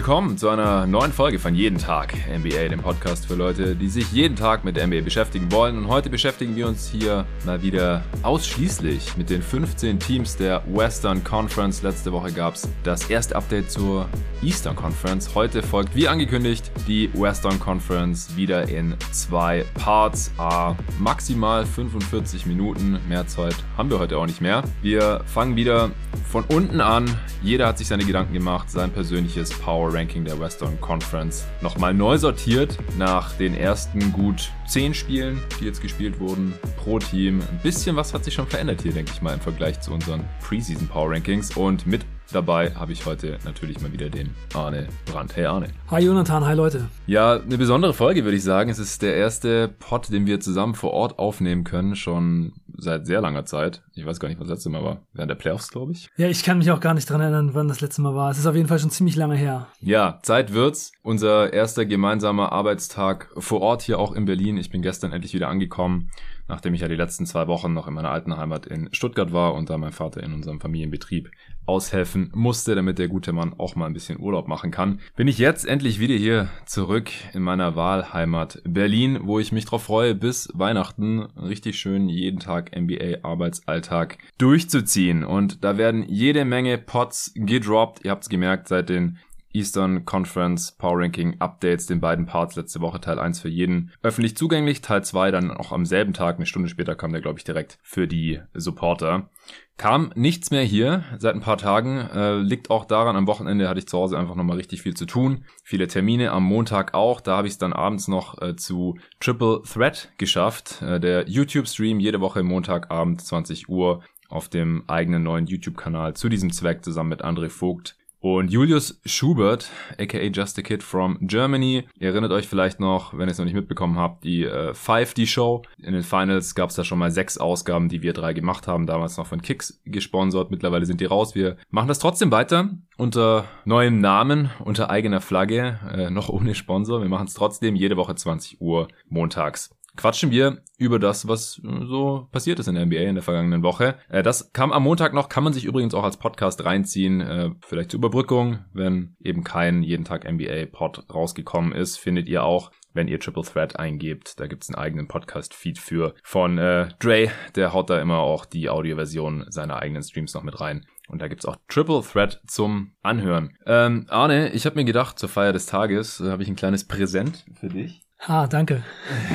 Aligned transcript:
Willkommen 0.00 0.38
zu 0.38 0.48
einer 0.48 0.86
neuen 0.86 1.12
Folge 1.12 1.38
von 1.38 1.54
Jeden 1.54 1.76
Tag 1.76 2.14
NBA, 2.26 2.68
dem 2.70 2.80
Podcast 2.80 3.26
für 3.26 3.34
Leute, 3.34 3.76
die 3.76 3.90
sich 3.90 4.10
jeden 4.12 4.34
Tag 4.34 4.64
mit 4.64 4.76
der 4.76 4.86
NBA 4.86 5.02
beschäftigen 5.02 5.52
wollen. 5.52 5.76
Und 5.76 5.88
heute 5.88 6.08
beschäftigen 6.08 6.56
wir 6.56 6.68
uns 6.68 6.88
hier 6.88 7.26
mal 7.44 7.62
wieder 7.62 8.02
ausschließlich 8.22 9.18
mit 9.18 9.28
den 9.28 9.42
15 9.42 10.00
Teams 10.00 10.38
der 10.38 10.62
Western 10.66 11.22
Conference. 11.22 11.82
Letzte 11.82 12.12
Woche 12.12 12.32
gab 12.32 12.54
es 12.54 12.66
das 12.82 13.10
erste 13.10 13.36
Update 13.36 13.70
zur 13.70 14.08
Eastern 14.42 14.74
Conference. 14.74 15.34
Heute 15.34 15.62
folgt, 15.62 15.94
wie 15.94 16.08
angekündigt, 16.08 16.72
die 16.88 17.10
Western 17.12 17.60
Conference 17.60 18.34
wieder 18.36 18.70
in 18.70 18.96
zwei 19.12 19.66
Parts. 19.74 20.32
A 20.38 20.76
maximal 20.98 21.66
45 21.66 22.46
Minuten. 22.46 22.98
Mehr 23.06 23.26
Zeit 23.26 23.56
haben 23.76 23.90
wir 23.90 23.98
heute 23.98 24.16
auch 24.16 24.26
nicht 24.26 24.40
mehr. 24.40 24.62
Wir 24.80 25.20
fangen 25.26 25.56
wieder 25.56 25.90
von 26.30 26.44
unten 26.44 26.80
an. 26.80 27.04
Jeder 27.42 27.66
hat 27.66 27.76
sich 27.76 27.88
seine 27.88 28.06
Gedanken 28.06 28.32
gemacht, 28.32 28.70
sein 28.70 28.90
persönliches 28.90 29.50
Power 29.50 29.89
Ranking 29.92 30.24
der 30.24 30.38
Western 30.38 30.80
Conference 30.80 31.44
nochmal 31.60 31.94
neu 31.94 32.18
sortiert 32.18 32.78
nach 32.96 33.32
den 33.36 33.54
ersten 33.54 34.12
gut 34.12 34.50
10 34.66 34.94
Spielen, 34.94 35.40
die 35.60 35.64
jetzt 35.64 35.82
gespielt 35.82 36.20
wurden 36.20 36.54
pro 36.76 36.98
Team. 36.98 37.40
Ein 37.40 37.60
bisschen 37.62 37.96
was 37.96 38.14
hat 38.14 38.24
sich 38.24 38.34
schon 38.34 38.46
verändert 38.46 38.82
hier, 38.82 38.92
denke 38.92 39.12
ich 39.12 39.22
mal, 39.22 39.34
im 39.34 39.40
Vergleich 39.40 39.80
zu 39.80 39.92
unseren 39.92 40.24
Preseason 40.42 40.88
Power 40.88 41.10
Rankings. 41.10 41.56
Und 41.56 41.86
mit 41.86 42.04
Dabei 42.32 42.72
habe 42.76 42.92
ich 42.92 43.06
heute 43.06 43.38
natürlich 43.44 43.80
mal 43.80 43.92
wieder 43.92 44.08
den 44.08 44.30
Arne 44.54 44.86
Brandt. 45.04 45.34
Hey 45.34 45.46
Arne. 45.46 45.66
Hi 45.90 46.00
Jonathan, 46.00 46.44
hi 46.46 46.54
Leute. 46.54 46.88
Ja, 47.06 47.40
eine 47.40 47.58
besondere 47.58 47.92
Folge 47.92 48.22
würde 48.22 48.36
ich 48.36 48.44
sagen. 48.44 48.70
Es 48.70 48.78
ist 48.78 49.02
der 49.02 49.16
erste 49.16 49.66
Pod, 49.66 50.12
den 50.12 50.26
wir 50.26 50.38
zusammen 50.38 50.74
vor 50.74 50.92
Ort 50.92 51.18
aufnehmen 51.18 51.64
können, 51.64 51.96
schon 51.96 52.52
seit 52.76 53.04
sehr 53.04 53.20
langer 53.20 53.46
Zeit. 53.46 53.82
Ich 53.94 54.06
weiß 54.06 54.20
gar 54.20 54.28
nicht, 54.28 54.38
was 54.38 54.46
das 54.46 54.58
letzte 54.58 54.70
Mal 54.70 54.84
war. 54.84 55.02
Während 55.12 55.30
der 55.30 55.34
Playoffs, 55.34 55.70
glaube 55.70 55.90
ich. 55.90 56.08
Ja, 56.16 56.28
ich 56.28 56.44
kann 56.44 56.58
mich 56.58 56.70
auch 56.70 56.80
gar 56.80 56.94
nicht 56.94 57.10
dran 57.10 57.20
erinnern, 57.20 57.50
wann 57.52 57.66
das 57.66 57.80
letzte 57.80 58.00
Mal 58.00 58.14
war. 58.14 58.30
Es 58.30 58.38
ist 58.38 58.46
auf 58.46 58.54
jeden 58.54 58.68
Fall 58.68 58.78
schon 58.78 58.90
ziemlich 58.90 59.16
lange 59.16 59.34
her. 59.34 59.66
Ja, 59.80 60.20
Zeit 60.22 60.52
wird's. 60.52 60.92
Unser 61.02 61.52
erster 61.52 61.84
gemeinsamer 61.84 62.52
Arbeitstag 62.52 63.28
vor 63.36 63.60
Ort 63.60 63.82
hier 63.82 63.98
auch 63.98 64.12
in 64.12 64.24
Berlin. 64.24 64.56
Ich 64.56 64.70
bin 64.70 64.82
gestern 64.82 65.12
endlich 65.12 65.34
wieder 65.34 65.48
angekommen 65.48 66.10
nachdem 66.50 66.74
ich 66.74 66.82
ja 66.82 66.88
die 66.88 66.96
letzten 66.96 67.24
zwei 67.24 67.46
Wochen 67.46 67.72
noch 67.72 67.88
in 67.88 67.94
meiner 67.94 68.10
alten 68.10 68.36
Heimat 68.36 68.66
in 68.66 68.88
Stuttgart 68.92 69.32
war 69.32 69.54
und 69.54 69.70
da 69.70 69.78
mein 69.78 69.92
Vater 69.92 70.22
in 70.22 70.34
unserem 70.34 70.60
Familienbetrieb 70.60 71.30
aushelfen 71.64 72.30
musste, 72.34 72.74
damit 72.74 72.98
der 72.98 73.08
gute 73.08 73.32
Mann 73.32 73.54
auch 73.56 73.76
mal 73.76 73.86
ein 73.86 73.92
bisschen 73.92 74.20
Urlaub 74.20 74.48
machen 74.48 74.70
kann, 74.70 75.00
bin 75.14 75.28
ich 75.28 75.38
jetzt 75.38 75.64
endlich 75.64 76.00
wieder 76.00 76.16
hier 76.16 76.48
zurück 76.66 77.10
in 77.32 77.42
meiner 77.42 77.76
Wahlheimat 77.76 78.60
Berlin, 78.64 79.20
wo 79.22 79.38
ich 79.38 79.52
mich 79.52 79.64
drauf 79.64 79.84
freue, 79.84 80.14
bis 80.14 80.48
Weihnachten 80.52 81.20
richtig 81.36 81.78
schön 81.78 82.08
jeden 82.08 82.40
Tag 82.40 82.76
NBA 82.76 83.18
Arbeitsalltag 83.22 84.18
durchzuziehen. 84.38 85.24
Und 85.24 85.64
da 85.64 85.78
werden 85.78 86.04
jede 86.08 86.44
Menge 86.44 86.76
Pots 86.76 87.32
gedroppt. 87.36 88.04
Ihr 88.04 88.10
habt 88.10 88.24
es 88.24 88.28
gemerkt, 88.28 88.66
seit 88.66 88.88
den 88.88 89.18
Eastern 89.52 90.04
Conference 90.04 90.72
Power 90.72 90.98
Ranking 90.98 91.40
Updates, 91.40 91.86
den 91.86 92.00
beiden 92.00 92.26
Parts 92.26 92.56
letzte 92.56 92.80
Woche, 92.80 93.00
Teil 93.00 93.18
1 93.18 93.40
für 93.40 93.48
jeden 93.48 93.92
öffentlich 94.02 94.36
zugänglich, 94.36 94.80
Teil 94.80 95.02
2 95.02 95.30
dann 95.30 95.50
auch 95.50 95.72
am 95.72 95.86
selben 95.86 96.12
Tag, 96.12 96.36
eine 96.36 96.46
Stunde 96.46 96.68
später 96.68 96.94
kam 96.94 97.12
der, 97.12 97.20
glaube 97.20 97.38
ich, 97.38 97.44
direkt 97.44 97.78
für 97.82 98.06
die 98.06 98.40
Supporter. 98.54 99.28
Kam 99.76 100.12
nichts 100.14 100.50
mehr 100.50 100.62
hier 100.62 101.04
seit 101.18 101.34
ein 101.34 101.40
paar 101.40 101.56
Tagen, 101.56 101.98
äh, 101.98 102.36
liegt 102.36 102.70
auch 102.70 102.84
daran, 102.84 103.16
am 103.16 103.26
Wochenende 103.26 103.68
hatte 103.68 103.78
ich 103.78 103.88
zu 103.88 103.96
Hause 103.96 104.18
einfach 104.18 104.34
nochmal 104.34 104.58
richtig 104.58 104.82
viel 104.82 104.94
zu 104.94 105.06
tun, 105.06 105.44
viele 105.64 105.88
Termine, 105.88 106.32
am 106.32 106.44
Montag 106.44 106.94
auch, 106.94 107.20
da 107.20 107.38
habe 107.38 107.46
ich 107.46 107.54
es 107.54 107.58
dann 107.58 107.72
abends 107.72 108.06
noch 108.06 108.40
äh, 108.42 108.56
zu 108.56 108.98
Triple 109.20 109.62
Threat 109.62 110.12
geschafft, 110.18 110.82
äh, 110.82 111.00
der 111.00 111.28
YouTube-Stream 111.28 111.98
jede 111.98 112.20
Woche 112.20 112.42
Montagabend 112.42 113.22
20 113.22 113.68
Uhr 113.68 114.02
auf 114.28 114.48
dem 114.48 114.84
eigenen 114.86 115.22
neuen 115.22 115.46
YouTube-Kanal 115.46 116.14
zu 116.14 116.28
diesem 116.28 116.52
Zweck 116.52 116.84
zusammen 116.84 117.10
mit 117.10 117.24
André 117.24 117.48
Vogt 117.48 117.96
und 118.20 118.50
Julius 118.50 119.00
Schubert, 119.06 119.70
aka 119.98 120.18
Just 120.18 120.58
a 120.58 120.62
Kid 120.62 120.82
from 120.82 121.18
Germany, 121.22 121.84
ihr 121.98 122.08
erinnert 122.08 122.32
euch 122.32 122.46
vielleicht 122.46 122.78
noch, 122.78 123.16
wenn 123.16 123.28
ihr 123.28 123.32
es 123.32 123.38
noch 123.38 123.46
nicht 123.46 123.54
mitbekommen 123.54 123.98
habt, 123.98 124.24
die 124.24 124.44
äh, 124.44 124.72
5D 124.72 125.26
Show. 125.26 125.62
In 125.78 125.94
den 125.94 126.02
Finals 126.02 126.54
gab 126.54 126.68
es 126.68 126.76
da 126.76 126.84
schon 126.84 126.98
mal 126.98 127.10
sechs 127.10 127.38
Ausgaben, 127.38 127.88
die 127.88 128.02
wir 128.02 128.12
drei 128.12 128.34
gemacht 128.34 128.66
haben, 128.66 128.86
damals 128.86 129.16
noch 129.16 129.26
von 129.26 129.40
Kicks 129.40 129.80
gesponsert. 129.86 130.50
Mittlerweile 130.50 130.84
sind 130.84 131.00
die 131.00 131.06
raus. 131.06 131.34
Wir 131.34 131.56
machen 131.70 131.88
das 131.88 131.98
trotzdem 131.98 132.30
weiter 132.30 132.70
unter 132.98 133.46
neuem 133.64 134.00
Namen, 134.00 134.50
unter 134.62 134.90
eigener 134.90 135.22
Flagge, 135.22 135.80
äh, 135.90 136.10
noch 136.10 136.28
ohne 136.28 136.54
Sponsor. 136.54 137.00
Wir 137.00 137.08
machen 137.08 137.26
es 137.26 137.34
trotzdem 137.34 137.74
jede 137.74 137.96
Woche 137.96 138.14
20 138.14 138.60
Uhr 138.60 138.88
montags 139.08 139.70
quatschen 139.96 140.30
wir 140.30 140.62
über 140.78 140.98
das, 140.98 141.28
was 141.28 141.60
äh, 141.64 141.86
so 141.86 142.28
passiert 142.32 142.58
ist 142.58 142.68
in 142.68 142.74
der 142.74 142.86
NBA 142.86 142.96
in 142.96 143.14
der 143.14 143.24
vergangenen 143.24 143.62
Woche. 143.62 143.96
Äh, 144.08 144.22
das 144.22 144.52
kam 144.52 144.72
am 144.72 144.82
Montag 144.82 145.12
noch, 145.14 145.28
kann 145.28 145.44
man 145.44 145.52
sich 145.52 145.64
übrigens 145.64 145.94
auch 145.94 146.04
als 146.04 146.16
Podcast 146.16 146.64
reinziehen, 146.64 147.20
äh, 147.20 147.50
vielleicht 147.66 147.90
zur 147.90 147.98
Überbrückung, 147.98 148.60
wenn 148.72 149.16
eben 149.20 149.44
kein 149.44 149.82
jeden 149.82 150.04
Tag 150.04 150.30
NBA-Pod 150.30 151.12
rausgekommen 151.12 151.72
ist, 151.72 151.98
findet 151.98 152.28
ihr 152.28 152.44
auch 152.44 152.70
wenn 152.92 153.08
ihr 153.08 153.20
Triple 153.20 153.42
Threat 153.42 153.78
eingebt. 153.78 154.40
Da 154.40 154.46
gibt's 154.46 154.68
einen 154.68 154.82
eigenen 154.82 155.08
Podcast-Feed 155.08 155.78
für 155.78 156.14
von 156.22 156.58
äh, 156.58 156.88
Dre. 156.98 157.30
Der 157.54 157.72
haut 157.72 157.90
da 157.90 158.00
immer 158.00 158.18
auch 158.18 158.44
die 158.44 158.68
Audioversion 158.68 159.46
seiner 159.48 159.76
eigenen 159.76 160.02
Streams 160.02 160.34
noch 160.34 160.42
mit 160.42 160.60
rein. 160.60 160.86
Und 161.08 161.20
da 161.20 161.28
gibt's 161.28 161.44
auch 161.44 161.56
Triple 161.68 162.02
Threat 162.02 162.40
zum 162.46 162.92
Anhören. 163.02 163.56
Ähm, 163.66 164.06
Arne, 164.08 164.50
ich 164.50 164.66
habe 164.66 164.76
mir 164.76 164.84
gedacht, 164.84 165.18
zur 165.18 165.28
Feier 165.28 165.52
des 165.52 165.66
Tages 165.66 166.20
äh, 166.20 166.30
habe 166.30 166.42
ich 166.42 166.48
ein 166.48 166.56
kleines 166.56 166.86
Präsent 166.86 167.44
für 167.54 167.68
dich. 167.68 168.02
Ah, 168.26 168.46
danke. 168.46 168.82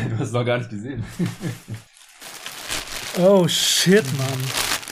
Du 0.10 0.18
hast 0.20 0.28
es 0.28 0.32
noch 0.32 0.46
gar 0.46 0.58
nicht 0.60 0.70
gesehen. 0.70 1.04
oh 3.20 3.48
shit, 3.48 4.06
Mann. 4.18 4.40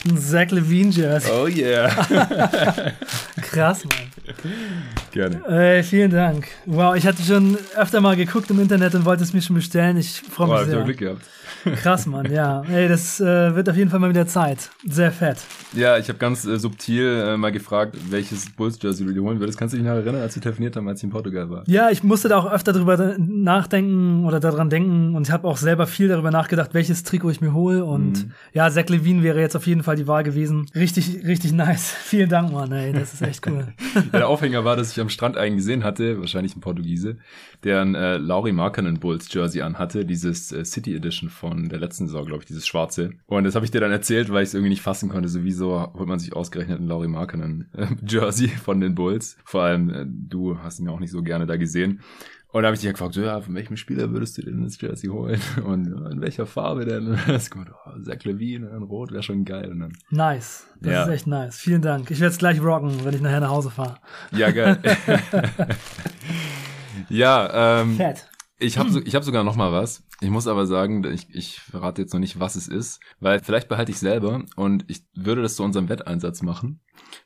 Ein 0.05 0.17
Zach 0.17 0.49
Levine 0.51 0.89
Jersey. 0.89 1.31
Oh 1.31 1.47
yeah. 1.47 1.87
Krass, 3.41 3.85
Mann. 3.85 4.11
Gerne. 5.13 5.45
Ey, 5.47 5.83
vielen 5.83 6.09
Dank. 6.09 6.47
Wow, 6.65 6.95
ich 6.95 7.05
hatte 7.05 7.21
schon 7.21 7.55
öfter 7.77 8.01
mal 8.01 8.15
geguckt 8.15 8.49
im 8.49 8.59
Internet 8.59 8.95
und 8.95 9.05
wollte 9.05 9.21
es 9.21 9.31
mir 9.31 9.43
schon 9.43 9.55
bestellen. 9.55 9.95
Ich 9.95 10.21
freue 10.21 10.47
mich 10.47 10.61
oh, 10.61 10.65
sehr. 10.65 10.81
Glück 10.81 10.97
gehabt. 10.97 11.21
Krass, 11.81 12.05
Mann, 12.05 12.31
ja. 12.31 12.63
Ey, 12.63 12.87
das 12.87 13.19
äh, 13.19 13.55
wird 13.55 13.69
auf 13.69 13.77
jeden 13.77 13.89
Fall 13.89 13.99
mal 13.99 14.09
wieder 14.09 14.27
Zeit. 14.27 14.69
Sehr 14.85 15.11
fett. 15.11 15.37
Ja, 15.73 15.97
ich 15.97 16.09
habe 16.09 16.19
ganz 16.19 16.45
äh, 16.45 16.57
subtil 16.57 17.23
äh, 17.25 17.37
mal 17.37 17.51
gefragt, 17.51 17.95
welches 18.09 18.49
Bulls-Jersey 18.49 19.05
du 19.05 19.13
dir 19.13 19.21
holen 19.21 19.39
würdest. 19.39 19.57
Kannst 19.57 19.73
du 19.73 19.77
dich 19.77 19.85
noch 19.85 19.93
erinnern, 19.93 20.21
als 20.21 20.35
wir 20.35 20.41
telefoniert 20.41 20.75
haben, 20.75 20.87
als 20.87 20.99
ich 20.99 21.05
in 21.05 21.09
Portugal 21.09 21.49
war? 21.49 21.63
Ja, 21.67 21.89
ich 21.89 22.03
musste 22.03 22.27
da 22.27 22.37
auch 22.37 22.51
öfter 22.51 22.73
drüber 22.73 23.15
nachdenken 23.17 24.25
oder 24.25 24.39
daran 24.39 24.69
denken 24.69 25.15
und 25.15 25.27
ich 25.27 25.31
habe 25.31 25.47
auch 25.47 25.57
selber 25.57 25.87
viel 25.87 26.07
darüber 26.07 26.31
nachgedacht, 26.31 26.73
welches 26.73 27.03
Trikot 27.03 27.29
ich 27.29 27.41
mir 27.41 27.53
hole. 27.53 27.85
Und 27.85 28.25
mhm. 28.25 28.31
ja, 28.53 28.69
Zach 28.69 28.89
Levine 28.89 29.23
wäre 29.23 29.39
jetzt 29.39 29.55
auf 29.55 29.67
jeden 29.67 29.83
Fall 29.83 29.95
die 29.95 30.07
Wahl 30.07 30.23
gewesen. 30.23 30.65
Richtig, 30.75 31.25
richtig 31.25 31.53
nice. 31.53 31.93
Vielen 32.03 32.29
Dank, 32.29 32.51
Mann, 32.51 32.71
ey. 32.71 32.91
Das 32.93 33.13
ist 33.13 33.21
echt 33.21 33.47
cool. 33.47 33.67
ja, 33.95 34.01
der 34.19 34.27
Aufhänger 34.27 34.65
war, 34.65 34.75
dass 34.75 34.91
ich 34.91 34.99
am 35.03 35.09
Strand 35.09 35.37
einen 35.37 35.57
gesehen 35.57 35.83
hatte, 35.83 36.19
wahrscheinlich 36.19 36.55
ein 36.55 36.61
Portugiese, 36.61 37.17
der 37.63 37.81
ein 37.81 37.95
äh, 37.95 38.17
Lauri 38.17 38.51
Markkanen 38.51 38.99
Bulls-Jersey 38.99 39.61
anhatte, 39.61 40.05
dieses 40.05 40.51
äh, 40.51 40.65
City 40.65 40.95
Edition 40.95 41.29
von 41.29 41.69
der 41.69 41.79
letzten 41.79 42.07
Saison, 42.07 42.25
glaube 42.25 42.41
ich, 42.41 42.47
dieses 42.47 42.65
schwarze. 42.65 43.11
Und 43.27 43.43
das 43.43 43.55
habe 43.55 43.65
ich 43.65 43.71
dir 43.71 43.81
dann 43.81 43.91
erzählt, 43.91 44.31
weil 44.31 44.43
ich 44.43 44.49
es 44.49 44.53
irgendwie 44.53 44.69
nicht 44.69 44.81
fassen 44.81 45.09
konnte. 45.09 45.29
So 45.29 45.93
holt 45.93 46.07
man 46.07 46.19
sich 46.19 46.33
ausgerechnet 46.35 46.79
einen 46.79 46.87
Laurie 46.87 47.07
Markkanen 47.07 47.69
äh, 47.73 47.87
Jersey 48.07 48.47
von 48.47 48.81
den 48.81 48.95
Bulls? 48.95 49.37
Vor 49.45 49.61
allem, 49.61 49.89
äh, 49.89 50.05
du 50.07 50.57
hast 50.59 50.79
ihn 50.79 50.87
ja 50.87 50.91
auch 50.91 50.99
nicht 50.99 51.11
so 51.11 51.21
gerne 51.21 51.45
da 51.45 51.57
gesehen. 51.57 52.01
Und 52.53 52.61
da 52.61 52.67
habe 52.67 52.75
ich 52.75 52.81
dich 52.81 52.85
ja 52.85 52.91
gefragt, 52.91 53.15
so, 53.15 53.21
ja, 53.21 53.41
von 53.41 53.55
welchem 53.55 53.77
Spieler 53.77 54.11
würdest 54.11 54.37
du 54.37 54.43
denn 54.43 54.63
das 54.63 54.79
Jersey 54.79 55.09
holen? 55.09 55.41
Und 55.65 55.87
in 55.87 56.21
welcher 56.21 56.45
Farbe 56.45 56.85
denn? 56.85 57.07
Und 57.07 57.19
das 57.27 57.49
kommt, 57.49 57.71
oh, 57.71 57.99
Zach 58.03 58.23
Levine 58.25 58.69
in 58.69 58.83
Rot 58.83 59.11
wäre 59.11 59.23
schon 59.23 59.43
geil. 59.43 59.71
Und 59.71 59.79
dann, 59.79 59.93
nice. 60.11 60.67
Das 60.79 60.93
ja. 60.93 61.03
ist 61.03 61.09
echt 61.09 61.27
nice. 61.27 61.57
Vielen 61.57 61.81
Dank. 61.81 62.11
Ich 62.11 62.19
werde 62.19 62.31
es 62.31 62.37
gleich 62.37 62.61
rocken, 62.61 63.03
wenn 63.03 63.15
ich 63.15 63.21
nachher 63.21 63.39
nach 63.39 63.49
Hause 63.49 63.71
fahre. 63.71 63.95
Ja, 64.31 64.51
geil. 64.51 64.77
ja, 67.09 67.81
ähm, 67.81 67.95
Fett. 67.95 68.29
Ich 68.63 68.77
habe 68.77 68.89
so, 68.89 69.01
ich 69.01 69.13
hab 69.13 69.23
sogar 69.23 69.43
noch 69.43 69.55
mal 69.55 69.71
was. 69.71 70.03
Ich 70.21 70.29
muss 70.29 70.47
aber 70.47 70.65
sagen, 70.65 71.03
ich, 71.03 71.27
ich 71.29 71.59
verrate 71.59 72.01
jetzt 72.01 72.13
noch 72.13 72.19
nicht, 72.19 72.39
was 72.39 72.55
es 72.55 72.67
ist, 72.67 73.01
weil 73.19 73.43
vielleicht 73.43 73.67
behalte 73.67 73.91
ich 73.91 73.99
selber 73.99 74.43
und 74.55 74.85
ich 74.87 75.03
würde 75.13 75.41
das 75.41 75.55
zu 75.55 75.63
unserem 75.63 75.89
Wetteinsatz 75.89 76.41
machen. 76.41 76.79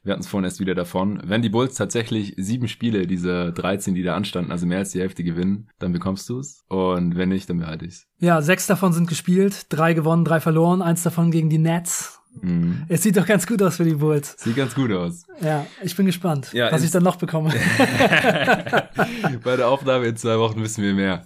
Wir 0.04 0.14
hatten 0.14 0.22
es 0.22 0.28
vorhin 0.28 0.46
erst 0.46 0.60
wieder 0.60 0.74
davon. 0.74 1.22
Wenn 1.24 1.42
die 1.42 1.50
Bulls 1.50 1.76
tatsächlich 1.76 2.34
sieben 2.38 2.68
Spiele, 2.68 3.06
diese 3.06 3.52
13, 3.54 3.94
die 3.94 4.04
da 4.04 4.16
anstanden, 4.16 4.52
also 4.52 4.66
mehr 4.66 4.80
als 4.80 4.92
die 4.92 5.00
Hälfte 5.00 5.24
gewinnen, 5.24 5.70
dann 5.80 5.94
bekommst 5.94 6.28
du 6.30 6.40
es. 6.40 6.64
Und 6.70 7.16
wenn 7.16 7.30
nicht, 7.30 7.50
dann 7.50 7.60
behalte 7.60 7.86
ich 7.86 7.94
es. 7.94 8.08
Ja, 8.20 8.42
sechs 8.42 8.66
davon 8.66 8.94
sind 8.94 9.08
gespielt, 9.08 9.68
drei 9.70 9.94
gewonnen, 9.94 10.26
drei 10.26 10.40
verloren, 10.40 10.82
eins 10.82 11.04
davon 11.04 11.30
gegen 11.32 11.50
die 11.50 11.60
Nets. 11.60 12.17
Mhm. 12.42 12.86
Es 12.88 13.04
sieht 13.04 13.18
doch 13.18 13.26
ganz 13.26 13.46
gut 13.48 13.62
aus 13.62 13.78
für 13.78 13.84
die 13.84 13.96
Bulls. 13.96 14.36
Sieht 14.38 14.56
ganz 14.56 14.76
gut 14.76 14.92
aus. 14.92 15.26
Ja, 15.42 15.66
ich 15.84 15.96
bin 15.96 16.06
gespannt, 16.06 16.54
ja, 16.54 16.72
was 16.72 16.84
ich 16.84 16.92
dann 16.92 17.04
noch 17.04 17.16
bekomme. 17.18 17.50
Bei 19.44 19.56
der 19.56 19.68
Aufnahme 19.68 20.06
in 20.06 20.18
zwei 20.18 20.38
Wochen 20.40 20.62
wissen 20.62 20.84
wir 20.84 20.94
mehr. 20.94 21.26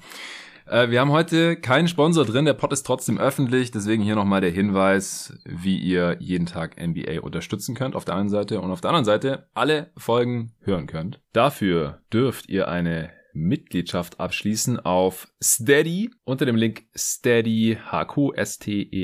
Äh, 0.71 0.89
wir 0.89 1.01
haben 1.01 1.11
heute 1.11 1.57
keinen 1.57 1.87
Sponsor 1.87 2.25
drin, 2.25 2.45
der 2.45 2.53
Pod 2.53 2.71
ist 2.71 2.83
trotzdem 2.83 3.17
öffentlich, 3.17 3.71
deswegen 3.71 4.03
hier 4.03 4.15
nochmal 4.15 4.41
der 4.41 4.51
Hinweis, 4.51 5.33
wie 5.43 5.77
ihr 5.77 6.17
jeden 6.19 6.45
Tag 6.45 6.77
NBA 6.81 7.21
unterstützen 7.21 7.75
könnt 7.75 7.95
auf 7.95 8.05
der 8.05 8.15
einen 8.15 8.29
Seite 8.29 8.61
und 8.61 8.71
auf 8.71 8.81
der 8.81 8.89
anderen 8.91 9.05
Seite 9.05 9.49
alle 9.53 9.91
Folgen 9.97 10.53
hören 10.61 10.87
könnt. 10.87 11.19
Dafür 11.33 12.01
dürft 12.13 12.47
ihr 12.49 12.67
eine 12.69 13.09
Mitgliedschaft 13.33 14.19
abschließen 14.19 14.79
auf 14.79 15.27
Steady 15.41 16.09
unter 16.23 16.45
dem 16.45 16.55
Link 16.55 16.83
steadyhq, 16.95 18.33
S-T-E-A-D-Y-H-Q.com 18.35 19.03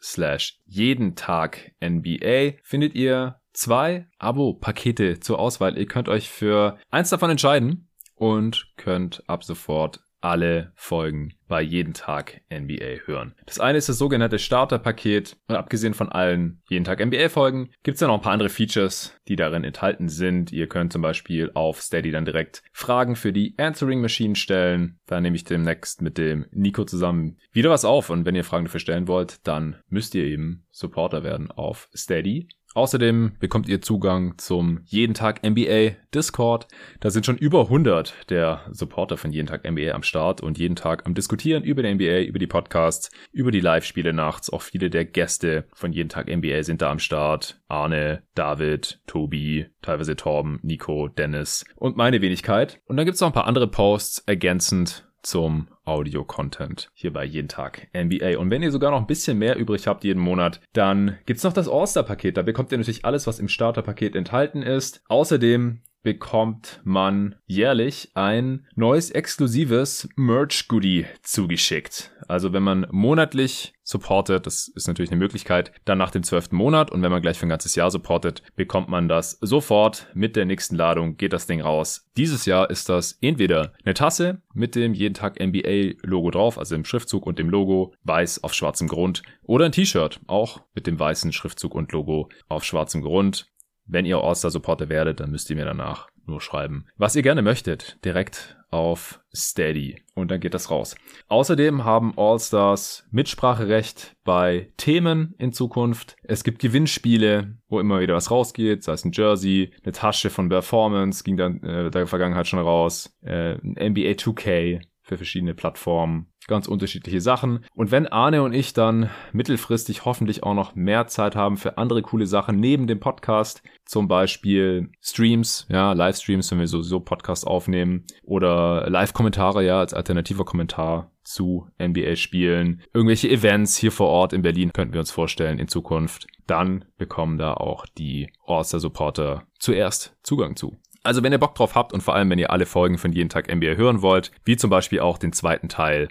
slash 0.00 0.60
jeden 0.66 1.14
Tag 1.16 1.72
NBA 1.82 2.58
findet 2.62 2.94
ihr 2.94 3.40
zwei 3.52 4.06
Abo-Pakete 4.18 5.20
zur 5.20 5.38
Auswahl. 5.38 5.78
Ihr 5.78 5.86
könnt 5.86 6.08
euch 6.08 6.28
für 6.28 6.78
eins 6.90 7.10
davon 7.10 7.30
entscheiden 7.30 7.88
und 8.14 8.72
könnt 8.76 9.22
ab 9.28 9.44
sofort 9.44 10.03
alle 10.24 10.72
Folgen 10.74 11.34
bei 11.48 11.60
jeden 11.60 11.92
Tag 11.92 12.40
NBA 12.50 13.04
hören. 13.04 13.34
Das 13.44 13.60
eine 13.60 13.76
ist 13.76 13.90
das 13.90 13.98
sogenannte 13.98 14.38
Starterpaket 14.38 15.36
und 15.48 15.56
abgesehen 15.56 15.92
von 15.92 16.08
allen 16.08 16.62
jeden 16.68 16.84
Tag 16.84 17.04
NBA 17.04 17.28
Folgen 17.28 17.70
gibt 17.82 17.96
es 17.96 18.00
dann 18.00 18.08
noch 18.08 18.16
ein 18.16 18.22
paar 18.22 18.32
andere 18.32 18.48
Features, 18.48 19.14
die 19.28 19.36
darin 19.36 19.64
enthalten 19.64 20.08
sind. 20.08 20.50
Ihr 20.50 20.66
könnt 20.66 20.94
zum 20.94 21.02
Beispiel 21.02 21.50
auf 21.52 21.82
Steady 21.82 22.10
dann 22.10 22.24
direkt 22.24 22.62
Fragen 22.72 23.16
für 23.16 23.34
die 23.34 23.54
Answering 23.58 24.00
Machine 24.00 24.34
stellen. 24.34 24.98
Da 25.06 25.20
nehme 25.20 25.36
ich 25.36 25.44
demnächst 25.44 26.00
mit 26.00 26.16
dem 26.16 26.46
Nico 26.52 26.84
zusammen 26.84 27.38
wieder 27.52 27.68
was 27.68 27.84
auf 27.84 28.08
und 28.08 28.24
wenn 28.24 28.34
ihr 28.34 28.44
Fragen 28.44 28.64
dafür 28.64 28.80
stellen 28.80 29.06
wollt, 29.06 29.46
dann 29.46 29.76
müsst 29.88 30.14
ihr 30.14 30.24
eben 30.24 30.64
Supporter 30.70 31.22
werden 31.22 31.50
auf 31.50 31.90
Steady. 31.94 32.48
Außerdem 32.74 33.36
bekommt 33.38 33.68
ihr 33.68 33.80
Zugang 33.80 34.36
zum 34.36 34.80
Jeden 34.84 35.14
Tag 35.14 35.44
NBA 35.44 35.92
Discord. 36.12 36.66
Da 36.98 37.10
sind 37.10 37.24
schon 37.24 37.38
über 37.38 37.62
100 37.62 38.30
der 38.30 38.62
Supporter 38.72 39.16
von 39.16 39.30
Jeden 39.30 39.46
Tag 39.46 39.68
NBA 39.68 39.92
am 39.92 40.02
Start 40.02 40.40
und 40.40 40.58
jeden 40.58 40.74
Tag 40.74 41.06
am 41.06 41.14
Diskutieren 41.14 41.62
über 41.62 41.84
die 41.84 41.94
NBA, 41.94 42.22
über 42.22 42.40
die 42.40 42.48
Podcasts, 42.48 43.10
über 43.30 43.52
die 43.52 43.60
Live-Spiele 43.60 44.12
nachts. 44.12 44.50
Auch 44.50 44.62
viele 44.62 44.90
der 44.90 45.04
Gäste 45.04 45.66
von 45.72 45.92
Jeden 45.92 46.08
Tag 46.08 46.26
NBA 46.26 46.64
sind 46.64 46.82
da 46.82 46.90
am 46.90 46.98
Start. 46.98 47.60
Arne, 47.68 48.24
David, 48.34 49.00
Tobi, 49.06 49.66
teilweise 49.80 50.16
Torben, 50.16 50.58
Nico, 50.62 51.06
Dennis 51.06 51.64
und 51.76 51.96
meine 51.96 52.20
Wenigkeit. 52.22 52.80
Und 52.86 52.96
dann 52.96 53.06
gibt's 53.06 53.20
noch 53.20 53.28
ein 53.28 53.34
paar 53.34 53.46
andere 53.46 53.68
Posts 53.68 54.24
ergänzend 54.26 55.06
zum 55.24 55.68
Audio-Content 55.84 56.90
hier 56.94 57.12
bei 57.12 57.24
jeden 57.24 57.48
Tag 57.48 57.88
NBA. 57.92 58.38
Und 58.38 58.50
wenn 58.50 58.62
ihr 58.62 58.70
sogar 58.70 58.90
noch 58.90 59.00
ein 59.00 59.06
bisschen 59.06 59.38
mehr 59.38 59.56
übrig 59.56 59.86
habt 59.86 60.04
jeden 60.04 60.20
Monat, 60.20 60.60
dann 60.72 61.18
gibt's 61.26 61.42
noch 61.42 61.52
das 61.52 61.68
All-Star-Paket. 61.68 62.36
Da 62.36 62.42
bekommt 62.42 62.72
ihr 62.72 62.78
natürlich 62.78 63.04
alles, 63.04 63.26
was 63.26 63.38
im 63.38 63.48
Starter-Paket 63.48 64.14
enthalten 64.16 64.62
ist. 64.62 65.02
Außerdem 65.08 65.80
bekommt 66.04 66.80
man 66.84 67.34
jährlich 67.46 68.10
ein 68.14 68.66
neues 68.76 69.10
exklusives 69.10 70.08
Merch-Goodie 70.14 71.06
zugeschickt. 71.22 72.12
Also 72.28 72.52
wenn 72.52 72.62
man 72.62 72.86
monatlich 72.90 73.72
supportet, 73.82 74.46
das 74.46 74.68
ist 74.68 74.86
natürlich 74.86 75.10
eine 75.10 75.18
Möglichkeit, 75.18 75.72
dann 75.84 75.98
nach 75.98 76.10
dem 76.10 76.22
zwölften 76.22 76.56
Monat 76.56 76.90
und 76.90 77.02
wenn 77.02 77.10
man 77.10 77.22
gleich 77.22 77.38
für 77.38 77.46
ein 77.46 77.50
ganzes 77.50 77.74
Jahr 77.74 77.90
supportet, 77.90 78.42
bekommt 78.54 78.88
man 78.88 79.08
das 79.08 79.38
sofort 79.40 80.06
mit 80.14 80.36
der 80.36 80.44
nächsten 80.44 80.76
Ladung, 80.76 81.16
geht 81.16 81.32
das 81.32 81.46
Ding 81.46 81.60
raus. 81.60 82.06
Dieses 82.16 82.46
Jahr 82.46 82.70
ist 82.70 82.88
das 82.88 83.18
entweder 83.20 83.72
eine 83.84 83.94
Tasse 83.94 84.42
mit 84.52 84.74
dem 84.74 84.94
jeden 84.94 85.14
Tag 85.14 85.40
NBA 85.40 85.96
Logo 86.02 86.30
drauf, 86.30 86.58
also 86.58 86.74
im 86.74 86.84
Schriftzug 86.84 87.26
und 87.26 87.38
dem 87.38 87.48
Logo, 87.48 87.94
weiß 88.04 88.44
auf 88.44 88.54
schwarzem 88.54 88.88
Grund, 88.88 89.22
oder 89.42 89.66
ein 89.66 89.72
T-Shirt, 89.72 90.20
auch 90.26 90.60
mit 90.74 90.86
dem 90.86 90.98
weißen 90.98 91.32
Schriftzug 91.32 91.74
und 91.74 91.92
Logo 91.92 92.28
auf 92.48 92.64
schwarzem 92.64 93.02
Grund. 93.02 93.50
Wenn 93.86 94.06
ihr 94.06 94.18
All-Star-Supporter 94.18 94.88
werdet, 94.88 95.20
dann 95.20 95.30
müsst 95.30 95.50
ihr 95.50 95.56
mir 95.56 95.64
danach 95.64 96.08
nur 96.26 96.40
schreiben, 96.40 96.86
was 96.96 97.16
ihr 97.16 97.22
gerne 97.22 97.42
möchtet, 97.42 97.98
direkt 98.04 98.56
auf 98.70 99.20
Steady 99.32 100.02
und 100.14 100.30
dann 100.30 100.40
geht 100.40 100.54
das 100.54 100.70
raus. 100.70 100.96
Außerdem 101.28 101.84
haben 101.84 102.14
All-Stars 102.16 103.06
Mitspracherecht 103.10 104.16
bei 104.24 104.72
Themen 104.76 105.34
in 105.38 105.52
Zukunft. 105.52 106.16
Es 106.22 106.42
gibt 106.42 106.60
Gewinnspiele, 106.60 107.58
wo 107.68 107.78
immer 107.78 108.00
wieder 108.00 108.14
was 108.14 108.30
rausgeht, 108.30 108.82
sei 108.82 108.94
es 108.94 109.04
ein 109.04 109.12
Jersey, 109.12 109.72
eine 109.84 109.92
Tasche 109.92 110.30
von 110.30 110.48
Performance, 110.48 111.22
ging 111.22 111.36
dann 111.36 111.62
äh, 111.62 111.90
der 111.90 112.06
Vergangenheit 112.06 112.48
schon 112.48 112.58
raus, 112.58 113.16
äh, 113.22 113.54
ein 113.62 113.92
NBA 113.92 114.12
2K, 114.12 114.80
für 115.04 115.18
verschiedene 115.18 115.54
Plattformen. 115.54 116.32
Ganz 116.46 116.68
unterschiedliche 116.68 117.20
Sachen. 117.20 117.64
Und 117.74 117.90
wenn 117.90 118.06
Arne 118.06 118.42
und 118.42 118.52
ich 118.52 118.74
dann 118.74 119.08
mittelfristig 119.32 120.04
hoffentlich 120.04 120.42
auch 120.42 120.54
noch 120.54 120.74
mehr 120.74 121.06
Zeit 121.06 121.36
haben 121.36 121.56
für 121.56 121.78
andere 121.78 122.02
coole 122.02 122.26
Sachen 122.26 122.60
neben 122.60 122.86
dem 122.86 123.00
Podcast, 123.00 123.62
zum 123.86 124.08
Beispiel 124.08 124.90
Streams, 125.00 125.66
ja, 125.70 125.92
Livestreams, 125.92 126.50
wenn 126.50 126.58
wir 126.58 126.66
sowieso 126.66 127.00
Podcast 127.00 127.46
aufnehmen 127.46 128.04
oder 128.22 128.88
Live-Kommentare, 128.90 129.64
ja, 129.64 129.78
als 129.78 129.94
alternativer 129.94 130.44
Kommentar 130.44 131.10
zu 131.22 131.68
NBA-Spielen, 131.78 132.82
irgendwelche 132.92 133.30
Events 133.30 133.76
hier 133.76 133.92
vor 133.92 134.08
Ort 134.08 134.34
in 134.34 134.42
Berlin 134.42 134.72
könnten 134.72 134.92
wir 134.92 135.00
uns 135.00 135.10
vorstellen 135.10 135.58
in 135.58 135.68
Zukunft, 135.68 136.26
dann 136.46 136.84
bekommen 136.98 137.38
da 137.38 137.54
auch 137.54 137.86
die 137.86 138.30
All-Star-Supporter 138.46 139.46
zuerst 139.58 140.14
Zugang 140.22 140.56
zu. 140.56 140.76
Also 141.02 141.22
wenn 141.22 141.32
ihr 141.32 141.38
Bock 141.38 141.54
drauf 141.54 141.74
habt 141.74 141.92
und 141.92 142.02
vor 142.02 142.14
allem 142.14 142.30
wenn 142.30 142.38
ihr 142.38 142.50
alle 142.50 142.66
Folgen 142.66 142.98
von 142.98 143.12
jeden 143.12 143.28
Tag 143.28 143.54
NBA 143.54 143.74
hören 143.76 144.02
wollt, 144.02 144.30
wie 144.44 144.56
zum 144.56 144.70
Beispiel 144.70 145.00
auch 145.00 145.18
den 145.18 145.32
zweiten 145.32 145.68
Teil 145.68 146.08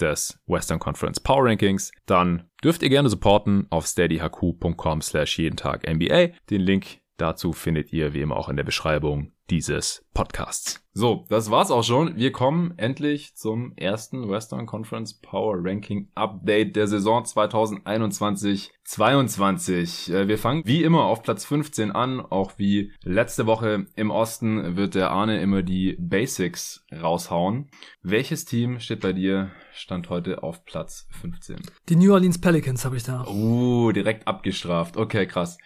des 0.00 0.38
Western 0.46 0.78
Conference 0.78 1.20
Power 1.20 1.44
Rankings, 1.44 1.92
dann 2.06 2.48
dürft 2.62 2.82
ihr 2.82 2.88
gerne 2.88 3.08
supporten 3.08 3.66
auf 3.70 3.86
steadyhq.com 3.86 5.02
slash 5.02 5.38
jeden 5.38 5.56
Tag 5.56 5.86
NBA. 5.86 6.28
Den 6.50 6.60
Link 6.60 7.00
dazu 7.16 7.52
findet 7.52 7.92
ihr 7.92 8.14
wie 8.14 8.20
immer 8.20 8.36
auch 8.36 8.48
in 8.48 8.56
der 8.56 8.64
Beschreibung 8.64 9.32
dieses 9.50 10.04
Podcasts. 10.12 10.82
So, 10.92 11.24
das 11.28 11.50
war's 11.50 11.70
auch 11.70 11.84
schon. 11.84 12.16
Wir 12.16 12.32
kommen 12.32 12.74
endlich 12.78 13.36
zum 13.36 13.74
ersten 13.76 14.28
Western 14.30 14.66
Conference 14.66 15.14
Power 15.14 15.54
Ranking 15.58 16.10
Update 16.14 16.74
der 16.74 16.88
Saison 16.88 17.22
2021-22. 17.22 20.12
Äh, 20.12 20.26
wir 20.26 20.38
fangen 20.38 20.62
wie 20.64 20.82
immer 20.82 21.04
auf 21.04 21.22
Platz 21.22 21.44
15 21.44 21.92
an. 21.92 22.18
Auch 22.20 22.54
wie 22.56 22.92
letzte 23.04 23.44
Woche 23.46 23.86
im 23.94 24.10
Osten 24.10 24.76
wird 24.76 24.94
der 24.94 25.10
Arne 25.10 25.38
immer 25.40 25.62
die 25.62 25.98
Basics 26.00 26.86
raushauen. 26.90 27.70
Welches 28.02 28.46
Team 28.46 28.80
steht 28.80 29.00
bei 29.00 29.12
dir 29.12 29.50
Stand 29.74 30.08
heute 30.08 30.42
auf 30.42 30.64
Platz 30.64 31.06
15? 31.20 31.58
Die 31.90 31.96
New 31.96 32.10
Orleans 32.12 32.40
Pelicans 32.40 32.86
habe 32.86 32.96
ich 32.96 33.02
da. 33.02 33.26
Uh, 33.28 33.92
direkt 33.92 34.26
abgestraft. 34.26 34.96
Okay, 34.96 35.26
krass. 35.26 35.58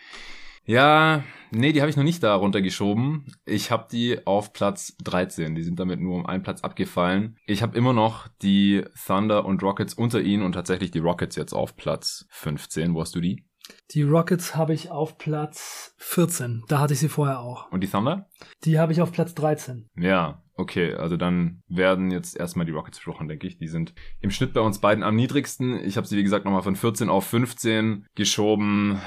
Ja, 0.64 1.24
nee, 1.50 1.72
die 1.72 1.80
habe 1.80 1.90
ich 1.90 1.96
noch 1.96 2.04
nicht 2.04 2.22
da 2.22 2.34
runtergeschoben. 2.34 3.26
Ich 3.44 3.70
habe 3.70 3.88
die 3.90 4.26
auf 4.26 4.52
Platz 4.52 4.96
13. 5.04 5.54
Die 5.54 5.62
sind 5.62 5.80
damit 5.80 6.00
nur 6.00 6.16
um 6.16 6.26
einen 6.26 6.42
Platz 6.42 6.62
abgefallen. 6.62 7.36
Ich 7.46 7.62
habe 7.62 7.76
immer 7.76 7.92
noch 7.92 8.28
die 8.42 8.84
Thunder 9.06 9.44
und 9.44 9.62
Rockets 9.62 9.94
unter 9.94 10.20
ihnen 10.20 10.42
und 10.42 10.52
tatsächlich 10.52 10.90
die 10.90 10.98
Rockets 10.98 11.36
jetzt 11.36 11.52
auf 11.52 11.76
Platz 11.76 12.26
15. 12.30 12.94
Wo 12.94 13.00
hast 13.00 13.14
du 13.14 13.20
die? 13.20 13.44
Die 13.92 14.02
Rockets 14.02 14.56
habe 14.56 14.74
ich 14.74 14.90
auf 14.90 15.18
Platz 15.18 15.94
14. 15.98 16.64
Da 16.68 16.78
hatte 16.78 16.94
ich 16.94 17.00
sie 17.00 17.08
vorher 17.08 17.40
auch. 17.40 17.70
Und 17.70 17.82
die 17.82 17.88
Thunder? 17.88 18.28
Die 18.64 18.78
habe 18.78 18.92
ich 18.92 19.00
auf 19.00 19.12
Platz 19.12 19.34
13. 19.34 19.88
Ja, 19.96 20.42
okay. 20.54 20.94
Also 20.94 21.16
dann 21.16 21.62
werden 21.68 22.10
jetzt 22.10 22.36
erstmal 22.36 22.66
die 22.66 22.72
Rockets 22.72 22.98
besprochen, 22.98 23.28
denke 23.28 23.46
ich. 23.46 23.58
Die 23.58 23.68
sind 23.68 23.94
im 24.20 24.30
Schnitt 24.30 24.52
bei 24.52 24.60
uns 24.60 24.80
beiden 24.80 25.04
am 25.04 25.16
niedrigsten. 25.16 25.74
Ich 25.84 25.96
habe 25.96 26.06
sie, 26.06 26.16
wie 26.16 26.22
gesagt, 26.22 26.44
nochmal 26.44 26.62
von 26.62 26.76
14 26.76 27.08
auf 27.08 27.26
15 27.26 28.06
geschoben 28.14 29.00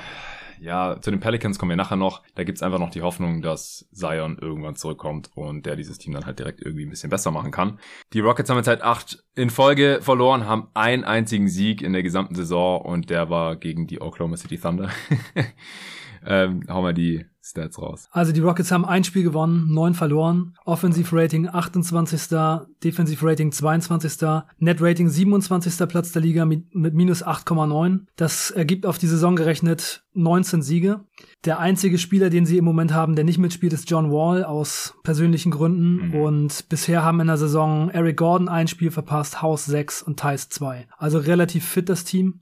ja, 0.63 0.99
zu 1.01 1.11
den 1.11 1.19
Pelicans 1.19 1.59
kommen 1.59 1.71
wir 1.71 1.75
nachher 1.75 1.97
noch. 1.97 2.23
Da 2.35 2.43
gibt's 2.45 2.63
einfach 2.63 2.79
noch 2.79 2.89
die 2.89 3.01
Hoffnung, 3.01 3.41
dass 3.41 3.85
Zion 3.91 4.37
irgendwann 4.39 4.77
zurückkommt 4.77 5.29
und 5.35 5.65
der 5.65 5.75
dieses 5.75 5.97
Team 5.97 6.13
dann 6.13 6.25
halt 6.25 6.39
direkt 6.39 6.61
irgendwie 6.61 6.85
ein 6.85 6.89
bisschen 6.89 7.09
besser 7.09 7.31
machen 7.31 7.51
kann. 7.51 7.79
Die 8.13 8.21
Rockets 8.21 8.49
haben 8.49 8.57
jetzt 8.57 8.69
halt 8.69 8.81
acht 8.81 9.23
in 9.35 9.49
Folge 9.49 9.99
verloren, 10.01 10.47
haben 10.47 10.69
einen 10.73 11.03
einzigen 11.03 11.49
Sieg 11.49 11.81
in 11.81 11.91
der 11.91 12.01
gesamten 12.01 12.35
Saison 12.35 12.81
und 12.81 13.09
der 13.09 13.29
war 13.29 13.57
gegen 13.57 13.87
die 13.87 13.99
Oklahoma 13.99 14.37
City 14.37 14.57
Thunder. 14.57 14.89
ähm, 16.25 16.63
hau 16.69 16.81
mal 16.81 16.93
die 16.93 17.25
Stats 17.53 17.79
raus. 17.79 18.09
Also 18.11 18.31
die 18.31 18.39
Rockets 18.39 18.71
haben 18.71 18.83
ein 18.83 19.03
Spiel 19.03 19.23
gewonnen, 19.23 19.71
neun 19.71 19.93
verloren. 19.93 20.55
Offensive 20.65 21.15
Rating 21.15 21.47
28. 21.47 22.35
Defensive 22.83 23.25
Rating 23.25 23.51
22. 23.51 24.27
Net 24.57 24.81
Rating 24.81 25.07
27. 25.07 25.87
Platz 25.87 26.11
der 26.11 26.23
Liga 26.23 26.45
mit, 26.45 26.73
mit 26.73 26.95
minus 26.95 27.23
8,9. 27.23 28.01
Das 28.15 28.49
ergibt 28.49 28.87
auf 28.87 28.97
die 28.97 29.07
Saison 29.07 29.35
gerechnet 29.35 30.03
19 30.15 30.63
Siege. 30.63 31.01
Der 31.45 31.59
einzige 31.59 31.99
Spieler, 31.99 32.31
den 32.31 32.45
sie 32.45 32.57
im 32.57 32.65
Moment 32.65 32.93
haben, 32.93 33.15
der 33.15 33.25
nicht 33.25 33.37
mitspielt, 33.37 33.73
ist 33.73 33.89
John 33.89 34.11
Wall 34.11 34.43
aus 34.43 34.95
persönlichen 35.03 35.51
Gründen. 35.51 36.07
Mhm. 36.07 36.15
Und 36.15 36.69
bisher 36.69 37.03
haben 37.03 37.19
in 37.19 37.27
der 37.27 37.37
Saison 37.37 37.89
Eric 37.91 38.17
Gordon 38.17 38.49
ein 38.49 38.67
Spiel 38.67 38.89
verpasst, 38.89 39.43
House 39.43 39.65
6 39.65 40.01
und 40.01 40.19
Thais 40.19 40.49
2. 40.49 40.87
Also 40.97 41.19
relativ 41.19 41.65
fit 41.65 41.87
das 41.87 42.03
Team. 42.03 42.39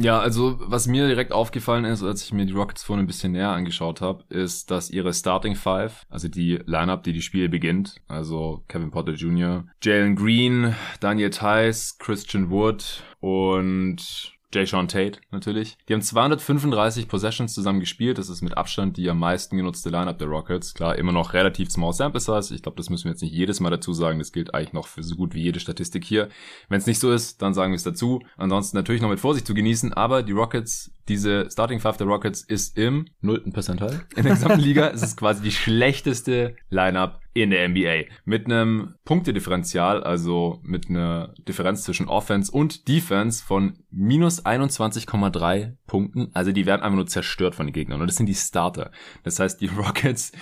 Ja, 0.00 0.18
also 0.18 0.56
was 0.60 0.86
mir 0.86 1.08
direkt 1.08 1.30
aufgefallen 1.30 1.84
ist, 1.84 2.02
als 2.02 2.24
ich 2.24 2.32
mir 2.32 2.46
die 2.46 2.54
Rockets 2.54 2.82
vorhin 2.82 3.04
ein 3.04 3.06
bisschen 3.06 3.32
näher 3.32 3.50
angeschaut 3.50 4.00
habe, 4.00 4.24
ist, 4.30 4.70
dass 4.70 4.88
ihre 4.88 5.12
Starting 5.12 5.54
Five, 5.54 6.06
also 6.08 6.26
die 6.26 6.58
Lineup, 6.64 7.02
die 7.02 7.12
die 7.12 7.20
Spiele 7.20 7.50
beginnt, 7.50 7.96
also 8.08 8.64
Kevin 8.68 8.90
Potter 8.90 9.12
Jr., 9.12 9.66
Jalen 9.82 10.16
Green, 10.16 10.74
Daniel 11.00 11.28
Tice, 11.28 11.98
Christian 11.98 12.48
Wood 12.48 13.02
und 13.20 14.32
Jay 14.52 14.66
Sean 14.66 14.88
Tate 14.88 15.20
natürlich. 15.30 15.78
Die 15.88 15.94
haben 15.94 16.02
235 16.02 17.06
Possessions 17.06 17.54
zusammen 17.54 17.80
gespielt. 17.80 18.18
Das 18.18 18.28
ist 18.28 18.42
mit 18.42 18.56
Abstand 18.56 18.96
die 18.96 19.08
am 19.08 19.18
meisten 19.18 19.56
genutzte 19.56 19.90
Lineup 19.90 20.18
der 20.18 20.28
Rockets. 20.28 20.74
Klar, 20.74 20.96
immer 20.96 21.12
noch 21.12 21.34
relativ 21.34 21.70
small 21.70 21.92
sample 21.92 22.20
size. 22.20 22.54
Ich 22.54 22.62
glaube, 22.62 22.76
das 22.76 22.90
müssen 22.90 23.04
wir 23.04 23.12
jetzt 23.12 23.22
nicht 23.22 23.32
jedes 23.32 23.60
Mal 23.60 23.70
dazu 23.70 23.92
sagen. 23.92 24.18
Das 24.18 24.32
gilt 24.32 24.52
eigentlich 24.54 24.72
noch 24.72 24.88
für 24.88 25.02
so 25.02 25.14
gut 25.14 25.34
wie 25.34 25.42
jede 25.42 25.60
Statistik 25.60 26.04
hier. 26.04 26.28
Wenn 26.68 26.78
es 26.78 26.86
nicht 26.86 26.98
so 26.98 27.12
ist, 27.12 27.42
dann 27.42 27.54
sagen 27.54 27.72
wir 27.72 27.76
es 27.76 27.84
dazu. 27.84 28.22
Ansonsten 28.36 28.76
natürlich 28.76 29.02
noch 29.02 29.08
mit 29.08 29.20
Vorsicht 29.20 29.46
zu 29.46 29.54
genießen. 29.54 29.92
Aber 29.92 30.22
die 30.24 30.32
Rockets, 30.32 30.90
diese 31.08 31.48
Starting 31.50 31.78
Five 31.78 31.96
der 31.96 32.08
Rockets 32.08 32.42
ist 32.42 32.76
im 32.76 33.06
nullten 33.20 33.52
Percentile 33.52 34.04
in 34.16 34.24
der 34.24 34.34
gesamten 34.34 34.60
Liga. 34.60 34.88
es 34.88 35.02
ist 35.02 35.16
quasi 35.16 35.42
die 35.42 35.52
schlechteste 35.52 36.56
Lineup 36.70 37.19
in 37.32 37.50
der 37.50 37.68
NBA. 37.68 38.10
Mit 38.24 38.46
einem 38.46 38.94
Punktedifferenzial, 39.04 40.02
also 40.02 40.60
mit 40.62 40.88
einer 40.88 41.34
Differenz 41.46 41.84
zwischen 41.84 42.08
Offense 42.08 42.50
und 42.50 42.88
Defense 42.88 43.44
von 43.44 43.78
minus 43.90 44.44
21,3 44.44 45.76
Punkten. 45.86 46.30
Also 46.34 46.52
die 46.52 46.66
werden 46.66 46.82
einfach 46.82 46.96
nur 46.96 47.06
zerstört 47.06 47.54
von 47.54 47.66
den 47.66 47.72
Gegnern. 47.72 48.00
Und 48.00 48.08
das 48.08 48.16
sind 48.16 48.26
die 48.26 48.34
Starter. 48.34 48.90
Das 49.22 49.38
heißt, 49.38 49.60
die 49.60 49.66
Rockets, 49.76 50.32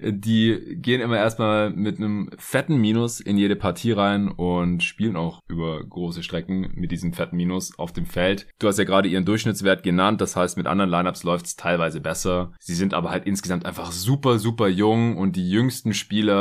die 0.00 0.76
gehen 0.80 1.00
immer 1.00 1.16
erstmal 1.16 1.70
mit 1.70 1.98
einem 1.98 2.30
fetten 2.38 2.76
Minus 2.76 3.20
in 3.20 3.38
jede 3.38 3.56
Partie 3.56 3.92
rein 3.92 4.28
und 4.28 4.82
spielen 4.82 5.16
auch 5.16 5.40
über 5.48 5.82
große 5.84 6.22
Strecken 6.22 6.72
mit 6.74 6.92
diesem 6.92 7.12
fetten 7.12 7.36
Minus 7.36 7.76
auf 7.78 7.92
dem 7.92 8.06
Feld. 8.06 8.46
Du 8.58 8.68
hast 8.68 8.78
ja 8.78 8.84
gerade 8.84 9.08
ihren 9.08 9.24
Durchschnittswert 9.24 9.82
genannt. 9.82 10.20
Das 10.20 10.36
heißt, 10.36 10.56
mit 10.56 10.66
anderen 10.66 10.90
Lineups 10.90 11.24
läuft 11.24 11.46
es 11.46 11.56
teilweise 11.56 12.00
besser. 12.00 12.52
Sie 12.60 12.74
sind 12.74 12.94
aber 12.94 13.10
halt 13.10 13.26
insgesamt 13.26 13.66
einfach 13.66 13.90
super, 13.90 14.38
super 14.38 14.68
jung 14.68 15.16
und 15.16 15.36
die 15.36 15.48
jüngsten 15.48 15.92
Spieler 15.92 16.35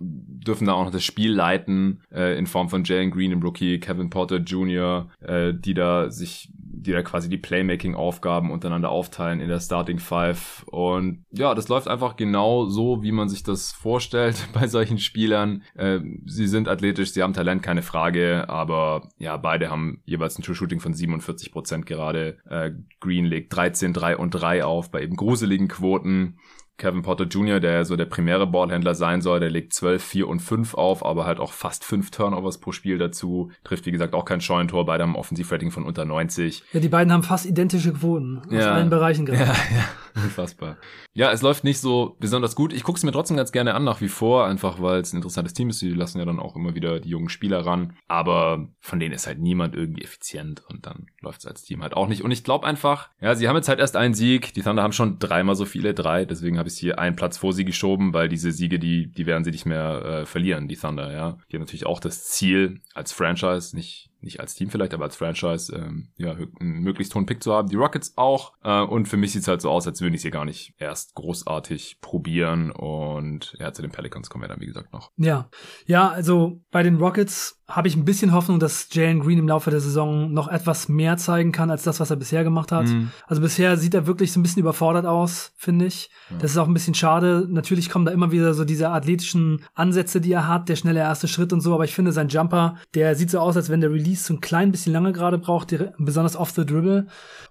dürfen 0.00 0.66
da 0.66 0.74
auch 0.74 0.84
noch 0.84 0.92
das 0.92 1.04
Spiel 1.04 1.32
leiten 1.32 2.02
äh, 2.12 2.38
in 2.38 2.46
Form 2.46 2.68
von 2.68 2.84
Jalen 2.84 3.10
Green, 3.10 3.32
im 3.32 3.42
Rookie, 3.42 3.80
Kevin 3.80 4.10
Porter 4.10 4.38
Jr., 4.38 5.08
äh, 5.20 5.52
die 5.54 5.74
da 5.74 6.10
sich 6.10 6.50
die 6.86 6.92
da 6.92 7.02
quasi 7.02 7.28
die 7.28 7.38
Playmaking-Aufgaben 7.38 8.50
untereinander 8.50 8.90
aufteilen 8.90 9.40
in 9.40 9.48
der 9.48 9.60
Starting 9.60 9.98
Five. 9.98 10.64
Und 10.70 11.24
ja, 11.30 11.54
das 11.54 11.68
läuft 11.68 11.88
einfach 11.88 12.16
genau 12.16 12.66
so, 12.66 13.02
wie 13.02 13.12
man 13.12 13.28
sich 13.28 13.42
das 13.42 13.72
vorstellt 13.72 14.48
bei 14.52 14.68
solchen 14.68 14.98
Spielern. 14.98 15.62
Äh, 15.74 16.00
sie 16.24 16.46
sind 16.46 16.68
athletisch, 16.68 17.12
sie 17.12 17.22
haben 17.22 17.32
Talent, 17.32 17.62
keine 17.62 17.82
Frage, 17.82 18.48
aber 18.48 19.08
ja, 19.18 19.36
beide 19.36 19.70
haben 19.70 20.02
jeweils 20.04 20.38
ein 20.38 20.42
True 20.42 20.54
Shooting 20.54 20.80
von 20.80 20.94
47 20.94 21.50
Prozent 21.52 21.86
gerade. 21.86 22.38
Äh, 22.48 22.72
Green 23.00 23.24
legt 23.24 23.54
13, 23.54 23.92
3 23.92 24.16
und 24.16 24.30
3 24.30 24.64
auf 24.64 24.90
bei 24.90 25.02
eben 25.02 25.16
gruseligen 25.16 25.68
Quoten. 25.68 26.38
Kevin 26.78 27.02
Potter 27.02 27.24
Jr., 27.24 27.60
der 27.60 27.84
so 27.84 27.96
der 27.96 28.04
primäre 28.04 28.46
Ballhändler 28.46 28.94
sein 28.94 29.22
soll, 29.22 29.40
der 29.40 29.50
legt 29.50 29.72
12, 29.72 30.02
4 30.02 30.28
und 30.28 30.40
5 30.40 30.74
auf, 30.74 31.04
aber 31.04 31.24
halt 31.24 31.40
auch 31.40 31.52
fast 31.52 31.84
5 31.84 32.10
Turnovers 32.10 32.58
pro 32.58 32.72
Spiel 32.72 32.98
dazu. 32.98 33.50
Trifft, 33.64 33.86
wie 33.86 33.92
gesagt, 33.92 34.14
auch 34.14 34.24
kein 34.24 34.40
Scheunentor. 34.40 34.86
Beide 34.86 35.02
haben 35.02 35.16
Offensivrating 35.16 35.70
von 35.70 35.84
unter 35.84 36.04
90. 36.04 36.64
Ja, 36.72 36.80
die 36.80 36.88
beiden 36.88 37.12
haben 37.12 37.22
fast 37.22 37.46
identische 37.46 37.92
Quoten 37.92 38.42
aus 38.46 38.52
ja. 38.52 38.72
allen 38.72 38.90
Bereichen 38.90 39.26
gerade. 39.26 39.40
Ja, 39.40 39.46
ja, 39.46 39.88
unfassbar. 40.22 40.76
Ja, 41.16 41.32
es 41.32 41.40
läuft 41.40 41.64
nicht 41.64 41.80
so 41.80 42.14
besonders 42.20 42.54
gut. 42.54 42.74
Ich 42.74 42.82
gucke 42.82 42.98
es 42.98 43.02
mir 43.02 43.10
trotzdem 43.10 43.38
ganz 43.38 43.50
gerne 43.50 43.72
an 43.72 43.84
nach 43.84 44.02
wie 44.02 44.08
vor, 44.08 44.46
einfach 44.46 44.82
weil 44.82 45.00
es 45.00 45.14
ein 45.14 45.16
interessantes 45.16 45.54
Team 45.54 45.70
ist. 45.70 45.80
Die 45.80 45.88
lassen 45.88 46.18
ja 46.18 46.26
dann 46.26 46.38
auch 46.38 46.56
immer 46.56 46.74
wieder 46.74 47.00
die 47.00 47.08
jungen 47.08 47.30
Spieler 47.30 47.64
ran. 47.64 47.96
Aber 48.06 48.68
von 48.80 49.00
denen 49.00 49.14
ist 49.14 49.26
halt 49.26 49.38
niemand 49.38 49.74
irgendwie 49.74 50.02
effizient 50.02 50.62
und 50.68 50.84
dann 50.84 51.06
läuft 51.22 51.40
es 51.40 51.46
als 51.46 51.62
Team 51.62 51.82
halt 51.82 51.94
auch 51.94 52.06
nicht. 52.06 52.22
Und 52.22 52.32
ich 52.32 52.44
glaube 52.44 52.66
einfach, 52.66 53.08
ja, 53.18 53.34
sie 53.34 53.48
haben 53.48 53.56
jetzt 53.56 53.70
halt 53.70 53.80
erst 53.80 53.96
einen 53.96 54.12
Sieg. 54.12 54.52
Die 54.52 54.60
Thunder 54.60 54.82
haben 54.82 54.92
schon 54.92 55.18
dreimal 55.18 55.56
so 55.56 55.64
viele, 55.64 55.94
drei. 55.94 56.26
Deswegen 56.26 56.58
habe 56.58 56.65
ich 56.68 56.78
hier 56.78 56.98
einen 56.98 57.16
Platz 57.16 57.38
vor 57.38 57.52
sie 57.52 57.64
geschoben, 57.64 58.12
weil 58.12 58.28
diese 58.28 58.52
Siege, 58.52 58.78
die, 58.78 59.08
die 59.08 59.26
werden 59.26 59.44
sie 59.44 59.50
nicht 59.50 59.66
mehr 59.66 60.04
äh, 60.04 60.26
verlieren, 60.26 60.68
die 60.68 60.76
Thunder, 60.76 61.12
ja. 61.12 61.38
Die 61.50 61.56
haben 61.56 61.62
natürlich 61.62 61.86
auch 61.86 62.00
das 62.00 62.24
Ziel 62.24 62.80
als 62.94 63.12
Franchise, 63.12 63.74
nicht 63.76 64.10
nicht 64.26 64.40
als 64.40 64.54
Team 64.54 64.68
vielleicht, 64.68 64.92
aber 64.92 65.04
als 65.04 65.16
Franchise, 65.16 65.74
ähm, 65.74 66.08
ja, 66.18 66.32
einen 66.32 66.80
möglichst 66.80 67.14
hohen 67.14 67.24
Pick 67.24 67.42
zu 67.42 67.54
haben. 67.54 67.68
Die 67.68 67.76
Rockets 67.76 68.12
auch. 68.16 68.52
Äh, 68.62 68.82
und 68.82 69.06
für 69.08 69.16
mich 69.16 69.32
sieht's 69.32 69.48
halt 69.48 69.62
so 69.62 69.70
aus, 69.70 69.86
als 69.86 70.02
würde 70.02 70.16
ich 70.16 70.22
sie 70.22 70.30
gar 70.30 70.44
nicht 70.44 70.74
erst 70.78 71.14
großartig 71.14 71.98
probieren. 72.00 72.70
Und 72.70 73.56
ja, 73.58 73.72
zu 73.72 73.82
den 73.82 73.90
Pelicans 73.90 74.28
kommen 74.28 74.44
wir 74.44 74.48
dann, 74.48 74.60
wie 74.60 74.66
gesagt, 74.66 74.92
noch. 74.92 75.10
Ja. 75.16 75.48
Ja, 75.86 76.10
also 76.10 76.60
bei 76.70 76.82
den 76.82 76.96
Rockets 76.96 77.62
habe 77.68 77.88
ich 77.88 77.96
ein 77.96 78.04
bisschen 78.04 78.32
Hoffnung, 78.32 78.60
dass 78.60 78.88
Jalen 78.92 79.20
Green 79.20 79.38
im 79.38 79.48
Laufe 79.48 79.70
der 79.70 79.80
Saison 79.80 80.32
noch 80.32 80.46
etwas 80.46 80.88
mehr 80.88 81.16
zeigen 81.16 81.50
kann, 81.50 81.70
als 81.70 81.82
das, 81.82 81.98
was 81.98 82.10
er 82.10 82.16
bisher 82.16 82.44
gemacht 82.44 82.70
hat. 82.70 82.86
Mhm. 82.86 83.10
Also 83.26 83.42
bisher 83.42 83.76
sieht 83.76 83.92
er 83.94 84.06
wirklich 84.06 84.32
so 84.32 84.38
ein 84.38 84.44
bisschen 84.44 84.60
überfordert 84.60 85.04
aus, 85.04 85.52
finde 85.56 85.86
ich. 85.86 86.10
Ja. 86.30 86.36
Das 86.38 86.52
ist 86.52 86.58
auch 86.58 86.68
ein 86.68 86.74
bisschen 86.74 86.94
schade. 86.94 87.46
Natürlich 87.50 87.90
kommen 87.90 88.04
da 88.04 88.12
immer 88.12 88.30
wieder 88.30 88.54
so 88.54 88.64
diese 88.64 88.90
athletischen 88.90 89.64
Ansätze, 89.74 90.20
die 90.20 90.32
er 90.32 90.46
hat, 90.46 90.68
der 90.68 90.76
schnelle 90.76 91.00
erste 91.00 91.26
Schritt 91.26 91.52
und 91.52 91.60
so, 91.60 91.74
aber 91.74 91.84
ich 91.84 91.94
finde 91.94 92.12
sein 92.12 92.28
Jumper, 92.28 92.76
der 92.94 93.16
sieht 93.16 93.30
so 93.30 93.40
aus, 93.40 93.56
als 93.56 93.68
wenn 93.68 93.80
der 93.80 93.90
Release 93.90 94.15
so 94.24 94.34
ein 94.34 94.40
klein 94.40 94.70
bisschen 94.70 94.92
lange 94.92 95.12
gerade 95.12 95.38
braucht, 95.38 95.74
besonders 95.98 96.36
off 96.36 96.50
the 96.50 96.64
dribble. 96.64 97.06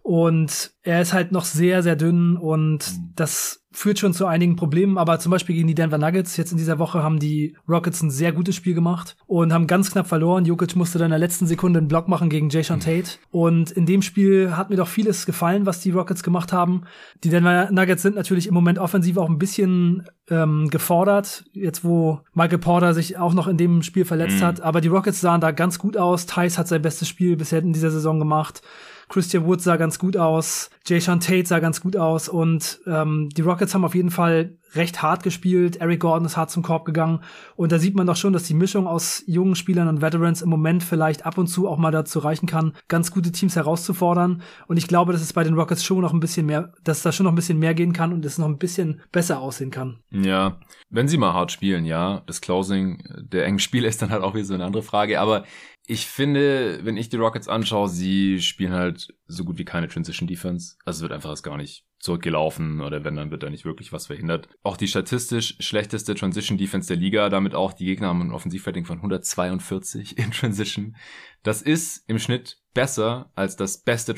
Und 0.05 0.69
er 0.83 1.01
ist 1.01 1.13
halt 1.13 1.31
noch 1.31 1.45
sehr, 1.45 1.81
sehr 1.81 1.95
dünn 1.95 2.37
und 2.37 2.77
mhm. 2.77 3.13
das 3.15 3.65
führt 3.71 3.97
schon 3.97 4.13
zu 4.13 4.27
einigen 4.27 4.55
Problemen, 4.55 4.99
aber 4.99 5.17
zum 5.17 5.31
Beispiel 5.31 5.55
gegen 5.55 5.67
die 5.67 5.73
Denver 5.73 5.97
Nuggets, 5.97 6.37
jetzt 6.37 6.51
in 6.51 6.59
dieser 6.59 6.77
Woche 6.77 7.01
haben 7.01 7.17
die 7.17 7.57
Rockets 7.67 8.03
ein 8.03 8.11
sehr 8.11 8.31
gutes 8.31 8.53
Spiel 8.53 8.75
gemacht 8.75 9.17
und 9.25 9.51
haben 9.51 9.65
ganz 9.65 9.91
knapp 9.91 10.05
verloren. 10.05 10.45
Jokic 10.45 10.75
musste 10.75 10.99
dann 10.99 11.07
in 11.07 11.09
der 11.09 11.19
letzten 11.19 11.47
Sekunde 11.47 11.79
einen 11.79 11.87
Block 11.87 12.07
machen 12.07 12.29
gegen 12.29 12.49
Jason 12.49 12.77
mhm. 12.77 12.81
Tate. 12.81 13.17
Und 13.31 13.71
in 13.71 13.87
dem 13.87 14.03
Spiel 14.03 14.55
hat 14.55 14.69
mir 14.69 14.75
doch 14.75 14.87
vieles 14.87 15.25
gefallen, 15.25 15.65
was 15.65 15.79
die 15.79 15.89
Rockets 15.89 16.21
gemacht 16.21 16.53
haben. 16.53 16.83
Die 17.23 17.29
Denver 17.29 17.71
Nuggets 17.71 18.03
sind 18.03 18.15
natürlich 18.15 18.45
im 18.45 18.53
Moment 18.53 18.77
offensiv 18.77 19.17
auch 19.17 19.27
ein 19.27 19.39
bisschen 19.39 20.07
ähm, 20.29 20.69
gefordert, 20.69 21.45
jetzt 21.53 21.83
wo 21.83 22.19
Michael 22.35 22.59
Porter 22.59 22.93
sich 22.93 23.17
auch 23.17 23.33
noch 23.33 23.47
in 23.47 23.57
dem 23.57 23.81
Spiel 23.81 24.05
verletzt 24.05 24.41
mhm. 24.41 24.45
hat. 24.45 24.61
Aber 24.61 24.81
die 24.81 24.87
Rockets 24.87 25.19
sahen 25.19 25.41
da 25.41 25.49
ganz 25.49 25.79
gut 25.79 25.97
aus. 25.97 26.27
Tice 26.27 26.59
hat 26.59 26.67
sein 26.67 26.83
bestes 26.83 27.07
Spiel 27.07 27.37
bisher 27.37 27.63
in 27.63 27.73
dieser 27.73 27.89
Saison 27.89 28.19
gemacht. 28.19 28.61
Christian 29.09 29.45
Wood 29.45 29.61
sah 29.61 29.77
ganz 29.77 29.99
gut 29.99 30.17
aus, 30.17 30.69
Jay 30.85 30.99
Sean 30.99 31.19
Tate 31.19 31.45
sah 31.45 31.59
ganz 31.59 31.81
gut 31.81 31.95
aus 31.95 32.29
und 32.29 32.79
ähm, 32.87 33.29
die 33.35 33.41
Rockets 33.41 33.73
haben 33.73 33.85
auf 33.85 33.95
jeden 33.95 34.11
Fall 34.11 34.57
recht 34.75 35.01
hart 35.01 35.23
gespielt. 35.23 35.77
Eric 35.77 36.01
Gordon 36.01 36.25
ist 36.25 36.37
hart 36.37 36.51
zum 36.51 36.63
Korb 36.63 36.85
gegangen 36.85 37.21
und 37.55 37.71
da 37.71 37.79
sieht 37.79 37.95
man 37.95 38.07
doch 38.07 38.15
schon, 38.15 38.33
dass 38.33 38.43
die 38.43 38.53
Mischung 38.53 38.87
aus 38.87 39.23
jungen 39.25 39.55
Spielern 39.55 39.87
und 39.87 40.01
Veterans 40.01 40.41
im 40.41 40.49
Moment 40.49 40.83
vielleicht 40.83 41.25
ab 41.25 41.37
und 41.37 41.47
zu 41.47 41.67
auch 41.67 41.77
mal 41.77 41.91
dazu 41.91 42.19
reichen 42.19 42.47
kann, 42.47 42.73
ganz 42.87 43.11
gute 43.11 43.31
Teams 43.31 43.55
herauszufordern. 43.55 44.41
Und 44.67 44.77
ich 44.77 44.87
glaube, 44.87 45.13
dass 45.13 45.21
es 45.21 45.33
bei 45.33 45.43
den 45.43 45.55
Rockets 45.55 45.83
schon 45.83 46.01
noch 46.01 46.13
ein 46.13 46.19
bisschen 46.19 46.45
mehr, 46.45 46.73
dass 46.83 47.01
da 47.01 47.11
schon 47.11 47.25
noch 47.25 47.31
ein 47.31 47.35
bisschen 47.35 47.59
mehr 47.59 47.73
gehen 47.73 47.93
kann 47.93 48.13
und 48.13 48.25
es 48.25 48.37
noch 48.37 48.47
ein 48.47 48.57
bisschen 48.57 49.01
besser 49.11 49.39
aussehen 49.39 49.71
kann. 49.71 49.99
Ja, 50.11 50.59
wenn 50.89 51.07
sie 51.07 51.17
mal 51.17 51.33
hart 51.33 51.51
spielen, 51.51 51.85
ja. 51.85 52.21
Das 52.27 52.41
Closing 52.41 53.03
der 53.17 53.45
engen 53.45 53.59
Spiele 53.59 53.87
ist 53.87 54.01
dann 54.01 54.09
halt 54.09 54.23
auch 54.23 54.35
wieder 54.35 54.45
so 54.45 54.53
eine 54.53 54.65
andere 54.65 54.83
Frage, 54.83 55.19
aber 55.19 55.45
ich 55.87 56.07
finde, 56.07 56.79
wenn 56.83 56.97
ich 56.97 57.09
die 57.09 57.17
Rockets 57.17 57.47
anschaue, 57.47 57.89
sie 57.89 58.41
spielen 58.41 58.73
halt 58.73 59.13
so 59.27 59.43
gut 59.43 59.57
wie 59.57 59.65
keine 59.65 59.87
Transition 59.87 60.27
Defense. 60.27 60.75
Also 60.85 60.97
es 60.97 61.01
wird 61.03 61.11
einfach 61.11 61.29
erst 61.29 61.43
gar 61.43 61.57
nicht 61.57 61.85
zurückgelaufen 61.99 62.81
oder 62.81 63.03
wenn, 63.03 63.15
dann 63.15 63.31
wird 63.31 63.43
da 63.43 63.49
nicht 63.49 63.65
wirklich 63.65 63.91
was 63.91 64.07
verhindert. 64.07 64.47
Auch 64.63 64.77
die 64.77 64.87
statistisch 64.87 65.55
schlechteste 65.59 66.15
Transition 66.15 66.57
Defense 66.57 66.87
der 66.87 66.97
Liga, 66.97 67.29
damit 67.29 67.55
auch 67.55 67.73
die 67.73 67.85
Gegner 67.85 68.07
haben 68.07 68.21
ein 68.21 68.31
Offensivrating 68.31 68.85
von 68.85 68.97
142 68.97 70.17
in 70.17 70.31
Transition. 70.31 70.95
Das 71.43 71.61
ist 71.61 72.07
im 72.07 72.19
Schnitt 72.19 72.59
besser 72.73 73.31
als 73.35 73.55
das 73.55 73.79
beste 73.83 74.13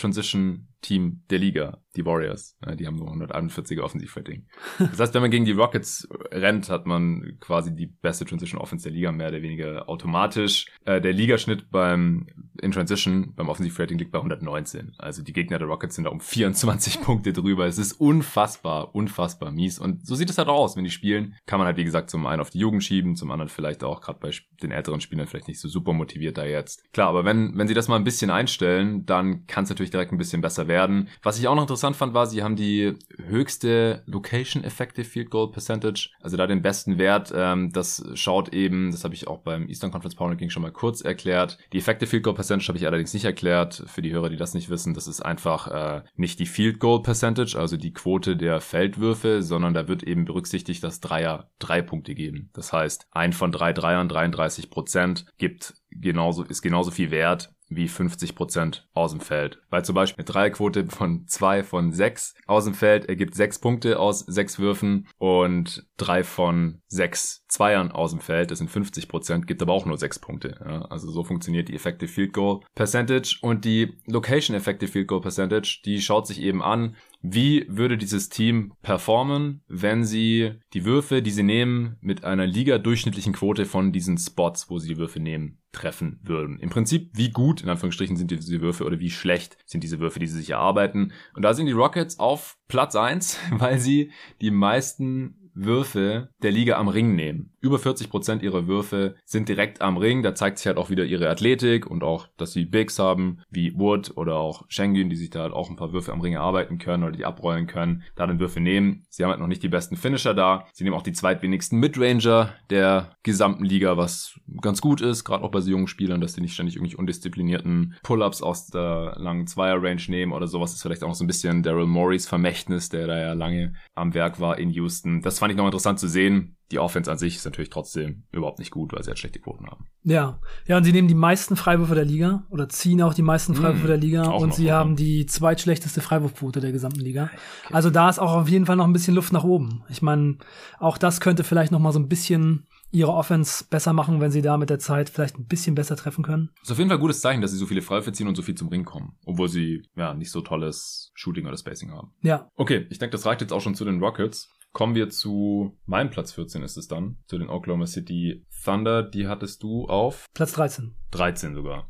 Transition-Team 0.82 1.24
der 1.30 1.40
Liga, 1.40 1.78
die 1.96 2.06
Warriors. 2.06 2.58
Die 2.76 2.88
haben 2.88 2.96
nur 2.96 3.12
141er 3.12 3.82
Offensivrating. 3.82 4.48
Das 4.80 5.00
heißt, 5.00 5.14
wenn 5.14 5.22
man 5.22 5.32
gegen 5.32 5.46
die 5.46 5.52
Rockets 5.52 6.08
rennt, 6.32 6.70
hat 6.70 6.86
man 6.86 7.38
quasi 7.40 7.76
die 7.76 7.88
beste 7.88 8.26
Transition-Offense 8.26 8.84
der 8.84 8.94
Liga, 8.94 9.12
mehr 9.12 9.30
oder 9.30 9.42
weniger 9.42 9.90
automatisch. 9.90 10.68
Äh, 10.86 11.02
der 11.02 11.14
Ligaschnitt 11.14 11.70
beim 11.72 12.28
in 12.62 12.72
Transition 12.72 13.34
beim 13.36 13.50
Offensivrating 13.50 13.98
liegt 13.98 14.12
bei 14.12 14.20
119. 14.20 14.94
Also 14.98 15.24
die 15.24 15.34
Gegner 15.34 15.60
der 15.60 15.68
Rockets 15.68 15.96
sind 15.96 16.06
da 16.06 16.10
um 16.10 16.20
24 16.20 17.02
Punkte 17.02 17.34
drüber. 17.34 17.66
Es 17.66 17.78
ist 17.78 17.94
unfassbar, 17.94 18.96
unfassbar 18.96 19.52
mies. 19.52 19.80
Und 19.80 20.06
so 20.06 20.16
sieht 20.16 20.30
es 20.30 20.38
halt 20.38 20.48
auch 20.48 20.60
aus, 20.64 20.76
wenn 20.76 20.84
die 20.84 20.90
spielen. 20.90 21.36
Kann 21.46 21.60
man 21.60 21.68
halt, 21.68 21.78
wie 21.78 21.84
gesagt, 21.84 22.10
zum 22.10 22.26
einen 22.26 22.42
auf 22.42 22.50
die 22.50 22.60
Jugend 22.60 22.84
schieben, 22.84 23.16
zum 23.16 23.32
anderen 23.32 23.50
vielleicht 23.50 23.84
auch 23.84 24.02
gerade 24.02 24.20
bei 24.20 24.32
den 24.62 24.72
älteren 24.72 25.02
Spielern 25.02 25.28
vielleicht 25.28 25.48
nicht 25.48 25.60
so 25.60 25.68
super 25.68 25.94
motiviert 25.94 26.38
da 26.38 26.46
jetzt. 26.46 26.84
Klar, 26.94 27.10
aber 27.10 27.26
wenn, 27.26 27.58
wenn 27.58 27.68
sie 27.68 27.74
das 27.74 27.88
mal 27.88 27.96
ein 27.96 28.04
bisschen 28.04 28.32
einstellen, 28.32 29.06
dann 29.06 29.46
kann 29.46 29.64
es 29.64 29.70
natürlich 29.70 29.92
direkt 29.92 30.12
ein 30.12 30.18
bisschen 30.18 30.42
besser 30.42 30.67
werden. 30.68 31.10
Was 31.24 31.40
ich 31.40 31.48
auch 31.48 31.56
noch 31.56 31.64
interessant 31.64 31.96
fand, 31.96 32.14
war, 32.14 32.28
sie 32.28 32.44
haben 32.44 32.56
die 32.56 32.94
höchste 33.28 34.04
Location 34.06 34.64
Effective 34.64 35.06
Field 35.06 35.30
Goal 35.30 35.52
Percentage, 35.52 36.10
also 36.22 36.38
da 36.38 36.48
den 36.48 36.62
besten 36.62 36.98
Wert. 36.98 37.34
Ähm, 37.36 37.72
das 37.72 38.04
schaut 38.14 38.54
eben, 38.54 38.92
das 38.92 39.04
habe 39.04 39.14
ich 39.14 39.28
auch 39.28 39.40
beim 39.40 39.68
Eastern 39.68 39.92
Conference 39.92 40.16
Power 40.16 40.30
Ranking 40.30 40.50
schon 40.50 40.64
mal 40.64 40.72
kurz 40.72 41.02
erklärt. 41.02 41.58
Die 41.74 41.78
Effective 41.78 42.10
Field 42.10 42.24
Goal 42.24 42.36
Percentage 42.36 42.68
habe 42.68 42.78
ich 42.78 42.86
allerdings 42.86 43.14
nicht 43.14 43.26
erklärt. 43.26 43.84
Für 43.88 44.02
die 44.02 44.12
Hörer, 44.12 44.30
die 44.30 44.38
das 44.38 44.54
nicht 44.54 44.70
wissen, 44.70 44.94
das 44.94 45.08
ist 45.08 45.22
einfach 45.22 45.68
äh, 45.68 46.02
nicht 46.16 46.40
die 46.40 46.46
Field 46.46 46.80
Goal 46.80 47.02
Percentage, 47.02 47.58
also 47.58 47.78
die 47.78 47.94
Quote 47.94 48.36
der 48.36 48.62
Feldwürfe, 48.62 49.42
sondern 49.44 49.74
da 49.74 49.88
wird 49.88 50.04
eben 50.04 50.26
berücksichtigt, 50.26 50.84
dass 50.84 51.00
Dreier 51.00 51.50
drei 51.60 51.82
Punkte 51.82 52.16
geben. 52.16 52.50
Das 52.54 52.74
heißt, 52.74 53.08
ein 53.12 53.34
von 53.34 53.52
drei 53.52 53.74
Dreiern, 53.74 54.10
33 54.10 54.70
Prozent, 54.70 55.26
gibt 55.38 55.76
genauso, 55.92 56.44
ist 56.44 56.62
genauso 56.62 56.92
viel 56.92 57.12
wert 57.12 57.52
wie 57.70 57.88
50 57.88 58.36
Prozent 58.36 58.88
aus 58.94 59.12
dem 59.12 59.20
Feld. 59.20 59.60
Weil 59.70 59.86
zum 59.86 59.96
Beispiel 59.96 60.24
eine 60.24 60.32
Dreierquote 60.32 60.88
von 60.88 61.28
zwei 61.28 61.64
von 61.64 61.92
sechs 61.92 62.34
aus 62.46 62.66
dem 62.66 62.74
Feld 62.74 63.08
ergibt 63.08 63.36
sechs 63.36 63.60
Punkte 63.60 64.00
aus 64.00 64.20
sechs 64.20 64.60
Würfen 64.60 65.08
und 65.18 65.86
drei 65.98 66.24
von 66.24 66.82
sechs 66.88 67.46
Zweiern 67.48 67.92
aus 67.92 68.12
dem 68.12 68.20
Feld, 68.20 68.52
das 68.52 68.60
sind 68.60 68.70
50%, 68.70 69.08
Prozent, 69.08 69.48
gibt 69.48 69.62
aber 69.62 69.74
auch 69.74 69.86
nur 69.86 69.98
sechs 69.98 70.20
Punkte. 70.20 70.60
Ja, 70.64 70.82
also 70.84 71.10
so 71.10 71.24
funktioniert 71.24 71.70
die 71.70 71.76
Effective 71.76 72.12
Field 72.12 72.34
Goal 72.34 72.62
Percentage 72.76 73.40
und 73.42 73.66
die 73.66 73.98
Location 74.06 74.56
Effective 74.56 74.92
Field 74.92 75.08
Goal 75.08 75.22
Percentage, 75.22 75.82
die 75.86 76.02
schaut 76.02 76.28
sich 76.28 76.42
eben 76.42 76.62
an, 76.62 76.96
wie 77.22 77.66
würde 77.68 77.98
dieses 77.98 78.30
Team 78.30 78.74
performen, 78.82 79.64
wenn 79.68 80.04
sie 80.04 80.54
die 80.74 80.86
Würfe, 80.86 81.22
die 81.22 81.32
sie 81.32 81.44
nehmen, 81.44 81.98
mit 82.02 82.24
einer 82.24 82.46
Liga-durchschnittlichen 82.46 83.34
Quote 83.34 83.66
von 83.66 83.92
diesen 83.92 84.18
Spots, 84.18 84.70
wo 84.70 84.78
sie 84.78 84.90
die 84.90 84.98
Würfe 84.98 85.20
nehmen, 85.20 85.60
treffen 85.78 86.20
würden? 86.24 86.60
Im 86.60 86.70
Prinzip, 86.70 87.12
wie 87.14 87.30
gut, 87.30 87.62
in 87.62 87.70
Anführungsstrichen, 87.70 88.18
sind 88.18 88.32
diese 88.32 88.62
Würfe 88.62 88.84
oder 88.84 89.00
wie 89.00 89.12
schlecht 89.12 89.58
sind 89.66 89.84
diese 89.84 90.00
Würfe, 90.00 90.20
die 90.20 90.28
sie 90.28 90.38
sich 90.38 90.50
erarbeiten? 90.50 91.14
Und 91.34 91.44
da 91.44 91.54
sind 91.54 91.68
die 91.68 91.72
Rockets 91.72 92.20
auf 92.20 92.58
Platz 92.68 92.96
eins, 92.96 93.40
weil 93.52 93.80
sie 93.80 94.12
die 94.42 94.52
meisten 94.52 95.47
Würfe 95.58 96.30
der 96.42 96.52
Liga 96.52 96.78
am 96.78 96.88
Ring 96.88 97.16
nehmen. 97.16 97.52
Über 97.60 97.80
40 97.80 98.10
Prozent 98.10 98.44
ihrer 98.44 98.68
Würfe 98.68 99.16
sind 99.26 99.50
direkt 99.50 99.82
am 99.82 99.98
Ring. 99.98 100.22
Da 100.22 100.36
zeigt 100.36 100.60
sich 100.60 100.68
halt 100.68 100.78
auch 100.78 100.90
wieder 100.90 101.04
ihre 101.04 101.30
Athletik 101.30 101.88
und 101.88 102.04
auch, 102.04 102.28
dass 102.38 102.54
sie 102.54 102.66
Bigs 102.66 103.00
haben, 103.00 103.40
wie 103.50 103.74
Wood 103.78 104.14
oder 104.16 104.38
auch 104.38 104.64
Schengen, 104.68 105.10
die 105.10 105.16
sich 105.16 105.32
da 105.32 105.42
halt 105.42 105.54
auch 105.54 105.70
ein 105.70 105.76
paar 105.76 105.92
Würfe 105.92 106.14
am 106.14 106.22
Ring 106.22 106.34
erarbeiten 106.34 106.78
können 106.78 107.04
oder 107.04 107.12
die 107.16 107.26
abrollen 107.26 107.68
können, 107.68 108.04
da 108.16 108.28
dann 108.28 108.40
Würfe 108.40 108.60
nehmen. 108.60 109.06
Sie 109.10 109.24
haben 109.24 109.32
halt 109.32 109.40
noch 109.40 109.48
nicht 109.48 109.64
die 109.64 109.70
besten 109.70 109.98
Finisher 109.98 110.34
da. 110.34 110.68
Sie 110.74 110.84
nehmen 110.84 110.96
auch 110.96 111.02
die 111.02 111.14
zweitwenigsten 111.14 111.80
Midranger 111.80 112.54
der 112.70 113.16
gesamten 113.24 113.66
Liga, 113.66 113.98
was 113.98 114.40
ganz 114.62 114.80
gut 114.80 115.02
ist, 115.02 115.24
gerade 115.24 115.44
auch 115.44 115.52
bei 115.52 115.62
so 115.62 115.72
jungen 115.72 115.88
Spielern, 115.88 116.22
dass 116.22 116.34
sie 116.34 116.42
nicht 116.42 116.54
ständig 116.54 116.76
irgendwie 116.76 116.96
undisziplinierten 116.96 117.96
Pull-ups 118.04 118.42
aus 118.42 118.68
der 118.68 119.16
langen 119.18 119.48
Zweier-Range 119.48 120.04
nehmen 120.08 120.32
oder 120.32 120.48
sowas. 120.48 120.72
Das 120.72 120.78
ist 120.78 120.84
vielleicht 120.84 121.04
auch 121.04 121.16
so 121.16 121.24
ein 121.24 121.28
bisschen 121.28 121.64
Daryl 121.64 121.88
Morris 121.88 122.28
Vermächtnis, 122.28 122.90
der 122.90 123.08
da 123.08 123.18
ja 123.20 123.34
lange 123.34 123.74
am 123.96 124.14
Werk 124.14 124.40
war 124.40 124.60
in 124.60 124.70
Houston. 124.70 125.22
Das 125.22 125.40
fand 125.40 125.47
ich 125.52 125.58
noch 125.58 125.66
interessant 125.66 126.00
zu 126.00 126.08
sehen. 126.08 126.58
Die 126.72 126.80
Offense 126.80 127.10
an 127.10 127.18
sich 127.18 127.38
ist 127.38 127.46
natürlich 127.46 127.70
trotzdem 127.70 128.24
überhaupt 128.32 128.60
nicht 128.60 128.72
gut, 128.72 128.92
weil 128.92 129.02
sie 129.04 129.10
halt 129.10 129.20
schlechte 129.20 129.40
Quoten 129.40 129.68
haben. 129.68 129.88
Ja, 130.04 130.40
ja, 130.66 130.78
und 130.78 130.84
sie 130.84 130.92
nehmen 130.92 131.08
die 131.08 131.16
meisten 131.16 131.56
Freiwürfe 131.56 131.96
der 131.96 132.06
Liga 132.06 132.46
oder 132.50 132.68
ziehen 132.68 133.02
auch 133.02 133.14
die 133.14 133.22
meisten 133.22 133.54
hm, 133.54 133.62
Freiwürfe 133.62 133.84
mmh, 133.84 133.88
der 133.88 133.98
Liga 133.98 134.24
und 134.32 134.54
sie 134.54 134.72
haben 134.72 134.96
die 134.96 135.26
zweitschlechteste 135.26 136.02
Freiwurfquote 136.02 136.60
der 136.60 136.72
gesamten 136.72 137.00
Liga. 137.00 137.26
Okay. 137.66 137.74
Also 137.74 137.90
da 137.90 138.10
ist 138.10 138.20
auch 138.20 138.34
auf 138.34 138.50
jeden 138.50 138.66
Fall 138.66 138.76
noch 138.76 138.86
ein 138.86 138.94
bisschen 138.94 139.16
Luft 139.16 139.32
nach 139.32 139.44
oben. 139.44 139.84
Ich 139.90 140.02
meine, 140.02 140.38
auch 140.80 140.98
das 140.98 141.22
könnte 141.22 141.44
vielleicht 141.44 141.72
noch 141.72 141.80
mal 141.80 141.94
so 141.94 142.00
ein 142.00 142.10
bisschen 142.10 142.68
ihre 142.92 143.14
Offense 143.14 143.66
besser 143.70 143.94
machen, 143.94 144.22
wenn 144.22 144.32
sie 144.32 144.42
da 144.42 144.58
mit 144.58 144.70
der 144.70 144.80
Zeit 144.80 145.10
vielleicht 145.10 145.38
ein 145.38 145.46
bisschen 145.46 145.76
besser 145.76 145.96
treffen 145.96 146.24
können. 146.24 146.52
Das 146.60 146.70
ist 146.70 146.72
auf 146.72 146.78
jeden 146.78 146.90
Fall 146.90 146.98
ein 146.98 147.02
gutes 147.02 147.22
Zeichen, 147.22 147.42
dass 147.42 147.52
sie 147.52 147.58
so 147.58 147.66
viele 147.66 147.82
Freiwürfe 147.82 148.14
ziehen 148.14 148.28
und 148.28 148.36
so 148.36 148.42
viel 148.42 148.56
zum 148.56 148.70
Ring 148.70 148.86
kommen, 148.86 149.18
obwohl 149.26 149.50
sie 149.50 149.84
ja 149.96 150.14
nicht 150.14 150.32
so 150.32 150.42
tolles 150.42 151.12
Shooting 151.14 151.46
oder 151.46 151.58
Spacing 151.58 151.92
haben. 151.92 152.14
Ja. 152.22 152.50
Okay, 152.56 152.88
ich 152.90 153.00
denke, 153.00 153.12
das 153.12 153.26
reicht 153.26 153.42
jetzt 153.42 153.52
auch 153.52 153.62
schon 153.62 153.76
zu 153.76 153.84
den 153.84 154.00
Rockets. 154.00 154.50
Kommen 154.74 154.96
wir 154.96 155.10
zu 155.10 155.78
meinem 155.86 156.10
Platz 156.10 156.34
14 156.34 156.62
ist 156.62 156.78
es 156.78 156.88
dann, 156.88 157.18
zu 157.26 157.38
den 157.38 157.50
Oklahoma 157.50 157.88
City 157.88 158.46
Thunder. 158.64 159.04
Die 159.04 159.28
hattest 159.28 159.64
du 159.64 159.86
auf 159.88 160.26
Platz 160.34 160.54
13. 160.54 160.96
13 161.12 161.56
sogar. 161.56 161.90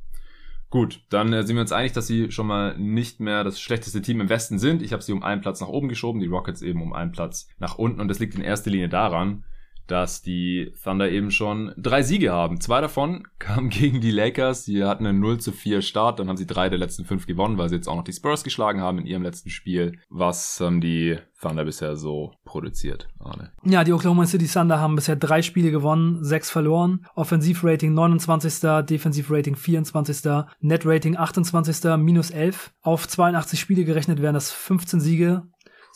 Gut, 0.70 1.02
dann 1.10 1.32
äh, 1.32 1.44
sind 1.44 1.56
wir 1.56 1.62
uns 1.62 1.72
einig, 1.72 1.94
dass 1.94 2.08
sie 2.08 2.30
schon 2.32 2.48
mal 2.48 2.78
nicht 2.78 3.20
mehr 3.20 3.44
das 3.44 3.60
schlechteste 3.60 4.02
Team 4.02 4.20
im 4.20 4.30
Westen 4.30 4.60
sind. 4.60 4.82
Ich 4.82 4.92
habe 4.92 5.02
sie 5.02 5.14
um 5.14 5.24
einen 5.24 5.42
Platz 5.42 5.62
nach 5.62 5.70
oben 5.70 5.88
geschoben, 5.88 6.20
die 6.20 6.28
Rockets 6.28 6.62
eben 6.62 6.82
um 6.82 6.94
einen 6.94 7.14
Platz 7.14 7.48
nach 7.58 7.78
unten. 7.78 8.02
Und 8.02 8.10
das 8.10 8.20
liegt 8.20 8.36
in 8.36 8.42
erster 8.42 8.70
Linie 8.70 8.90
daran, 8.90 9.46
dass 9.88 10.22
die 10.22 10.74
Thunder 10.84 11.10
eben 11.10 11.32
schon 11.32 11.74
drei 11.78 12.04
Siege 12.04 12.32
haben. 12.32 12.62
Zwei 12.62 12.82
davon 12.82 13.28
kamen 13.40 13.70
gegen 13.70 14.02
die 14.02 14.12
Lakers. 14.12 14.66
Die 14.66 14.84
hatten 14.84 15.06
einen 15.06 15.20
0 15.20 15.40
zu 15.40 15.52
4 15.52 15.82
Start. 15.82 16.20
Dann 16.20 16.30
haben 16.30 16.38
sie 16.38 16.48
drei 16.48 16.70
der 16.70 16.80
letzten 16.80 17.06
fünf 17.06 17.26
gewonnen, 17.26 17.58
weil 17.58 17.70
sie 17.70 17.76
jetzt 17.76 17.88
auch 17.88 17.96
noch 17.96 18.04
die 18.04 18.14
Spurs 18.14 18.44
geschlagen 18.44 18.82
haben 18.82 19.00
in 19.00 19.06
ihrem 19.06 19.24
letzten 19.24 19.50
Spiel. 19.50 20.00
Was 20.10 20.60
haben 20.60 20.82
die 20.82 21.18
Thunder 21.42 21.66
bisher 21.66 21.96
so 21.96 22.34
produziert, 22.46 23.08
Arne? 23.20 23.52
Ja, 23.64 23.84
die 23.84 23.94
Oklahoma 23.94 24.26
City 24.26 24.48
Thunder 24.48 24.80
haben 24.80 24.96
bisher 24.96 25.16
drei 25.16 25.42
Spiele 25.42 25.72
gewonnen, 25.72 26.24
sechs 26.24 26.50
verloren. 26.50 27.06
Offensivrating 27.16 27.94
29. 27.94 28.86
Defensivrating 28.86 29.56
24. 29.56 30.32
Netrating 30.60 31.18
28. 31.18 31.98
minus 31.98 32.32
11. 32.32 32.74
Auf 32.82 33.08
82 33.08 33.60
Spiele 33.60 33.86
gerechnet 33.86 34.22
wären 34.22 34.34
das 34.34 34.52
15 34.52 35.00
Siege 35.00 35.44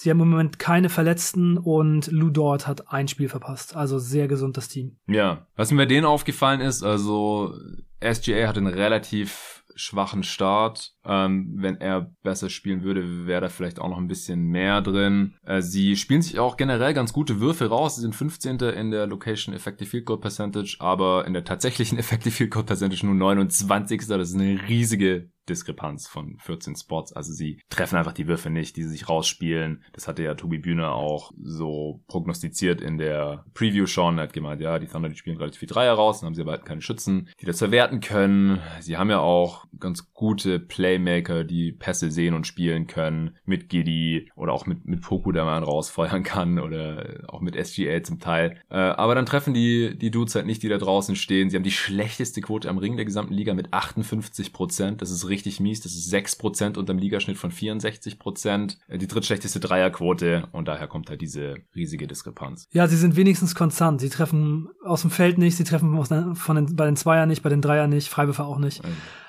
Sie 0.01 0.10
haben 0.10 0.20
im 0.20 0.31
Moment 0.31 0.58
keine 0.58 0.89
Verletzten 0.89 1.60
und 1.60 2.08
Lou 2.08 2.31
Dort 2.31 2.65
hat 2.65 2.91
ein 2.91 3.08
Spiel 3.08 3.29
verpasst. 3.29 3.75
Also 3.75 4.00
sehr 4.00 4.27
gesund 4.27 4.58
das 4.58 4.67
Team. 4.67 4.98
Ja, 5.05 5.46
was 5.55 5.70
mir 5.70 5.77
bei 5.77 5.86
denen 5.86 6.08
aufgefallen 6.08 6.60
ist, 6.60 6.81
also 6.81 7.53
SGA 8.03 8.48
hat 8.48 8.58
einen 8.58 8.65
relativ 8.65 9.63
schwachen 9.75 10.24
Start. 10.24 10.96
Ähm, 11.05 11.53
wenn 11.55 11.79
er 11.79 12.15
besser 12.24 12.50
spielen 12.50 12.81
würde, 12.81 13.27
wäre 13.27 13.41
da 13.41 13.50
vielleicht 13.50 13.79
auch 13.79 13.89
noch 13.89 14.00
ein 14.00 14.08
bisschen 14.08 14.41
mehr 14.41 14.81
drin. 14.81 15.36
Äh, 15.46 15.62
sie 15.62 15.96
spielen 15.96 16.24
sich 16.24 16.39
auch 16.39 16.58
generell 16.58 16.96
ganz 16.96 17.13
gute 17.13 17.39
Würfe 17.39 17.67
raus. 17.67 17.96
Sie 17.96 18.01
sind 18.01 18.15
15. 18.15 18.58
in 18.58 18.89
der 18.89 19.05
Location 19.05 19.53
Effective 19.53 19.88
Field 19.88 20.05
Goal 20.05 20.20
Percentage, 20.20 20.77
aber 20.79 21.27
in 21.27 21.34
der 21.34 21.43
tatsächlichen 21.43 21.98
Effective 22.00 22.34
Field 22.34 22.50
Goal 22.51 22.65
Percentage 22.65 23.05
nur 23.05 23.13
29. 23.13 24.08
Das 24.08 24.29
ist 24.29 24.36
eine 24.36 24.67
riesige 24.67 25.30
Diskrepanz 25.52 26.08
von 26.08 26.38
14 26.40 26.76
Spots. 26.76 27.14
Also 27.14 27.34
sie 27.34 27.60
treffen 27.70 27.98
einfach 27.98 28.14
die 28.14 28.28
Würfe 28.28 28.50
nicht, 28.50 28.78
die 28.78 28.84
sie 28.84 28.90
sich 28.90 29.10
rausspielen. 29.10 29.84
Das 29.94 30.08
hatte 30.08 30.24
ja 30.24 30.36
Tobi 30.36 30.58
Bühne 30.58 30.90
auch 30.92 31.32
so 31.42 32.02
prognostiziert 32.08 32.82
in 32.82 32.98
der 32.98 33.46
Preview 33.54 33.86
schon. 33.86 34.18
Er 34.18 34.24
hat 34.24 34.34
gemeint, 34.34 34.62
ja, 34.62 34.80
die 34.80 34.88
Thunder, 34.88 35.10
die 35.10 35.18
spielen 35.18 35.38
relativ 35.38 35.60
viel 35.60 35.70
Dreier 35.70 35.94
raus, 35.94 36.20
dann 36.20 36.28
haben 36.28 36.36
sie 36.36 36.42
aber 36.42 36.52
halt 36.52 36.66
keine 36.66 36.82
Schützen, 36.82 37.30
die 37.40 37.46
das 37.46 37.60
verwerten 37.60 38.00
können. 38.00 38.60
Sie 38.80 38.98
haben 38.98 39.10
ja 39.10 39.20
auch 39.20 39.66
ganz 39.80 40.14
gute 40.14 40.60
Playmaker, 40.60 41.44
die 41.44 41.72
Pässe 41.72 42.12
sehen 42.12 42.34
und 42.34 42.48
spielen 42.48 42.88
können, 42.88 43.38
mit 43.46 43.70
Giddy 43.70 44.30
oder 44.36 44.54
auch 44.54 44.66
mit, 44.66 44.86
mit 44.86 45.02
Poku, 45.02 45.32
der 45.32 45.46
man 45.46 45.64
rausfeuern 45.64 46.24
kann 46.24 46.60
oder 46.60 47.24
auch 47.28 47.42
mit 47.42 47.56
SGA 47.56 48.04
zum 48.04 48.20
Teil. 48.20 48.58
Äh, 48.70 48.78
aber 48.78 49.16
dann 49.16 49.26
treffen 49.26 49.54
die, 49.54 49.98
die 49.98 50.12
Dudes 50.12 50.36
halt 50.36 50.46
nicht, 50.46 50.64
die 50.64 50.70
da 50.70 50.78
draußen 50.78 51.16
stehen. 51.16 51.50
Sie 51.50 51.56
haben 51.56 51.64
die 51.64 51.72
schlechteste 51.72 52.42
Quote 52.42 52.70
am 52.70 52.78
Ring 52.78 52.96
der 52.96 53.06
gesamten 53.06 53.34
Liga 53.34 53.54
mit 53.54 53.74
58 53.74 54.54
Prozent. 54.54 55.02
Das 55.02 55.12
ist 55.12 55.28
richtig 55.28 55.40
mies. 55.60 55.82
Das 55.82 55.93
ist 55.93 56.13
6% 56.13 56.77
unterm 56.77 56.97
Ligaschnitt 56.97 57.38
von 57.38 57.51
64%. 57.51 58.77
Äh, 58.88 58.97
die 58.97 59.08
drittschlechteste 59.08 59.60
Dreierquote 59.60 60.47
und 60.51 60.67
daher 60.67 60.88
kommt 60.88 61.10
halt 61.10 61.21
diese 61.21 61.56
riesige 61.75 62.08
Diskrepanz. 62.08 62.67
Ja, 62.71 62.88
sie 62.88 62.97
sind 62.97 63.15
wenigstens 63.15 63.56
konstant. 63.56 64.01
Sie 64.01 64.10
treffen 64.10 64.69
aus 64.84 65.01
dem 65.01 65.12
Feld 65.12 65.38
nicht, 65.38 65.58
sie 65.58 65.63
treffen 65.63 65.95
aus, 65.95 66.10
von 66.34 66.56
den, 66.56 66.75
bei 66.75 66.86
den 66.86 66.95
Zweier 66.95 67.25
nicht, 67.25 67.43
bei 67.43 67.49
den 67.49 67.62
Dreier 67.62 67.88
nicht, 67.88 68.10
Freiwürfe 68.10 68.43
auch 68.43 68.60
nicht. 68.60 68.82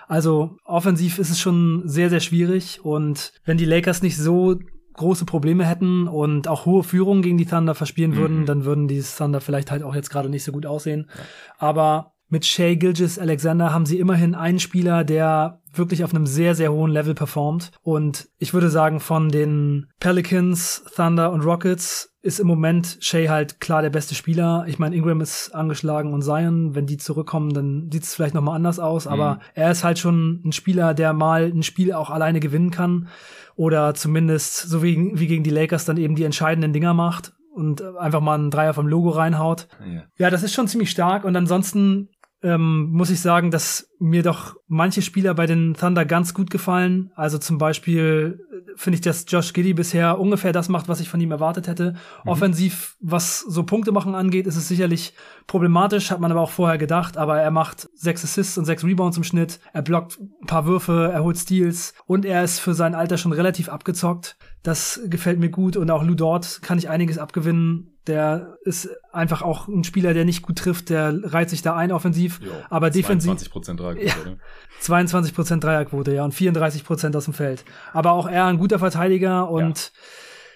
Also 0.08 0.56
offensiv 0.64 1.18
ist 1.18 1.30
es 1.30 1.40
schon 1.40 1.82
sehr, 1.86 2.10
sehr 2.10 2.20
schwierig 2.20 2.84
und 2.84 3.32
wenn 3.44 3.56
die 3.56 3.64
Lakers 3.64 4.02
nicht 4.02 4.16
so 4.16 4.58
große 4.94 5.24
Probleme 5.24 5.64
hätten 5.64 6.06
und 6.06 6.48
auch 6.48 6.66
hohe 6.66 6.82
Führungen 6.82 7.22
gegen 7.22 7.38
die 7.38 7.46
Thunder 7.46 7.74
verspielen 7.74 8.16
würden, 8.16 8.40
mhm. 8.40 8.46
dann 8.46 8.64
würden 8.64 8.88
die 8.88 9.02
Thunder 9.02 9.40
vielleicht 9.40 9.70
halt 9.70 9.82
auch 9.82 9.94
jetzt 9.94 10.10
gerade 10.10 10.28
nicht 10.28 10.44
so 10.44 10.52
gut 10.52 10.66
aussehen. 10.66 11.08
Ja. 11.08 11.24
Aber 11.58 12.11
mit 12.32 12.46
Shea 12.46 12.76
Gilgis 12.76 13.18
Alexander 13.18 13.74
haben 13.74 13.84
sie 13.84 13.98
immerhin 13.98 14.34
einen 14.34 14.58
Spieler, 14.58 15.04
der 15.04 15.60
wirklich 15.74 16.02
auf 16.02 16.14
einem 16.14 16.24
sehr, 16.24 16.54
sehr 16.54 16.72
hohen 16.72 16.90
Level 16.90 17.14
performt. 17.14 17.72
Und 17.82 18.30
ich 18.38 18.54
würde 18.54 18.70
sagen, 18.70 19.00
von 19.00 19.28
den 19.28 19.88
Pelicans, 20.00 20.82
Thunder 20.96 21.30
und 21.30 21.42
Rockets 21.42 22.14
ist 22.22 22.40
im 22.40 22.46
Moment 22.46 22.96
Shea 23.00 23.28
halt 23.28 23.60
klar 23.60 23.82
der 23.82 23.90
beste 23.90 24.14
Spieler. 24.14 24.64
Ich 24.66 24.78
meine, 24.78 24.96
Ingram 24.96 25.20
ist 25.20 25.50
angeschlagen 25.54 26.14
und 26.14 26.22
Zion, 26.22 26.74
wenn 26.74 26.86
die 26.86 26.96
zurückkommen, 26.96 27.52
dann 27.52 27.90
sieht 27.92 28.04
es 28.04 28.14
vielleicht 28.14 28.34
nochmal 28.34 28.56
anders 28.56 28.78
aus. 28.78 29.04
Mhm. 29.04 29.12
Aber 29.12 29.40
er 29.52 29.70
ist 29.70 29.84
halt 29.84 29.98
schon 29.98 30.40
ein 30.42 30.52
Spieler, 30.52 30.94
der 30.94 31.12
mal 31.12 31.52
ein 31.54 31.62
Spiel 31.62 31.92
auch 31.92 32.08
alleine 32.08 32.40
gewinnen 32.40 32.70
kann. 32.70 33.08
Oder 33.56 33.92
zumindest, 33.92 34.56
so 34.56 34.82
wie, 34.82 35.10
wie 35.12 35.26
gegen 35.26 35.44
die 35.44 35.50
Lakers, 35.50 35.84
dann 35.84 35.98
eben 35.98 36.16
die 36.16 36.24
entscheidenden 36.24 36.72
Dinger 36.72 36.94
macht 36.94 37.34
und 37.54 37.82
einfach 37.82 38.22
mal 38.22 38.38
einen 38.38 38.50
Dreier 38.50 38.72
vom 38.72 38.88
Logo 38.88 39.10
reinhaut. 39.10 39.68
Ja. 39.84 40.04
ja, 40.16 40.30
das 40.30 40.42
ist 40.42 40.54
schon 40.54 40.66
ziemlich 40.66 40.90
stark. 40.90 41.24
Und 41.24 41.36
ansonsten 41.36 42.08
ähm, 42.42 42.90
muss 42.90 43.10
ich 43.10 43.20
sagen, 43.20 43.50
dass 43.50 43.88
mir 44.00 44.22
doch 44.22 44.56
manche 44.66 45.00
Spieler 45.00 45.32
bei 45.34 45.46
den 45.46 45.74
Thunder 45.74 46.04
ganz 46.04 46.34
gut 46.34 46.50
gefallen. 46.50 47.12
Also 47.14 47.38
zum 47.38 47.56
Beispiel 47.58 48.40
äh, 48.50 48.72
finde 48.74 48.96
ich, 48.96 49.00
dass 49.00 49.24
Josh 49.28 49.52
Giddy 49.52 49.74
bisher 49.74 50.18
ungefähr 50.18 50.52
das 50.52 50.68
macht, 50.68 50.88
was 50.88 51.00
ich 51.00 51.08
von 51.08 51.20
ihm 51.20 51.30
erwartet 51.30 51.68
hätte. 51.68 51.92
Mhm. 52.24 52.30
Offensiv, 52.30 52.96
was 53.00 53.40
so 53.40 53.62
Punkte 53.62 53.92
machen 53.92 54.16
angeht, 54.16 54.48
ist 54.48 54.56
es 54.56 54.66
sicherlich 54.66 55.14
problematisch, 55.46 56.10
hat 56.10 56.20
man 56.20 56.32
aber 56.32 56.40
auch 56.40 56.50
vorher 56.50 56.78
gedacht. 56.78 57.16
Aber 57.16 57.38
er 57.40 57.52
macht 57.52 57.88
sechs 57.94 58.24
Assists 58.24 58.58
und 58.58 58.64
sechs 58.64 58.84
Rebounds 58.84 59.16
im 59.16 59.24
Schnitt. 59.24 59.60
Er 59.72 59.82
blockt 59.82 60.18
ein 60.20 60.46
paar 60.46 60.66
Würfe, 60.66 61.10
er 61.12 61.22
holt 61.22 61.38
Steals 61.38 61.94
und 62.06 62.24
er 62.24 62.42
ist 62.42 62.58
für 62.58 62.74
sein 62.74 62.96
Alter 62.96 63.18
schon 63.18 63.32
relativ 63.32 63.68
abgezockt. 63.68 64.36
Das 64.64 65.00
gefällt 65.06 65.38
mir 65.38 65.50
gut 65.50 65.76
und 65.76 65.90
auch 65.90 66.02
Lou 66.02 66.14
Dort 66.14 66.60
kann 66.62 66.78
ich 66.78 66.88
einiges 66.88 67.18
abgewinnen 67.18 67.91
der 68.06 68.58
ist 68.62 68.88
einfach 69.12 69.42
auch 69.42 69.68
ein 69.68 69.84
Spieler, 69.84 70.14
der 70.14 70.24
nicht 70.24 70.42
gut 70.42 70.58
trifft, 70.58 70.90
der 70.90 71.14
reiht 71.32 71.50
sich 71.50 71.62
da 71.62 71.76
ein 71.76 71.92
offensiv, 71.92 72.40
jo, 72.42 72.50
aber 72.68 72.90
defensiv 72.90 73.32
22% 73.32 73.76
Dreierquote, 73.76 74.06
ja, 74.06 74.30
ne? 74.30 74.38
22% 74.82 75.60
Dreierquote, 75.60 76.14
ja, 76.14 76.24
und 76.24 76.34
34% 76.34 77.16
aus 77.16 77.24
dem 77.26 77.34
Feld. 77.34 77.64
Aber 77.92 78.12
auch 78.12 78.28
er 78.28 78.46
ein 78.46 78.58
guter 78.58 78.80
Verteidiger 78.80 79.48
und 79.48 79.78
ja. 79.78 80.00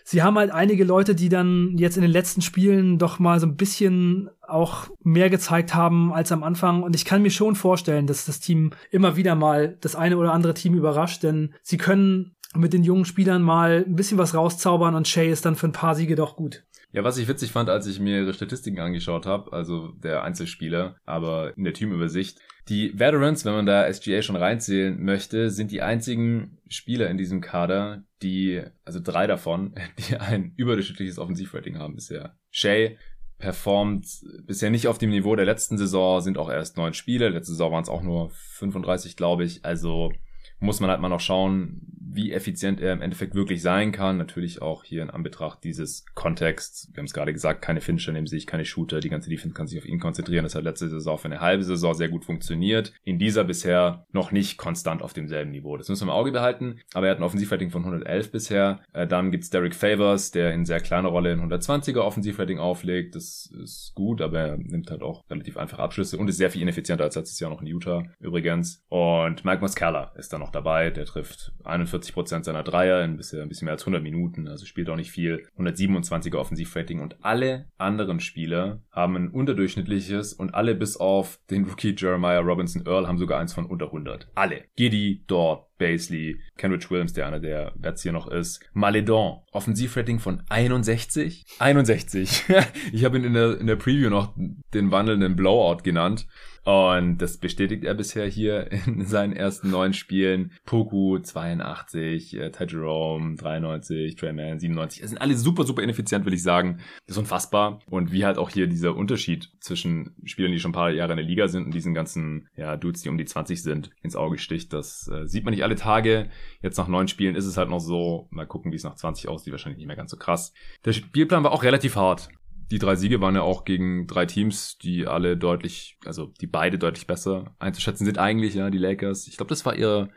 sie 0.04 0.22
haben 0.24 0.36
halt 0.36 0.50
einige 0.50 0.82
Leute, 0.82 1.14
die 1.14 1.28
dann 1.28 1.76
jetzt 1.76 1.96
in 1.96 2.02
den 2.02 2.10
letzten 2.10 2.42
Spielen 2.42 2.98
doch 2.98 3.20
mal 3.20 3.38
so 3.38 3.46
ein 3.46 3.56
bisschen 3.56 4.28
auch 4.46 4.88
mehr 5.04 5.30
gezeigt 5.30 5.74
haben 5.74 6.12
als 6.12 6.32
am 6.32 6.42
Anfang 6.42 6.82
und 6.82 6.96
ich 6.96 7.04
kann 7.04 7.22
mir 7.22 7.30
schon 7.30 7.54
vorstellen, 7.54 8.08
dass 8.08 8.26
das 8.26 8.40
Team 8.40 8.72
immer 8.90 9.14
wieder 9.14 9.36
mal 9.36 9.76
das 9.80 9.94
eine 9.94 10.16
oder 10.16 10.32
andere 10.32 10.54
Team 10.54 10.74
überrascht, 10.74 11.22
denn 11.22 11.54
sie 11.62 11.76
können 11.76 12.36
mit 12.56 12.72
den 12.72 12.84
jungen 12.84 13.04
Spielern 13.04 13.42
mal 13.42 13.84
ein 13.86 13.96
bisschen 13.96 14.18
was 14.18 14.34
rauszaubern 14.34 14.94
und 14.94 15.08
Shay 15.08 15.30
ist 15.30 15.44
dann 15.44 15.56
für 15.56 15.68
ein 15.68 15.72
paar 15.72 15.94
Siege 15.94 16.16
doch 16.16 16.36
gut. 16.36 16.64
Ja, 16.96 17.04
was 17.04 17.18
ich 17.18 17.28
witzig 17.28 17.52
fand, 17.52 17.68
als 17.68 17.86
ich 17.86 18.00
mir 18.00 18.22
ihre 18.22 18.32
Statistiken 18.32 18.80
angeschaut 18.80 19.26
habe, 19.26 19.52
also 19.52 19.88
der 20.02 20.22
Einzelspieler, 20.22 20.96
aber 21.04 21.54
in 21.54 21.64
der 21.64 21.74
Teamübersicht, 21.74 22.38
die 22.70 22.98
Veterans, 22.98 23.44
wenn 23.44 23.52
man 23.52 23.66
da 23.66 23.92
SGA 23.92 24.22
schon 24.22 24.34
reinzählen 24.34 24.98
möchte, 25.04 25.50
sind 25.50 25.72
die 25.72 25.82
einzigen 25.82 26.56
Spieler 26.68 27.10
in 27.10 27.18
diesem 27.18 27.42
Kader, 27.42 28.04
die, 28.22 28.62
also 28.86 28.98
drei 28.98 29.26
davon, 29.26 29.74
die 30.08 30.16
ein 30.16 30.54
überdurchschnittliches 30.56 31.18
Offensivrating 31.18 31.76
haben 31.76 31.96
bisher. 31.96 32.38
Shay 32.50 32.96
performt 33.36 34.06
bisher 34.46 34.70
nicht 34.70 34.88
auf 34.88 34.96
dem 34.96 35.10
Niveau 35.10 35.36
der 35.36 35.44
letzten 35.44 35.76
Saison, 35.76 36.22
sind 36.22 36.38
auch 36.38 36.48
erst 36.48 36.78
neun 36.78 36.94
Spiele. 36.94 37.28
Letzte 37.28 37.52
Saison 37.52 37.72
waren 37.72 37.82
es 37.82 37.90
auch 37.90 38.02
nur 38.02 38.30
35, 38.30 39.18
glaube 39.18 39.44
ich. 39.44 39.66
Also 39.66 40.12
muss 40.60 40.80
man 40.80 40.88
halt 40.88 41.02
mal 41.02 41.10
noch 41.10 41.20
schauen, 41.20 41.82
wie 42.16 42.32
effizient 42.32 42.80
er 42.80 42.92
im 42.92 43.02
Endeffekt 43.02 43.34
wirklich 43.34 43.62
sein 43.62 43.92
kann. 43.92 44.16
Natürlich 44.16 44.62
auch 44.62 44.84
hier 44.84 45.02
in 45.02 45.10
Anbetracht 45.10 45.62
dieses 45.62 46.04
Kontexts. 46.14 46.88
Wir 46.92 46.98
haben 46.98 47.06
es 47.06 47.14
gerade 47.14 47.32
gesagt, 47.32 47.62
keine 47.62 47.80
Finisher 47.80 48.12
neben 48.12 48.26
sich, 48.26 48.46
keine 48.46 48.64
Shooter. 48.64 49.00
Die 49.00 49.08
ganze 49.08 49.30
Defense 49.30 49.54
kann 49.54 49.66
sich 49.66 49.78
auf 49.78 49.86
ihn 49.86 50.00
konzentrieren. 50.00 50.44
Das 50.44 50.54
hat 50.54 50.64
letzte 50.64 50.88
Saison 50.88 51.18
für 51.18 51.26
eine 51.26 51.40
halbe 51.40 51.62
Saison 51.62 51.94
sehr 51.94 52.08
gut 52.08 52.24
funktioniert. 52.24 52.92
In 53.04 53.18
dieser 53.18 53.44
bisher 53.44 54.06
noch 54.12 54.32
nicht 54.32 54.58
konstant 54.58 55.02
auf 55.02 55.12
demselben 55.12 55.50
Niveau. 55.50 55.76
Das 55.76 55.88
müssen 55.88 56.06
wir 56.06 56.12
im 56.12 56.18
Auge 56.18 56.32
behalten. 56.32 56.80
Aber 56.94 57.06
er 57.06 57.12
hat 57.12 57.18
ein 57.18 57.24
Offensivrating 57.24 57.70
von 57.70 57.82
111 57.82 58.32
bisher. 58.32 58.80
Äh, 58.92 59.06
dann 59.06 59.30
gibt's 59.30 59.50
Derek 59.50 59.74
Favors, 59.74 60.30
der 60.30 60.52
in 60.52 60.64
sehr 60.64 60.80
kleiner 60.80 61.08
Rolle 61.08 61.32
in 61.32 61.40
120er 61.40 62.00
Offensivrating 62.00 62.58
auflegt. 62.58 63.14
Das 63.14 63.52
ist 63.62 63.92
gut, 63.94 64.20
aber 64.20 64.38
er 64.38 64.56
nimmt 64.56 64.90
halt 64.90 65.02
auch 65.02 65.22
relativ 65.30 65.56
einfache 65.56 65.82
Abschlüsse 65.82 66.16
und 66.16 66.28
ist 66.28 66.38
sehr 66.38 66.50
viel 66.50 66.62
ineffizienter 66.62 67.04
als 67.04 67.16
letztes 67.16 67.38
Jahr 67.40 67.50
noch 67.50 67.60
in 67.60 67.66
Utah 67.66 68.04
übrigens. 68.20 68.82
Und 68.88 69.44
Mike 69.44 69.60
Muscala 69.60 70.12
ist 70.16 70.32
da 70.32 70.38
noch 70.38 70.50
dabei. 70.50 70.90
Der 70.90 71.04
trifft 71.04 71.52
41% 71.64 72.05
seiner 72.44 72.62
Dreier 72.62 73.04
in 73.04 73.16
bisher 73.16 73.42
ein 73.42 73.48
bisschen 73.48 73.66
mehr 73.66 73.74
als 73.74 73.82
100 73.82 74.02
Minuten. 74.02 74.48
Also 74.48 74.66
spielt 74.66 74.88
auch 74.90 74.96
nicht 74.96 75.10
viel. 75.10 75.46
127er 75.58 76.36
Offensivrating 76.36 77.00
und 77.00 77.16
alle 77.24 77.66
anderen 77.78 78.20
Spieler 78.20 78.80
haben 78.90 79.16
ein 79.16 79.28
unterdurchschnittliches 79.30 80.32
und 80.32 80.54
alle 80.54 80.74
bis 80.74 80.96
auf 80.96 81.40
den 81.50 81.64
Rookie 81.64 81.94
Jeremiah 81.96 82.40
Robinson 82.40 82.84
Earl 82.86 83.06
haben 83.06 83.18
sogar 83.18 83.40
eins 83.40 83.52
von 83.52 83.66
unter 83.66 83.86
100. 83.86 84.28
Alle. 84.34 84.64
Giddy, 84.76 85.24
Dort, 85.26 85.66
Basley, 85.78 86.40
Kenrich 86.56 86.90
Williams, 86.90 87.12
der 87.12 87.26
einer 87.26 87.40
der 87.40 87.72
Bets 87.76 88.02
hier 88.02 88.12
noch 88.12 88.28
ist. 88.28 88.60
Maledon, 88.72 89.40
Offensivrating 89.52 90.18
von 90.18 90.42
61. 90.48 91.44
61. 91.58 92.44
ich 92.92 93.04
habe 93.04 93.18
ihn 93.18 93.24
in 93.24 93.34
der, 93.34 93.60
in 93.60 93.66
der 93.66 93.76
Preview 93.76 94.10
noch 94.10 94.34
den 94.72 94.90
wandelnden 94.90 95.36
Blowout 95.36 95.82
genannt. 95.82 96.26
Und 96.66 97.18
das 97.18 97.36
bestätigt 97.36 97.84
er 97.84 97.94
bisher 97.94 98.26
hier 98.26 98.72
in 98.86 99.06
seinen 99.06 99.32
ersten 99.32 99.70
neun 99.70 99.92
Spielen. 99.92 100.50
Poku 100.64 101.16
82, 101.16 102.36
äh, 102.36 102.50
Ty 102.50 102.64
Jerome 102.64 103.36
93, 103.36 104.16
Trey 104.16 104.32
Mann 104.32 104.58
97. 104.58 105.00
Es 105.00 105.10
sind 105.10 105.18
alle 105.18 105.36
super, 105.36 105.62
super 105.62 105.84
ineffizient, 105.84 106.26
will 106.26 106.34
ich 106.34 106.42
sagen. 106.42 106.78
Das 107.06 107.14
ist 107.14 107.18
unfassbar. 107.18 107.78
Und 107.88 108.10
wie 108.10 108.24
halt 108.24 108.36
auch 108.36 108.50
hier 108.50 108.66
dieser 108.66 108.96
Unterschied 108.96 109.48
zwischen 109.60 110.16
Spielern, 110.24 110.50
die 110.50 110.58
schon 110.58 110.72
ein 110.72 110.74
paar 110.74 110.90
Jahre 110.90 111.12
in 111.12 111.18
der 111.18 111.26
Liga 111.26 111.46
sind 111.46 111.66
und 111.66 111.74
diesen 111.74 111.94
ganzen 111.94 112.48
ja, 112.56 112.76
Dudes, 112.76 113.02
die 113.02 113.10
um 113.10 113.18
die 113.18 113.26
20 113.26 113.62
sind, 113.62 113.90
ins 114.02 114.16
Auge 114.16 114.38
sticht. 114.38 114.72
Das 114.72 115.06
äh, 115.06 115.28
sieht 115.28 115.44
man 115.44 115.54
nicht 115.54 115.62
alle 115.62 115.76
Tage. 115.76 116.30
Jetzt 116.62 116.78
nach 116.78 116.88
neun 116.88 117.06
Spielen 117.06 117.36
ist 117.36 117.46
es 117.46 117.56
halt 117.56 117.70
noch 117.70 117.78
so. 117.78 118.26
Mal 118.30 118.46
gucken, 118.46 118.72
wie 118.72 118.76
es 118.76 118.82
nach 118.82 118.96
20 118.96 119.28
aussieht. 119.28 119.52
Wahrscheinlich 119.52 119.78
nicht 119.78 119.86
mehr 119.86 119.94
ganz 119.94 120.10
so 120.10 120.16
krass. 120.16 120.52
Der 120.84 120.92
Spielplan 120.92 121.44
war 121.44 121.52
auch 121.52 121.62
relativ 121.62 121.94
hart 121.94 122.28
die 122.70 122.78
drei 122.78 122.96
Siege 122.96 123.20
waren 123.20 123.34
ja 123.34 123.42
auch 123.42 123.64
gegen 123.64 124.06
drei 124.06 124.26
Teams, 124.26 124.78
die 124.78 125.06
alle 125.06 125.36
deutlich, 125.36 125.98
also 126.04 126.32
die 126.40 126.46
beide 126.46 126.78
deutlich 126.78 127.06
besser 127.06 127.54
einzuschätzen 127.58 128.04
sind 128.04 128.18
eigentlich, 128.18 128.54
ja, 128.54 128.70
die 128.70 128.78
Lakers. 128.78 129.28
Ich 129.28 129.36
glaube, 129.36 129.50
das 129.50 129.64
war 129.64 129.76
ihre 129.76 130.10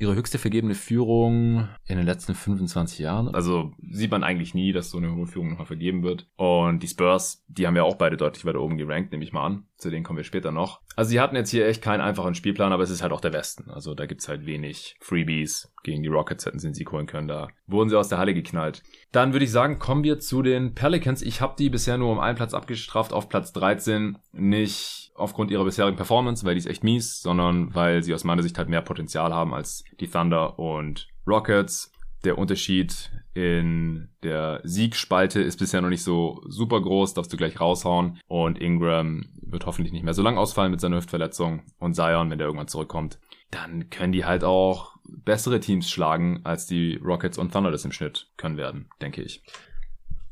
ihre 0.00 0.14
höchste 0.14 0.38
vergebene 0.38 0.74
Führung 0.74 1.68
in 1.86 1.98
den 1.98 2.06
letzten 2.06 2.34
25 2.34 2.98
Jahren. 3.00 3.28
Also 3.34 3.72
sieht 3.90 4.10
man 4.10 4.24
eigentlich 4.24 4.54
nie, 4.54 4.72
dass 4.72 4.90
so 4.90 4.96
eine 4.96 5.14
hohe 5.14 5.26
Führung 5.26 5.50
nochmal 5.50 5.66
vergeben 5.66 6.02
wird. 6.02 6.26
Und 6.36 6.82
die 6.82 6.88
Spurs, 6.88 7.44
die 7.48 7.66
haben 7.66 7.76
ja 7.76 7.82
auch 7.82 7.96
beide 7.96 8.16
deutlich 8.16 8.46
weiter 8.46 8.60
oben 8.60 8.78
gerankt, 8.78 9.12
nehme 9.12 9.24
ich 9.24 9.32
mal 9.32 9.44
an. 9.44 9.64
Zu 9.76 9.90
denen 9.90 10.02
kommen 10.02 10.16
wir 10.16 10.24
später 10.24 10.52
noch. 10.52 10.80
Also 10.96 11.10
sie 11.10 11.20
hatten 11.20 11.36
jetzt 11.36 11.50
hier 11.50 11.66
echt 11.66 11.82
keinen 11.82 12.00
einfachen 12.00 12.34
Spielplan, 12.34 12.72
aber 12.72 12.82
es 12.82 12.90
ist 12.90 13.02
halt 13.02 13.12
auch 13.12 13.20
der 13.20 13.34
Westen. 13.34 13.70
Also 13.70 13.94
da 13.94 14.06
gibt's 14.06 14.28
halt 14.28 14.46
wenig 14.46 14.96
Freebies. 15.00 15.72
Gegen 15.82 16.02
die 16.02 16.08
Rockets 16.08 16.46
hätten 16.46 16.58
sie 16.58 16.72
Sieg 16.72 16.90
holen 16.92 17.06
können. 17.06 17.28
Da 17.28 17.48
wurden 17.66 17.90
sie 17.90 17.98
aus 17.98 18.08
der 18.08 18.18
Halle 18.18 18.34
geknallt. 18.34 18.82
Dann 19.12 19.32
würde 19.32 19.44
ich 19.44 19.52
sagen, 19.52 19.78
kommen 19.78 20.04
wir 20.04 20.18
zu 20.18 20.42
den 20.42 20.74
Pelicans. 20.74 21.20
Ich 21.22 21.40
habe 21.40 21.56
die 21.58 21.68
bisher 21.68 21.98
nur 21.98 22.12
um 22.12 22.20
einen 22.20 22.36
Platz 22.36 22.54
abgestraft 22.54 23.12
auf 23.12 23.28
Platz 23.28 23.52
13. 23.52 24.18
Nicht 24.32 25.09
aufgrund 25.20 25.50
ihrer 25.50 25.64
bisherigen 25.64 25.96
Performance, 25.96 26.44
weil 26.44 26.54
die 26.54 26.60
ist 26.60 26.66
echt 26.66 26.84
mies, 26.84 27.20
sondern 27.20 27.74
weil 27.74 28.02
sie 28.02 28.14
aus 28.14 28.24
meiner 28.24 28.42
Sicht 28.42 28.58
halt 28.58 28.68
mehr 28.68 28.82
Potenzial 28.82 29.32
haben 29.34 29.54
als 29.54 29.84
die 30.00 30.08
Thunder 30.08 30.58
und 30.58 31.08
Rockets. 31.26 31.92
Der 32.24 32.36
Unterschied 32.36 33.10
in 33.32 34.08
der 34.22 34.60
Siegspalte 34.64 35.40
ist 35.40 35.58
bisher 35.58 35.80
noch 35.80 35.88
nicht 35.88 36.02
so 36.02 36.42
super 36.46 36.80
groß, 36.80 37.14
darfst 37.14 37.32
du 37.32 37.36
gleich 37.36 37.60
raushauen. 37.60 38.18
Und 38.26 38.58
Ingram 38.58 39.26
wird 39.40 39.66
hoffentlich 39.66 39.92
nicht 39.92 40.04
mehr 40.04 40.14
so 40.14 40.22
lang 40.22 40.36
ausfallen 40.36 40.70
mit 40.70 40.80
seiner 40.80 40.96
Hüftverletzung. 40.96 41.62
Und 41.78 41.94
Zion, 41.94 42.30
wenn 42.30 42.38
der 42.38 42.46
irgendwann 42.46 42.68
zurückkommt, 42.68 43.18
dann 43.50 43.88
können 43.90 44.12
die 44.12 44.24
halt 44.24 44.44
auch 44.44 44.96
bessere 45.04 45.60
Teams 45.60 45.90
schlagen, 45.90 46.40
als 46.44 46.66
die 46.66 46.96
Rockets 46.96 47.38
und 47.38 47.52
Thunder 47.52 47.70
das 47.70 47.84
im 47.84 47.92
Schnitt 47.92 48.28
können 48.36 48.56
werden, 48.56 48.90
denke 49.00 49.22
ich. 49.22 49.42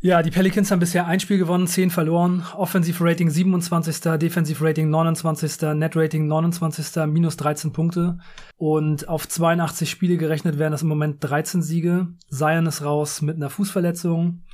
Ja, 0.00 0.22
die 0.22 0.30
Pelicans 0.30 0.70
haben 0.70 0.78
bisher 0.78 1.08
ein 1.08 1.18
Spiel 1.18 1.38
gewonnen, 1.38 1.66
10 1.66 1.90
verloren. 1.90 2.44
Offensive 2.54 3.04
Rating 3.04 3.30
27. 3.30 3.98
Defensive 4.18 4.64
Rating 4.64 4.90
29. 4.90 5.60
Net 5.74 5.96
Rating 5.96 6.28
29. 6.28 7.06
Minus 7.06 7.36
13 7.36 7.72
Punkte. 7.72 8.18
Und 8.56 9.08
auf 9.08 9.26
82 9.26 9.90
Spiele 9.90 10.16
gerechnet 10.16 10.56
wären 10.56 10.70
das 10.70 10.82
im 10.82 10.88
Moment 10.88 11.16
13 11.20 11.62
Siege. 11.62 12.06
Zion 12.30 12.66
ist 12.66 12.84
raus 12.84 13.22
mit 13.22 13.36
einer 13.36 13.50
Fußverletzung. 13.50 14.44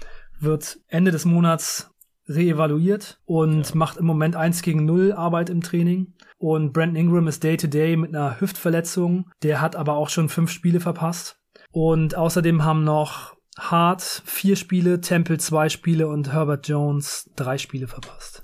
Wird 0.41 0.79
Ende 0.89 1.11
des 1.11 1.27
Monats 1.27 1.91
reevaluiert 2.27 3.21
und 3.27 3.69
ja. 3.69 3.77
macht 3.77 3.99
im 3.99 4.07
Moment 4.07 4.37
1 4.37 4.63
gegen 4.63 4.87
0 4.87 5.13
Arbeit 5.13 5.51
im 5.51 5.61
Training. 5.61 6.15
Und 6.39 6.73
Brandon 6.73 6.97
Ingram 6.97 7.29
ist 7.29 7.45
Day-to-Day 7.45 7.95
-Day 7.95 7.97
mit 7.99 8.15
einer 8.15 8.41
Hüftverletzung. 8.41 9.31
Der 9.43 9.61
hat 9.61 9.77
aber 9.77 9.97
auch 9.97 10.09
schon 10.09 10.31
fünf 10.31 10.51
Spiele 10.51 10.81
verpasst. 10.81 11.39
Und 11.71 12.15
außerdem 12.15 12.65
haben 12.65 12.85
noch 12.85 13.35
Hart 13.59 14.23
vier 14.25 14.57
Spiele, 14.57 15.01
Temple 15.01 15.39
zwei 15.39 15.69
Spiele 15.69 16.09
und 16.09 16.33
Herbert 16.33 16.69
Jones 16.69 17.31
drei 17.37 17.59
Spiele 17.59 17.87
verpasst. 17.87 18.44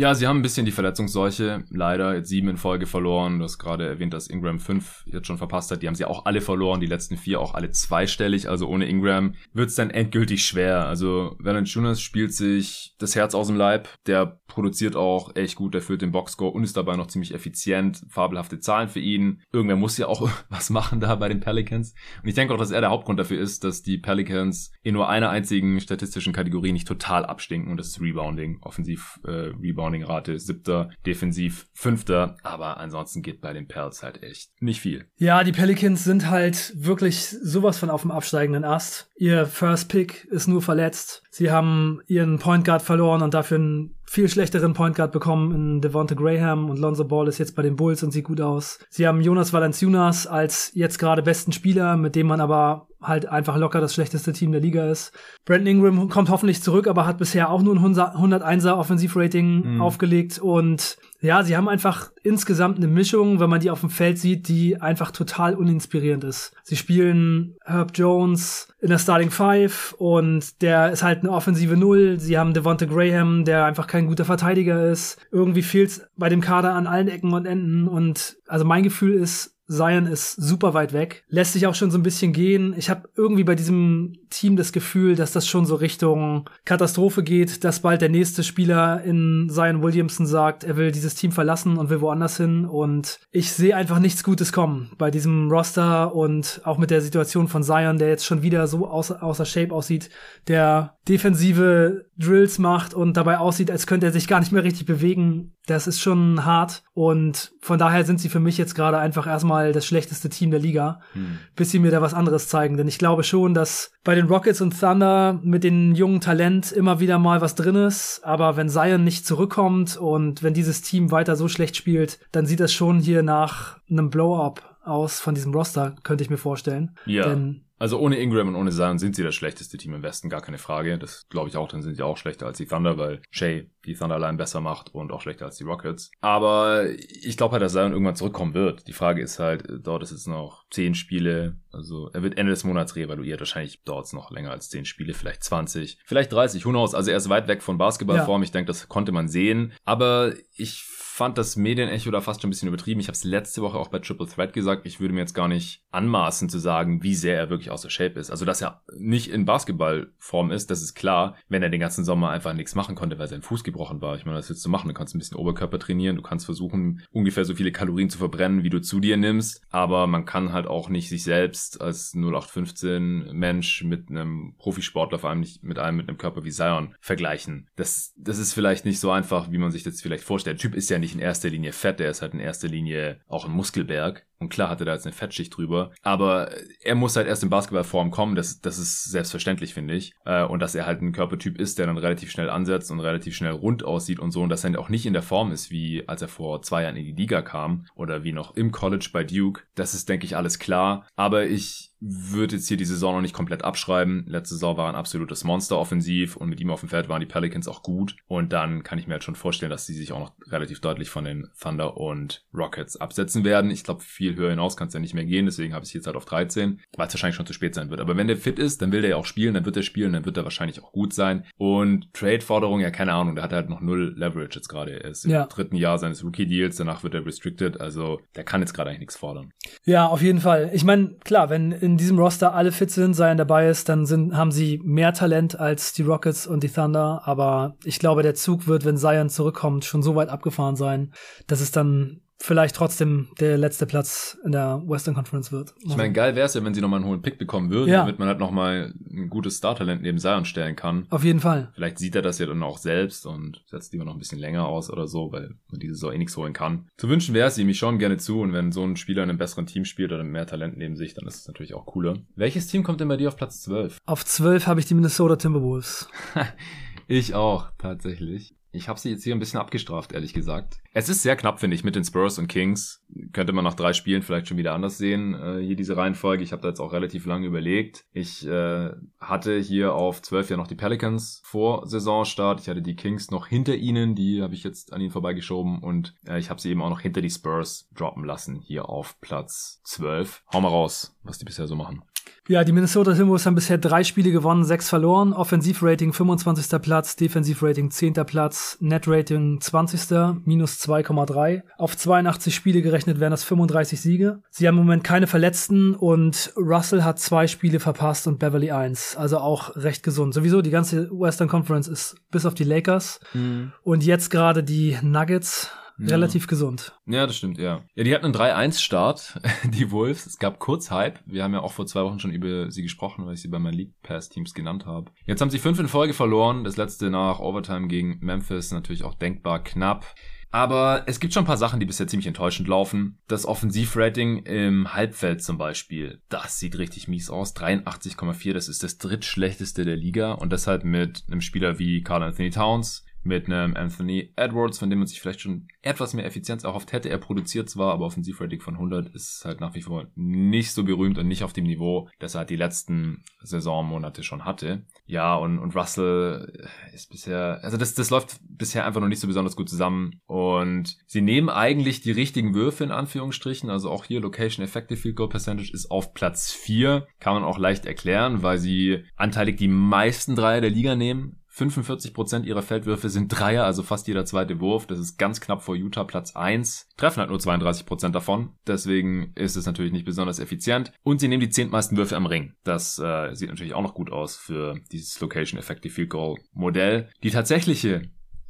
Ja, 0.00 0.14
sie 0.14 0.28
haben 0.28 0.38
ein 0.38 0.42
bisschen 0.42 0.64
die 0.64 0.70
Verletzungsseuche. 0.70 1.64
Leider 1.70 2.14
jetzt 2.14 2.28
sieben 2.28 2.50
in 2.50 2.56
Folge 2.56 2.86
verloren. 2.86 3.40
Du 3.40 3.44
hast 3.44 3.58
gerade 3.58 3.84
erwähnt, 3.84 4.14
dass 4.14 4.28
Ingram 4.28 4.60
fünf 4.60 5.02
jetzt 5.06 5.26
schon 5.26 5.38
verpasst 5.38 5.72
hat. 5.72 5.82
Die 5.82 5.88
haben 5.88 5.96
sie 5.96 6.04
auch 6.04 6.24
alle 6.24 6.40
verloren. 6.40 6.78
Die 6.78 6.86
letzten 6.86 7.16
vier 7.16 7.40
auch 7.40 7.54
alle 7.54 7.72
zweistellig. 7.72 8.48
Also 8.48 8.68
ohne 8.68 8.86
Ingram 8.86 9.34
wird's 9.52 9.74
dann 9.74 9.90
endgültig 9.90 10.44
schwer. 10.44 10.86
Also 10.86 11.34
Valanciunas 11.40 12.00
spielt 12.00 12.32
sich 12.32 12.94
das 12.98 13.16
Herz 13.16 13.34
aus 13.34 13.48
dem 13.48 13.56
Leib. 13.56 13.88
Der 14.06 14.38
produziert 14.46 14.94
auch 14.94 15.34
echt 15.34 15.56
gut. 15.56 15.74
Der 15.74 15.82
führt 15.82 16.00
den 16.00 16.12
Boxscore 16.12 16.52
und 16.52 16.62
ist 16.62 16.76
dabei 16.76 16.94
noch 16.94 17.08
ziemlich 17.08 17.34
effizient. 17.34 18.04
Fabelhafte 18.08 18.60
Zahlen 18.60 18.88
für 18.88 19.00
ihn. 19.00 19.42
Irgendwer 19.52 19.74
muss 19.74 19.98
ja 19.98 20.06
auch 20.06 20.30
was 20.48 20.70
machen 20.70 21.00
da 21.00 21.16
bei 21.16 21.28
den 21.28 21.40
Pelicans. 21.40 21.92
Und 22.22 22.28
ich 22.28 22.36
denke 22.36 22.54
auch, 22.54 22.58
dass 22.58 22.70
er 22.70 22.82
der 22.82 22.90
Hauptgrund 22.90 23.18
dafür 23.18 23.40
ist, 23.40 23.64
dass 23.64 23.82
die 23.82 23.98
Pelicans 23.98 24.70
in 24.84 24.94
nur 24.94 25.08
einer 25.08 25.30
einzigen 25.30 25.80
statistischen 25.80 26.32
Kategorie 26.32 26.70
nicht 26.70 26.86
total 26.86 27.26
abstinken. 27.26 27.72
Und 27.72 27.78
das 27.78 27.88
ist 27.88 28.00
Rebounding. 28.00 28.58
Offensiv 28.62 29.18
äh, 29.24 29.50
Rebounding 29.60 29.87
Rebounding-Rate 29.88 30.38
siebter, 30.38 30.90
defensiv 31.06 31.66
fünfter, 31.72 32.36
aber 32.42 32.78
ansonsten 32.78 33.22
geht 33.22 33.40
bei 33.40 33.52
den 33.52 33.66
Pels 33.66 34.02
halt 34.02 34.22
echt 34.22 34.50
nicht 34.60 34.80
viel. 34.80 35.06
Ja, 35.16 35.44
die 35.44 35.52
Pelicans 35.52 36.04
sind 36.04 36.28
halt 36.28 36.72
wirklich 36.76 37.28
sowas 37.28 37.78
von 37.78 37.90
auf 37.90 38.02
dem 38.02 38.10
absteigenden 38.10 38.64
Ast. 38.64 39.10
Ihr 39.16 39.46
First 39.46 39.88
Pick 39.88 40.24
ist 40.26 40.46
nur 40.46 40.62
verletzt. 40.62 41.22
Sie 41.30 41.50
haben 41.50 42.00
ihren 42.06 42.38
Point 42.38 42.64
Guard 42.64 42.82
verloren 42.82 43.22
und 43.22 43.34
dafür 43.34 43.58
einen 43.58 43.97
viel 44.08 44.28
schlechteren 44.28 44.72
Point 44.72 44.96
Guard 44.96 45.12
bekommen 45.12 45.54
in 45.54 45.80
Devonta 45.82 46.14
Graham 46.14 46.70
und 46.70 46.78
Lonzo 46.78 47.04
Ball 47.04 47.28
ist 47.28 47.36
jetzt 47.36 47.54
bei 47.54 47.62
den 47.62 47.76
Bulls 47.76 48.02
und 48.02 48.10
sieht 48.10 48.24
gut 48.24 48.40
aus. 48.40 48.78
Sie 48.88 49.06
haben 49.06 49.20
Jonas 49.20 49.52
Valanciunas 49.52 50.26
als 50.26 50.70
jetzt 50.74 50.98
gerade 50.98 51.22
besten 51.22 51.52
Spieler, 51.52 51.96
mit 51.98 52.16
dem 52.16 52.26
man 52.26 52.40
aber 52.40 52.88
halt 53.02 53.26
einfach 53.26 53.58
locker 53.58 53.82
das 53.82 53.92
schlechteste 53.92 54.32
Team 54.32 54.50
der 54.50 54.62
Liga 54.62 54.90
ist. 54.90 55.12
Brandon 55.44 55.66
Ingram 55.66 56.08
kommt 56.08 56.30
hoffentlich 56.30 56.62
zurück, 56.62 56.88
aber 56.88 57.06
hat 57.06 57.18
bisher 57.18 57.50
auch 57.50 57.62
nur 57.62 57.76
ein 57.76 57.84
101er 57.84 58.78
Offensivrating 58.78 59.74
mhm. 59.74 59.80
aufgelegt 59.82 60.38
und 60.38 60.96
ja, 61.20 61.42
sie 61.42 61.56
haben 61.56 61.68
einfach 61.68 62.12
insgesamt 62.22 62.76
eine 62.76 62.86
Mischung, 62.86 63.40
wenn 63.40 63.50
man 63.50 63.60
die 63.60 63.70
auf 63.70 63.80
dem 63.80 63.90
Feld 63.90 64.18
sieht, 64.18 64.46
die 64.48 64.80
einfach 64.80 65.10
total 65.10 65.54
uninspirierend 65.54 66.22
ist. 66.24 66.52
Sie 66.62 66.76
spielen 66.76 67.56
Herb 67.64 67.90
Jones 67.94 68.68
in 68.80 68.90
der 68.90 68.98
Starting 68.98 69.30
Five 69.30 69.94
und 69.98 70.62
der 70.62 70.92
ist 70.92 71.02
halt 71.02 71.20
eine 71.20 71.32
offensive 71.32 71.76
Null. 71.76 72.20
Sie 72.20 72.38
haben 72.38 72.54
Devonta 72.54 72.86
Graham, 72.86 73.44
der 73.44 73.64
einfach 73.64 73.88
kein 73.88 74.06
guter 74.06 74.24
Verteidiger 74.24 74.90
ist. 74.90 75.18
Irgendwie 75.32 75.62
fehlt's 75.62 76.02
bei 76.16 76.28
dem 76.28 76.40
Kader 76.40 76.74
an 76.74 76.86
allen 76.86 77.08
Ecken 77.08 77.32
und 77.32 77.46
Enden 77.46 77.88
und 77.88 78.36
also 78.46 78.64
mein 78.64 78.84
Gefühl 78.84 79.14
ist, 79.14 79.57
Zion 79.68 80.06
ist 80.06 80.32
super 80.32 80.72
weit 80.72 80.92
weg, 80.92 81.24
lässt 81.28 81.52
sich 81.52 81.66
auch 81.66 81.74
schon 81.74 81.90
so 81.90 81.98
ein 81.98 82.02
bisschen 82.02 82.32
gehen. 82.32 82.74
Ich 82.76 82.88
habe 82.88 83.08
irgendwie 83.16 83.44
bei 83.44 83.54
diesem 83.54 84.14
Team 84.30 84.56
das 84.56 84.72
Gefühl, 84.72 85.14
dass 85.14 85.32
das 85.32 85.46
schon 85.46 85.66
so 85.66 85.74
Richtung 85.74 86.48
Katastrophe 86.64 87.22
geht, 87.22 87.64
dass 87.64 87.80
bald 87.80 88.00
der 88.00 88.08
nächste 88.08 88.42
Spieler 88.42 89.02
in 89.04 89.48
Zion 89.50 89.82
Williamson 89.82 90.26
sagt, 90.26 90.64
er 90.64 90.76
will 90.76 90.90
dieses 90.90 91.14
Team 91.14 91.32
verlassen 91.32 91.76
und 91.76 91.90
will 91.90 92.00
woanders 92.00 92.38
hin. 92.38 92.64
Und 92.64 93.20
ich 93.30 93.52
sehe 93.52 93.76
einfach 93.76 93.98
nichts 93.98 94.24
Gutes 94.24 94.52
kommen 94.52 94.90
bei 94.96 95.10
diesem 95.10 95.50
Roster 95.50 96.14
und 96.14 96.62
auch 96.64 96.78
mit 96.78 96.90
der 96.90 97.02
Situation 97.02 97.48
von 97.48 97.62
Zion, 97.62 97.98
der 97.98 98.08
jetzt 98.08 98.24
schon 98.24 98.42
wieder 98.42 98.66
so 98.66 98.88
außer, 98.88 99.22
außer 99.22 99.44
Shape 99.44 99.74
aussieht, 99.74 100.08
der 100.48 100.96
defensive 101.08 102.07
Drills 102.18 102.58
macht 102.58 102.94
und 102.94 103.16
dabei 103.16 103.38
aussieht, 103.38 103.70
als 103.70 103.86
könnte 103.86 104.06
er 104.06 104.12
sich 104.12 104.26
gar 104.26 104.40
nicht 104.40 104.50
mehr 104.50 104.64
richtig 104.64 104.86
bewegen. 104.86 105.54
Das 105.66 105.86
ist 105.86 106.00
schon 106.00 106.44
hart 106.44 106.82
und 106.92 107.52
von 107.60 107.78
daher 107.78 108.04
sind 108.04 108.20
sie 108.20 108.28
für 108.28 108.40
mich 108.40 108.58
jetzt 108.58 108.74
gerade 108.74 108.98
einfach 108.98 109.26
erstmal 109.26 109.72
das 109.72 109.86
schlechteste 109.86 110.28
Team 110.28 110.50
der 110.50 110.58
Liga, 110.58 111.00
hm. 111.12 111.38
bis 111.54 111.70
sie 111.70 111.78
mir 111.78 111.90
da 111.90 112.02
was 112.02 112.14
anderes 112.14 112.48
zeigen. 112.48 112.76
Denn 112.76 112.88
ich 112.88 112.98
glaube 112.98 113.22
schon, 113.22 113.54
dass 113.54 113.92
bei 114.02 114.14
den 114.14 114.26
Rockets 114.26 114.60
und 114.60 114.78
Thunder 114.78 115.38
mit 115.42 115.62
den 115.62 115.94
jungen 115.94 116.20
Talent 116.20 116.72
immer 116.72 116.98
wieder 116.98 117.18
mal 117.18 117.40
was 117.40 117.54
drin 117.54 117.76
ist. 117.76 118.20
Aber 118.24 118.56
wenn 118.56 118.68
Zion 118.68 119.04
nicht 119.04 119.26
zurückkommt 119.26 119.96
und 119.96 120.42
wenn 120.42 120.54
dieses 120.54 120.82
Team 120.82 121.12
weiter 121.12 121.36
so 121.36 121.46
schlecht 121.46 121.76
spielt, 121.76 122.18
dann 122.32 122.46
sieht 122.46 122.60
das 122.60 122.72
schon 122.72 122.98
hier 122.98 123.22
nach 123.22 123.78
einem 123.88 124.10
Blow-up 124.10 124.76
aus 124.82 125.20
von 125.20 125.34
diesem 125.34 125.52
Roster, 125.52 125.94
könnte 126.02 126.24
ich 126.24 126.30
mir 126.30 126.38
vorstellen. 126.38 126.96
Ja. 127.06 127.28
Denn 127.28 127.67
also 127.78 127.98
ohne 127.98 128.18
Ingram 128.18 128.48
und 128.48 128.56
ohne 128.56 128.70
Zion 128.70 128.98
sind 128.98 129.14
sie 129.14 129.22
das 129.22 129.34
schlechteste 129.34 129.76
Team 129.76 129.94
im 129.94 130.02
Westen, 130.02 130.28
gar 130.28 130.40
keine 130.40 130.58
Frage. 130.58 130.98
Das 130.98 131.28
glaube 131.28 131.48
ich 131.48 131.56
auch, 131.56 131.68
dann 131.68 131.82
sind 131.82 131.94
sie 131.94 132.02
auch 132.02 132.16
schlechter 132.16 132.46
als 132.46 132.58
die 132.58 132.66
Thunder, 132.66 132.98
weil 132.98 133.22
Shay 133.30 133.70
die 133.84 133.94
Thunderline 133.94 134.36
besser 134.36 134.60
macht 134.60 134.94
und 134.94 135.12
auch 135.12 135.20
schlechter 135.20 135.46
als 135.46 135.56
die 135.56 135.64
Rockets. 135.64 136.10
Aber 136.20 136.84
ich 136.88 137.36
glaube 137.36 137.52
halt, 137.52 137.62
dass 137.62 137.72
Zion 137.72 137.92
irgendwann 137.92 138.16
zurückkommen 138.16 138.54
wird. 138.54 138.86
Die 138.86 138.92
Frage 138.92 139.22
ist 139.22 139.38
halt, 139.38 139.64
dort 139.82 140.02
ist 140.02 140.10
jetzt 140.10 140.26
noch 140.26 140.64
zehn 140.70 140.94
Spiele. 140.94 141.56
Also 141.72 142.10
er 142.12 142.22
wird 142.22 142.36
Ende 142.36 142.50
des 142.50 142.64
Monats 142.64 142.96
reevaluiert. 142.96 143.40
Wahrscheinlich 143.40 143.82
dauert 143.84 144.06
es 144.06 144.12
noch 144.12 144.30
länger 144.30 144.50
als 144.50 144.68
zehn 144.68 144.84
Spiele, 144.84 145.14
vielleicht 145.14 145.44
20, 145.44 145.98
vielleicht 146.04 146.32
30, 146.32 146.64
who 146.66 146.70
knows. 146.70 146.94
Also 146.94 147.10
er 147.10 147.16
ist 147.16 147.28
weit 147.28 147.48
weg 147.48 147.62
von 147.62 147.78
Basketballform. 147.78 148.42
Ja. 148.42 148.44
Ich 148.44 148.52
denke, 148.52 148.66
das 148.66 148.88
konnte 148.88 149.12
man 149.12 149.28
sehen. 149.28 149.72
Aber 149.84 150.34
ich 150.54 150.82
fand 151.18 151.36
das 151.36 151.56
Medienecho 151.56 152.12
da 152.12 152.20
fast 152.20 152.40
schon 152.40 152.48
ein 152.48 152.52
bisschen 152.52 152.68
übertrieben. 152.68 153.00
Ich 153.00 153.08
habe 153.08 153.16
es 153.16 153.24
letzte 153.24 153.60
Woche 153.60 153.76
auch 153.76 153.88
bei 153.88 153.98
Triple 153.98 154.28
Threat 154.28 154.52
gesagt. 154.52 154.86
Ich 154.86 155.00
würde 155.00 155.12
mir 155.12 155.18
jetzt 155.18 155.34
gar 155.34 155.48
nicht 155.48 155.82
anmaßen 155.90 156.48
zu 156.48 156.60
sagen, 156.60 157.02
wie 157.02 157.16
sehr 157.16 157.36
er 157.36 157.50
wirklich 157.50 157.72
aus 157.72 157.82
der 157.82 157.90
Shape 157.90 158.20
ist. 158.20 158.30
Also, 158.30 158.44
dass 158.44 158.62
er 158.62 158.82
nicht 158.96 159.28
in 159.28 159.44
Basketballform 159.44 160.52
ist, 160.52 160.70
das 160.70 160.80
ist 160.80 160.94
klar, 160.94 161.34
wenn 161.48 161.60
er 161.60 161.70
den 161.70 161.80
ganzen 161.80 162.04
Sommer 162.04 162.30
einfach 162.30 162.52
nichts 162.52 162.76
machen 162.76 162.94
konnte, 162.94 163.18
weil 163.18 163.26
sein 163.26 163.42
Fuß 163.42 163.64
gebrochen 163.64 164.00
war. 164.00 164.14
Ich 164.14 164.26
meine, 164.26 164.38
was 164.38 164.48
willst 164.48 164.64
du 164.64 164.68
machen? 164.68 164.86
Du 164.86 164.94
kannst 164.94 165.16
ein 165.16 165.18
bisschen 165.18 165.36
Oberkörper 165.36 165.80
trainieren, 165.80 166.14
du 166.14 166.22
kannst 166.22 166.44
versuchen, 166.44 167.02
ungefähr 167.10 167.44
so 167.44 167.56
viele 167.56 167.72
Kalorien 167.72 168.10
zu 168.10 168.18
verbrennen, 168.18 168.62
wie 168.62 168.70
du 168.70 168.80
zu 168.80 169.00
dir 169.00 169.16
nimmst. 169.16 169.60
Aber 169.70 170.06
man 170.06 170.24
kann 170.24 170.52
halt 170.52 170.68
auch 170.68 170.88
nicht 170.88 171.08
sich 171.08 171.24
selbst 171.24 171.80
als 171.80 172.14
0815 172.14 173.32
Mensch 173.32 173.82
mit 173.82 174.08
einem 174.08 174.54
Profisportler, 174.56 175.18
vor 175.18 175.30
allem 175.30 175.40
nicht 175.40 175.64
mit 175.64 175.80
einem 175.80 175.96
mit 175.96 176.08
einem 176.08 176.16
Körper 176.16 176.44
wie 176.44 176.52
Zion, 176.52 176.94
vergleichen. 177.00 177.66
Das, 177.74 178.14
das 178.16 178.38
ist 178.38 178.52
vielleicht 178.52 178.84
nicht 178.84 179.00
so 179.00 179.10
einfach, 179.10 179.50
wie 179.50 179.58
man 179.58 179.72
sich 179.72 179.82
das 179.82 180.00
vielleicht 180.00 180.22
vorstellt. 180.22 180.62
Der 180.62 180.62
Typ 180.62 180.76
ist 180.76 180.88
ja 180.90 181.00
nicht 181.00 181.07
in 181.14 181.20
erster 181.20 181.50
Linie 181.50 181.72
fett, 181.72 182.00
der 182.00 182.10
ist 182.10 182.22
halt 182.22 182.34
in 182.34 182.40
erster 182.40 182.68
Linie 182.68 183.20
auch 183.26 183.44
ein 183.44 183.52
Muskelberg. 183.52 184.26
Und 184.40 184.50
klar 184.50 184.70
hatte 184.70 184.84
da 184.84 184.94
jetzt 184.94 185.06
eine 185.06 185.12
Fettschicht 185.12 185.56
drüber. 185.56 185.90
Aber 186.02 186.50
er 186.80 186.94
muss 186.94 187.16
halt 187.16 187.26
erst 187.26 187.42
in 187.42 187.50
Basketballform 187.50 188.10
kommen. 188.10 188.36
Das, 188.36 188.60
das 188.60 188.78
ist 188.78 189.04
selbstverständlich, 189.04 189.74
finde 189.74 189.94
ich. 189.94 190.14
Äh, 190.24 190.44
und 190.44 190.60
dass 190.60 190.74
er 190.74 190.86
halt 190.86 191.02
ein 191.02 191.12
Körpertyp 191.12 191.58
ist, 191.58 191.78
der 191.78 191.86
dann 191.86 191.98
relativ 191.98 192.30
schnell 192.30 192.50
ansetzt 192.50 192.90
und 192.90 193.00
relativ 193.00 193.34
schnell 193.34 193.52
rund 193.52 193.84
aussieht 193.84 194.20
und 194.20 194.30
so. 194.30 194.42
Und 194.42 194.48
dass 194.48 194.64
er 194.64 194.78
auch 194.78 194.88
nicht 194.88 195.06
in 195.06 195.12
der 195.12 195.22
Form 195.22 195.50
ist, 195.50 195.70
wie 195.70 196.08
als 196.08 196.22
er 196.22 196.28
vor 196.28 196.62
zwei 196.62 196.82
Jahren 196.82 196.96
in 196.96 197.04
die 197.04 197.12
Liga 197.12 197.42
kam 197.42 197.86
oder 197.94 198.22
wie 198.22 198.32
noch 198.32 198.56
im 198.56 198.70
College 198.70 199.10
bei 199.12 199.24
Duke. 199.24 199.62
Das 199.74 199.94
ist, 199.94 200.08
denke 200.08 200.26
ich, 200.26 200.36
alles 200.36 200.58
klar. 200.58 201.06
Aber 201.16 201.46
ich 201.46 201.88
würde 202.00 202.56
jetzt 202.56 202.68
hier 202.68 202.76
die 202.76 202.84
Saison 202.84 203.14
noch 203.14 203.22
nicht 203.22 203.34
komplett 203.34 203.64
abschreiben. 203.64 204.24
Letzte 204.26 204.54
Saison 204.54 204.76
war 204.76 204.88
ein 204.88 204.94
absolutes 204.94 205.42
Monster 205.44 205.78
offensiv 205.78 206.36
und 206.36 206.48
mit 206.48 206.60
ihm 206.60 206.70
auf 206.70 206.80
dem 206.80 206.88
Feld 206.88 207.08
waren 207.08 207.20
die 207.20 207.26
Pelicans 207.26 207.66
auch 207.66 207.82
gut. 207.82 208.16
Und 208.26 208.52
dann 208.52 208.84
kann 208.84 208.98
ich 208.98 209.06
mir 209.06 209.14
halt 209.14 209.24
schon 209.24 209.34
vorstellen, 209.34 209.70
dass 209.70 209.86
sie 209.86 209.94
sich 209.94 210.12
auch 210.12 210.20
noch 210.20 210.32
relativ 210.46 210.80
deutlich 210.80 211.10
von 211.10 211.24
den 211.24 211.48
Thunder 211.60 211.96
und 211.96 212.46
Rockets 212.54 212.96
absetzen 212.96 213.44
werden. 213.44 213.70
Ich 213.70 213.82
glaube, 213.82 214.02
viel 214.28 214.36
höher 214.36 214.50
hinaus 214.50 214.76
kann 214.76 214.88
es 214.88 214.94
ja 214.94 215.00
nicht 215.00 215.14
mehr 215.14 215.24
gehen, 215.24 215.46
deswegen 215.46 215.74
habe 215.74 215.84
ich 215.84 215.94
jetzt 215.94 216.06
halt 216.06 216.16
auf 216.16 216.24
13, 216.24 216.80
weil 216.96 217.06
es 217.06 217.14
wahrscheinlich 217.14 217.36
schon 217.36 217.46
zu 217.46 217.52
spät 217.52 217.74
sein 217.74 217.90
wird. 217.90 218.00
Aber 218.00 218.16
wenn 218.16 218.28
der 218.28 218.36
fit 218.36 218.58
ist, 218.58 218.82
dann 218.82 218.92
will 218.92 219.00
der 219.00 219.10
ja 219.10 219.16
auch 219.16 219.24
spielen, 219.24 219.54
dann 219.54 219.64
wird 219.64 219.76
er 219.76 219.82
spielen, 219.82 220.12
dann 220.12 220.24
wird 220.24 220.36
er 220.36 220.44
wahrscheinlich 220.44 220.82
auch 220.82 220.92
gut 220.92 221.12
sein. 221.12 221.44
Und 221.56 222.12
Trade-Forderung, 222.12 222.80
ja, 222.80 222.90
keine 222.90 223.12
Ahnung, 223.12 223.34
der 223.34 223.44
hat 223.44 223.52
halt 223.52 223.70
noch 223.70 223.80
null 223.80 224.14
Leverage 224.16 224.56
jetzt 224.56 224.68
gerade. 224.68 225.02
Er 225.02 225.10
ist 225.10 225.24
ja. 225.24 225.44
im 225.44 225.48
dritten 225.48 225.76
Jahr 225.76 225.98
seines 225.98 226.24
Rookie-Deals, 226.24 226.76
danach 226.76 227.02
wird 227.02 227.14
er 227.14 227.24
restricted, 227.24 227.80
also 227.80 228.20
der 228.36 228.44
kann 228.44 228.60
jetzt 228.60 228.74
gerade 228.74 228.90
eigentlich 228.90 229.00
nichts 229.00 229.16
fordern. 229.16 229.50
Ja, 229.84 230.06
auf 230.06 230.22
jeden 230.22 230.40
Fall. 230.40 230.70
Ich 230.72 230.84
meine, 230.84 231.16
klar, 231.24 231.50
wenn 231.50 231.72
in 231.72 231.96
diesem 231.96 232.18
Roster 232.18 232.54
alle 232.54 232.72
fit 232.72 232.90
sind, 232.90 233.14
Zion 233.14 233.36
dabei 233.36 233.68
ist, 233.68 233.88
dann 233.88 234.06
sind, 234.06 234.36
haben 234.36 234.52
sie 234.52 234.80
mehr 234.84 235.12
Talent 235.12 235.58
als 235.58 235.92
die 235.92 236.02
Rockets 236.02 236.46
und 236.46 236.62
die 236.62 236.68
Thunder. 236.68 237.22
Aber 237.24 237.76
ich 237.84 237.98
glaube, 237.98 238.22
der 238.22 238.34
Zug 238.34 238.66
wird, 238.66 238.84
wenn 238.84 238.96
Zion 238.96 239.28
zurückkommt, 239.28 239.84
schon 239.84 240.02
so 240.02 240.14
weit 240.14 240.28
abgefahren 240.28 240.76
sein, 240.76 241.12
dass 241.46 241.60
es 241.60 241.70
dann 241.70 242.20
vielleicht 242.40 242.76
trotzdem 242.76 243.28
der 243.40 243.58
letzte 243.58 243.86
Platz 243.86 244.38
in 244.44 244.52
der 244.52 244.82
Western 244.86 245.14
Conference 245.14 245.50
wird. 245.50 245.74
Ich 245.80 245.96
meine, 245.96 246.12
geil 246.12 246.36
wäre 246.36 246.46
es 246.46 246.54
ja, 246.54 246.64
wenn 246.64 246.74
sie 246.74 246.80
nochmal 246.80 247.00
einen 247.00 247.08
hohen 247.08 247.22
Pick 247.22 247.38
bekommen 247.38 247.70
würden, 247.70 247.90
ja. 247.90 248.00
damit 248.00 248.18
man 248.18 248.28
halt 248.28 248.38
nochmal 248.38 248.94
ein 249.10 249.28
gutes 249.28 249.58
Startalent 249.58 250.02
neben 250.02 250.18
Zion 250.18 250.44
stellen 250.44 250.76
kann. 250.76 251.06
Auf 251.10 251.24
jeden 251.24 251.40
Fall. 251.40 251.70
Vielleicht 251.74 251.98
sieht 251.98 252.14
er 252.14 252.22
das 252.22 252.38
ja 252.38 252.46
dann 252.46 252.62
auch 252.62 252.78
selbst 252.78 253.26
und 253.26 253.64
setzt 253.66 253.92
lieber 253.92 254.04
noch 254.04 254.14
ein 254.14 254.18
bisschen 254.18 254.38
länger 254.38 254.66
aus 254.66 254.90
oder 254.90 255.08
so, 255.08 255.32
weil 255.32 255.56
man 255.70 255.80
diese 255.80 255.94
Saison 255.94 256.12
eh 256.12 256.18
nichts 256.18 256.36
holen 256.36 256.52
kann. 256.52 256.86
Zu 256.96 257.08
wünschen 257.08 257.34
wäre 257.34 257.48
es 257.48 257.58
ihm, 257.58 257.68
ich 257.68 257.78
schaue 257.78 257.98
gerne 257.98 258.18
zu 258.18 258.40
und 258.40 258.52
wenn 258.52 258.70
so 258.70 258.84
ein 258.84 258.96
Spieler 258.96 259.24
in 259.24 259.30
einem 259.30 259.38
besseren 259.38 259.66
Team 259.66 259.84
spielt 259.84 260.12
oder 260.12 260.22
mehr 260.22 260.46
Talent 260.46 260.76
neben 260.76 260.96
sich, 260.96 261.14
dann 261.14 261.26
ist 261.26 261.40
es 261.40 261.48
natürlich 261.48 261.74
auch 261.74 261.86
cooler. 261.86 262.18
Welches 262.36 262.68
Team 262.68 262.84
kommt 262.84 263.00
denn 263.00 263.08
bei 263.08 263.16
dir 263.16 263.28
auf 263.28 263.36
Platz 263.36 263.62
12? 263.62 263.98
Auf 264.06 264.24
12 264.24 264.66
habe 264.66 264.80
ich 264.80 264.86
die 264.86 264.94
Minnesota 264.94 265.36
Timberwolves. 265.36 266.08
ich 267.08 267.34
auch, 267.34 267.70
tatsächlich. 267.78 268.54
Ich 268.78 268.88
habe 268.88 268.98
sie 268.98 269.10
jetzt 269.10 269.24
hier 269.24 269.34
ein 269.34 269.40
bisschen 269.40 269.58
abgestraft, 269.58 270.12
ehrlich 270.12 270.32
gesagt. 270.32 270.76
Es 270.92 271.08
ist 271.08 271.22
sehr 271.22 271.34
knapp, 271.34 271.58
finde 271.58 271.74
ich, 271.74 271.82
mit 271.82 271.96
den 271.96 272.04
Spurs 272.04 272.38
und 272.38 272.46
Kings. 272.46 273.04
Könnte 273.32 273.52
man 273.52 273.64
nach 273.64 273.74
drei 273.74 273.92
Spielen 273.92 274.22
vielleicht 274.22 274.46
schon 274.46 274.56
wieder 274.56 274.72
anders 274.72 274.98
sehen, 274.98 275.34
äh, 275.34 275.60
hier 275.60 275.74
diese 275.74 275.96
Reihenfolge. 275.96 276.44
Ich 276.44 276.52
habe 276.52 276.62
da 276.62 276.68
jetzt 276.68 276.78
auch 276.78 276.92
relativ 276.92 277.26
lange 277.26 277.48
überlegt. 277.48 278.04
Ich 278.12 278.46
äh, 278.46 278.90
hatte 279.18 279.58
hier 279.58 279.94
auf 279.94 280.22
zwölf 280.22 280.48
ja 280.48 280.56
noch 280.56 280.68
die 280.68 280.76
Pelicans 280.76 281.42
vor 281.44 281.88
Saisonstart. 281.88 282.60
Ich 282.60 282.68
hatte 282.68 282.80
die 282.82 282.94
Kings 282.94 283.32
noch 283.32 283.48
hinter 283.48 283.74
ihnen, 283.74 284.14
die 284.14 284.42
habe 284.42 284.54
ich 284.54 284.62
jetzt 284.62 284.92
an 284.92 285.00
ihnen 285.00 285.10
vorbeigeschoben. 285.10 285.80
Und 285.80 286.14
äh, 286.26 286.38
ich 286.38 286.48
habe 286.48 286.60
sie 286.60 286.70
eben 286.70 286.82
auch 286.82 286.90
noch 286.90 287.00
hinter 287.00 287.20
die 287.20 287.30
Spurs 287.30 287.88
droppen 287.94 288.24
lassen, 288.24 288.60
hier 288.60 288.88
auf 288.88 289.20
Platz 289.20 289.80
zwölf. 289.82 290.44
Hau 290.52 290.60
mal 290.60 290.68
raus, 290.68 291.18
was 291.24 291.38
die 291.38 291.44
bisher 291.44 291.66
so 291.66 291.74
machen. 291.74 292.04
Ja, 292.48 292.64
die 292.64 292.72
Minnesota 292.72 293.12
Timberwolves 293.12 293.44
haben 293.44 293.56
bisher 293.56 293.76
drei 293.76 294.04
Spiele 294.04 294.30
gewonnen, 294.30 294.64
sechs 294.64 294.88
verloren. 294.88 295.34
Offensivrating 295.34 296.14
25. 296.14 296.80
Platz, 296.80 297.14
Defensivrating 297.14 297.90
10. 297.90 298.14
Platz, 298.24 298.78
Netrating 298.80 299.60
20. 299.60 300.40
minus 300.46 300.80
2,3. 300.80 301.62
Auf 301.76 301.94
82 301.94 302.54
Spiele 302.54 302.80
gerechnet 302.80 303.20
wären 303.20 303.32
das 303.32 303.44
35 303.44 304.00
Siege. 304.00 304.40
Sie 304.48 304.66
haben 304.66 304.78
im 304.78 304.84
Moment 304.84 305.04
keine 305.04 305.26
Verletzten 305.26 305.94
und 305.94 306.52
Russell 306.56 307.04
hat 307.04 307.18
zwei 307.18 307.46
Spiele 307.46 307.80
verpasst 307.80 308.26
und 308.26 308.38
Beverly 308.38 308.70
eins. 308.70 309.14
Also 309.14 309.38
auch 309.38 309.76
recht 309.76 310.02
gesund. 310.02 310.32
Sowieso 310.32 310.62
die 310.62 310.70
ganze 310.70 311.10
Western 311.10 311.48
Conference 311.48 311.86
ist 311.86 312.16
bis 312.30 312.46
auf 312.46 312.54
die 312.54 312.64
Lakers. 312.64 313.20
Mhm. 313.34 313.72
Und 313.82 314.04
jetzt 314.04 314.30
gerade 314.30 314.64
die 314.64 314.96
Nuggets 315.02 315.70
ja. 315.98 316.08
relativ 316.08 316.46
gesund. 316.46 316.94
Ja, 317.06 317.26
das 317.26 317.36
stimmt, 317.36 317.58
ja. 317.58 317.82
Ja, 317.94 318.04
die 318.04 318.14
hatten 318.14 318.26
einen 318.26 318.34
3-1-Start, 318.34 319.40
die 319.64 319.90
Wolves. 319.90 320.26
Es 320.26 320.38
gab 320.38 320.58
kurz 320.58 320.90
Hype. 320.90 321.20
Wir 321.26 321.44
haben 321.44 321.52
ja 321.52 321.60
auch 321.60 321.72
vor 321.72 321.86
zwei 321.86 322.02
Wochen 322.04 322.20
schon 322.20 322.32
über 322.32 322.70
sie 322.70 322.82
gesprochen, 322.82 323.26
weil 323.26 323.34
ich 323.34 323.42
sie 323.42 323.48
bei 323.48 323.58
meinen 323.58 323.74
League 323.74 323.94
Pass 324.02 324.28
Teams 324.28 324.54
genannt 324.54 324.86
habe. 324.86 325.10
Jetzt 325.26 325.40
haben 325.40 325.50
sie 325.50 325.58
fünf 325.58 325.78
in 325.78 325.88
Folge 325.88 326.14
verloren. 326.14 326.64
Das 326.64 326.76
letzte 326.76 327.10
nach 327.10 327.40
Overtime 327.40 327.88
gegen 327.88 328.18
Memphis 328.20 328.70
natürlich 328.70 329.04
auch 329.04 329.14
denkbar 329.14 329.62
knapp. 329.62 330.06
Aber 330.50 331.04
es 331.06 331.20
gibt 331.20 331.34
schon 331.34 331.44
ein 331.44 331.46
paar 331.46 331.58
Sachen, 331.58 331.78
die 331.78 331.84
bisher 331.84 332.06
ziemlich 332.06 332.26
enttäuschend 332.26 332.68
laufen. 332.68 333.18
Das 333.28 333.44
Offensivrating 333.44 334.44
im 334.44 334.94
Halbfeld 334.94 335.42
zum 335.42 335.58
Beispiel, 335.58 336.22
das 336.30 336.58
sieht 336.58 336.78
richtig 336.78 337.06
mies 337.06 337.28
aus. 337.28 337.54
83,4, 337.54 338.54
das 338.54 338.68
ist 338.68 338.82
das 338.82 338.96
drittschlechteste 338.96 339.84
der 339.84 339.96
Liga 339.96 340.32
und 340.32 340.50
deshalb 340.50 340.84
mit 340.84 341.24
einem 341.28 341.42
Spieler 341.42 341.78
wie 341.78 342.02
Carl 342.02 342.22
Anthony 342.22 342.50
Towns, 342.50 343.04
mit 343.28 343.46
einem 343.46 343.76
Anthony 343.76 344.32
Edwards, 344.34 344.78
von 344.78 344.90
dem 344.90 344.98
man 344.98 345.06
sich 345.06 345.20
vielleicht 345.20 345.42
schon 345.42 345.68
etwas 345.82 346.14
mehr 346.14 346.24
Effizienz 346.24 346.64
erhofft 346.64 346.92
hätte. 346.92 347.10
Er 347.10 347.18
produziert 347.18 347.70
zwar, 347.70 347.92
aber 347.92 348.06
Offensivrating 348.06 348.60
von 348.60 348.74
100 348.74 349.14
ist 349.14 349.44
halt 349.44 349.60
nach 349.60 349.74
wie 349.74 349.82
vor 349.82 350.06
nicht 350.16 350.72
so 350.72 350.82
berühmt 350.82 351.18
und 351.18 351.28
nicht 351.28 351.44
auf 351.44 351.52
dem 351.52 351.64
Niveau, 351.64 352.08
das 352.18 352.34
er 352.34 352.40
halt 352.40 352.50
die 352.50 352.56
letzten 352.56 353.22
Saisonmonate 353.42 354.22
schon 354.22 354.44
hatte. 354.44 354.86
Ja, 355.06 355.36
und, 355.36 355.58
und 355.58 355.76
Russell 355.76 356.68
ist 356.92 357.10
bisher, 357.10 357.60
also 357.62 357.76
das, 357.76 357.94
das 357.94 358.10
läuft 358.10 358.40
bisher 358.48 358.86
einfach 358.86 359.00
noch 359.00 359.08
nicht 359.08 359.20
so 359.20 359.26
besonders 359.26 359.56
gut 359.56 359.68
zusammen 359.68 360.20
und 360.26 360.96
sie 361.06 361.20
nehmen 361.20 361.50
eigentlich 361.50 362.00
die 362.00 362.12
richtigen 362.12 362.54
Würfe 362.54 362.84
in 362.84 362.90
Anführungsstrichen, 362.90 363.70
also 363.70 363.90
auch 363.90 364.04
hier 364.04 364.20
Location 364.20 364.64
Effective 364.64 364.98
Field 364.98 365.16
Goal 365.16 365.28
Percentage 365.28 365.72
ist 365.72 365.90
auf 365.90 366.14
Platz 366.14 366.52
4, 366.52 367.06
kann 367.20 367.34
man 367.34 367.44
auch 367.44 367.58
leicht 367.58 367.84
erklären, 367.84 368.42
weil 368.42 368.58
sie 368.58 369.04
anteilig 369.16 369.58
die 369.58 369.68
meisten 369.68 370.34
Dreier 370.34 370.60
der 370.60 370.70
Liga 370.70 370.96
nehmen 370.96 371.37
45% 371.58 372.44
ihrer 372.44 372.62
Feldwürfe 372.62 373.08
sind 373.08 373.28
Dreier, 373.28 373.64
also 373.64 373.82
fast 373.82 374.06
jeder 374.06 374.24
zweite 374.24 374.60
Wurf. 374.60 374.86
Das 374.86 374.98
ist 374.98 375.18
ganz 375.18 375.40
knapp 375.40 375.62
vor 375.62 375.74
Utah 375.74 376.04
Platz 376.04 376.36
1. 376.36 376.88
Treffen 376.96 377.20
halt 377.20 377.30
nur 377.30 377.38
32% 377.38 378.10
davon. 378.10 378.54
Deswegen 378.66 379.32
ist 379.34 379.56
es 379.56 379.66
natürlich 379.66 379.92
nicht 379.92 380.04
besonders 380.04 380.38
effizient. 380.38 380.92
Und 381.02 381.20
sie 381.20 381.28
nehmen 381.28 381.40
die 381.40 381.50
zehntmeisten 381.50 381.96
Würfe 381.96 382.16
am 382.16 382.26
Ring. 382.26 382.54
Das 382.64 382.98
äh, 382.98 383.34
sieht 383.34 383.48
natürlich 383.48 383.74
auch 383.74 383.82
noch 383.82 383.94
gut 383.94 384.12
aus 384.12 384.36
für 384.36 384.78
dieses 384.92 385.18
Location 385.20 385.58
Effective 385.58 385.92
Field 385.92 386.10
Goal 386.10 386.36
Modell. 386.52 387.10
Die 387.22 387.30
tatsächliche 387.30 388.02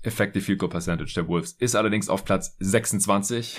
Effective 0.02 0.44
Field 0.44 0.58
Goal 0.58 0.70
Percentage 0.70 1.12
der 1.14 1.26
Wolves 1.28 1.52
ist 1.52 1.74
allerdings 1.74 2.08
auf 2.08 2.24
Platz 2.24 2.56
26. 2.60 3.58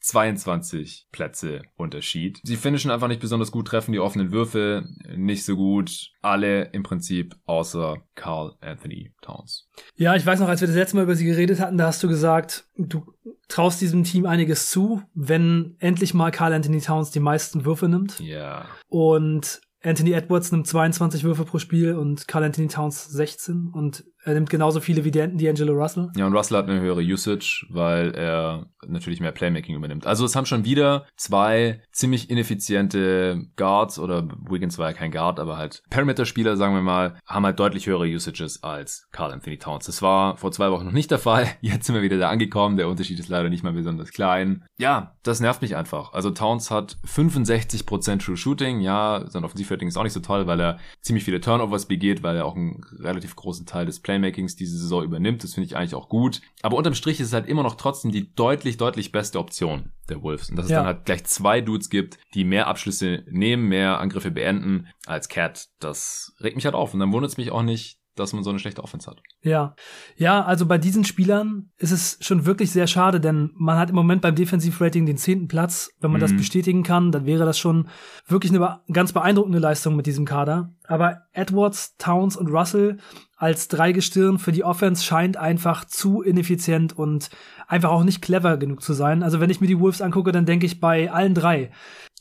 22 0.00 1.08
Plätze 1.12 1.62
Unterschied. 1.76 2.40
Sie 2.42 2.56
finishen 2.56 2.90
einfach 2.90 3.08
nicht 3.08 3.20
besonders 3.20 3.52
gut, 3.52 3.68
treffen 3.68 3.92
die 3.92 4.00
offenen 4.00 4.32
Würfe 4.32 4.88
nicht 5.14 5.44
so 5.44 5.56
gut. 5.56 6.10
Alle 6.22 6.64
im 6.72 6.82
Prinzip 6.82 7.36
außer 7.44 7.98
Carl 8.14 8.56
Anthony 8.60 9.12
Towns. 9.20 9.68
Ja, 9.96 10.16
ich 10.16 10.24
weiß 10.24 10.40
noch, 10.40 10.48
als 10.48 10.60
wir 10.60 10.68
das 10.68 10.76
letzte 10.76 10.96
Mal 10.96 11.02
über 11.02 11.16
sie 11.16 11.26
geredet 11.26 11.60
hatten, 11.60 11.78
da 11.78 11.86
hast 11.86 12.02
du 12.02 12.08
gesagt, 12.08 12.64
du 12.76 13.04
traust 13.48 13.80
diesem 13.80 14.04
Team 14.04 14.26
einiges 14.26 14.70
zu, 14.70 15.02
wenn 15.14 15.76
endlich 15.78 16.14
mal 16.14 16.30
Carl 16.30 16.52
Anthony 16.52 16.80
Towns 16.80 17.10
die 17.10 17.20
meisten 17.20 17.64
Würfe 17.64 17.88
nimmt. 17.88 18.18
Ja. 18.20 18.66
Und 18.88 19.60
Anthony 19.82 20.12
Edwards 20.12 20.52
nimmt 20.52 20.66
22 20.66 21.24
Würfe 21.24 21.44
pro 21.44 21.58
Spiel 21.58 21.94
und 21.94 22.28
Carl 22.28 22.44
Anthony 22.44 22.68
Towns 22.68 23.04
16 23.04 23.70
und 23.72 24.04
Er 24.24 24.34
nimmt 24.34 24.50
genauso 24.50 24.80
viele 24.80 25.04
wie 25.04 25.10
D'Angelo 25.10 25.72
Russell. 25.72 26.10
Ja, 26.16 26.26
und 26.26 26.34
Russell 26.34 26.58
hat 26.58 26.68
eine 26.68 26.80
höhere 26.80 27.00
Usage, 27.00 27.66
weil 27.70 28.14
er 28.14 28.66
natürlich 28.86 29.20
mehr 29.20 29.32
Playmaking 29.32 29.76
übernimmt. 29.76 30.06
Also 30.06 30.24
es 30.24 30.36
haben 30.36 30.46
schon 30.46 30.64
wieder 30.64 31.06
zwei 31.16 31.82
ziemlich 31.92 32.30
ineffiziente 32.30 33.46
Guards 33.56 33.98
oder 33.98 34.28
Wiggins 34.48 34.78
war 34.78 34.90
ja 34.90 34.96
kein 34.96 35.10
Guard, 35.10 35.40
aber 35.40 35.56
halt 35.56 35.82
Perimeter-Spieler, 35.90 36.56
sagen 36.56 36.74
wir 36.74 36.82
mal, 36.82 37.16
haben 37.26 37.44
halt 37.44 37.58
deutlich 37.58 37.86
höhere 37.86 38.06
Usages 38.06 38.62
als 38.62 39.08
Carl 39.12 39.32
Anthony 39.32 39.58
Towns. 39.58 39.86
Das 39.86 40.02
war 40.02 40.36
vor 40.36 40.52
zwei 40.52 40.70
Wochen 40.70 40.84
noch 40.84 40.92
nicht 40.92 41.10
der 41.10 41.18
Fall. 41.18 41.48
Jetzt 41.60 41.86
sind 41.86 41.94
wir 41.94 42.02
wieder 42.02 42.18
da 42.18 42.28
angekommen. 42.28 42.76
Der 42.76 42.88
Unterschied 42.88 43.18
ist 43.18 43.28
leider 43.28 43.48
nicht 43.48 43.64
mal 43.64 43.72
besonders 43.72 44.10
klein. 44.10 44.64
Ja, 44.78 45.16
das 45.22 45.40
nervt 45.40 45.62
mich 45.62 45.76
einfach. 45.76 46.12
Also 46.12 46.30
Towns 46.30 46.70
hat 46.70 46.96
65% 47.06 48.24
True 48.24 48.36
Shooting. 48.36 48.80
Ja, 48.80 49.24
sein 49.28 49.44
Offensivrating 49.44 49.88
ist 49.88 49.96
auch 49.96 50.04
nicht 50.04 50.12
so 50.12 50.20
toll, 50.20 50.46
weil 50.46 50.60
er 50.60 50.78
ziemlich 51.00 51.24
viele 51.24 51.40
Turnovers 51.40 51.86
begeht, 51.86 52.22
weil 52.22 52.36
er 52.36 52.46
auch 52.46 52.56
einen 52.56 52.84
relativ 52.98 53.36
großen 53.36 53.66
Teil 53.66 53.86
des 53.86 54.00
Playmakings 54.12 54.56
diese 54.56 54.76
Saison 54.78 55.04
übernimmt. 55.04 55.42
Das 55.42 55.54
finde 55.54 55.66
ich 55.66 55.76
eigentlich 55.76 55.94
auch 55.94 56.08
gut. 56.08 56.40
Aber 56.62 56.76
unterm 56.76 56.94
Strich 56.94 57.20
ist 57.20 57.28
es 57.28 57.32
halt 57.32 57.46
immer 57.46 57.62
noch 57.62 57.76
trotzdem 57.76 58.12
die 58.12 58.34
deutlich, 58.34 58.76
deutlich 58.76 59.12
beste 59.12 59.38
Option 59.38 59.92
der 60.08 60.22
Wolves. 60.22 60.50
Und 60.50 60.56
dass 60.56 60.68
ja. 60.68 60.76
es 60.76 60.78
dann 60.80 60.86
halt 60.86 61.04
gleich 61.04 61.24
zwei 61.24 61.60
Dudes 61.60 61.88
gibt, 61.88 62.18
die 62.34 62.44
mehr 62.44 62.66
Abschlüsse 62.66 63.24
nehmen, 63.30 63.68
mehr 63.68 63.98
Angriffe 64.00 64.30
beenden 64.30 64.88
als 65.06 65.28
Cat, 65.28 65.68
das 65.80 66.34
regt 66.40 66.56
mich 66.56 66.66
halt 66.66 66.74
auf. 66.74 66.92
Und 66.92 67.00
dann 67.00 67.12
wundert 67.12 67.30
es 67.30 67.38
mich 67.38 67.50
auch 67.50 67.62
nicht, 67.62 68.02
dass 68.14 68.32
man 68.32 68.44
so 68.44 68.50
eine 68.50 68.58
schlechte 68.58 68.82
Offense 68.82 69.10
hat. 69.10 69.22
Ja, 69.42 69.74
ja, 70.16 70.44
also 70.44 70.66
bei 70.66 70.78
diesen 70.78 71.04
Spielern 71.04 71.70
ist 71.78 71.92
es 71.92 72.18
schon 72.20 72.44
wirklich 72.44 72.70
sehr 72.70 72.86
schade, 72.86 73.20
denn 73.20 73.50
man 73.54 73.78
hat 73.78 73.90
im 73.90 73.96
Moment 73.96 74.20
beim 74.20 74.34
Defensivrating 74.34 75.06
den 75.06 75.16
zehnten 75.16 75.48
Platz. 75.48 75.90
Wenn 76.00 76.10
man 76.10 76.20
mhm. 76.20 76.24
das 76.24 76.36
bestätigen 76.36 76.82
kann, 76.82 77.10
dann 77.10 77.24
wäre 77.24 77.46
das 77.46 77.58
schon 77.58 77.88
wirklich 78.26 78.52
eine 78.52 78.80
ganz 78.92 79.12
beeindruckende 79.12 79.58
Leistung 79.58 79.96
mit 79.96 80.06
diesem 80.06 80.26
Kader. 80.26 80.74
Aber 80.84 81.22
Edwards, 81.32 81.96
Towns 81.96 82.36
und 82.36 82.48
Russell 82.48 82.98
als 83.42 83.66
Dreigestirn 83.66 84.38
für 84.38 84.52
die 84.52 84.62
Offense 84.62 85.02
scheint 85.02 85.36
einfach 85.36 85.84
zu 85.84 86.22
ineffizient 86.22 86.96
und 86.96 87.28
einfach 87.66 87.90
auch 87.90 88.04
nicht 88.04 88.22
clever 88.22 88.56
genug 88.56 88.82
zu 88.82 88.92
sein. 88.92 89.24
Also 89.24 89.40
wenn 89.40 89.50
ich 89.50 89.60
mir 89.60 89.66
die 89.66 89.80
Wolves 89.80 90.00
angucke, 90.00 90.30
dann 90.30 90.46
denke 90.46 90.64
ich 90.64 90.78
bei 90.78 91.10
allen 91.10 91.34
drei 91.34 91.72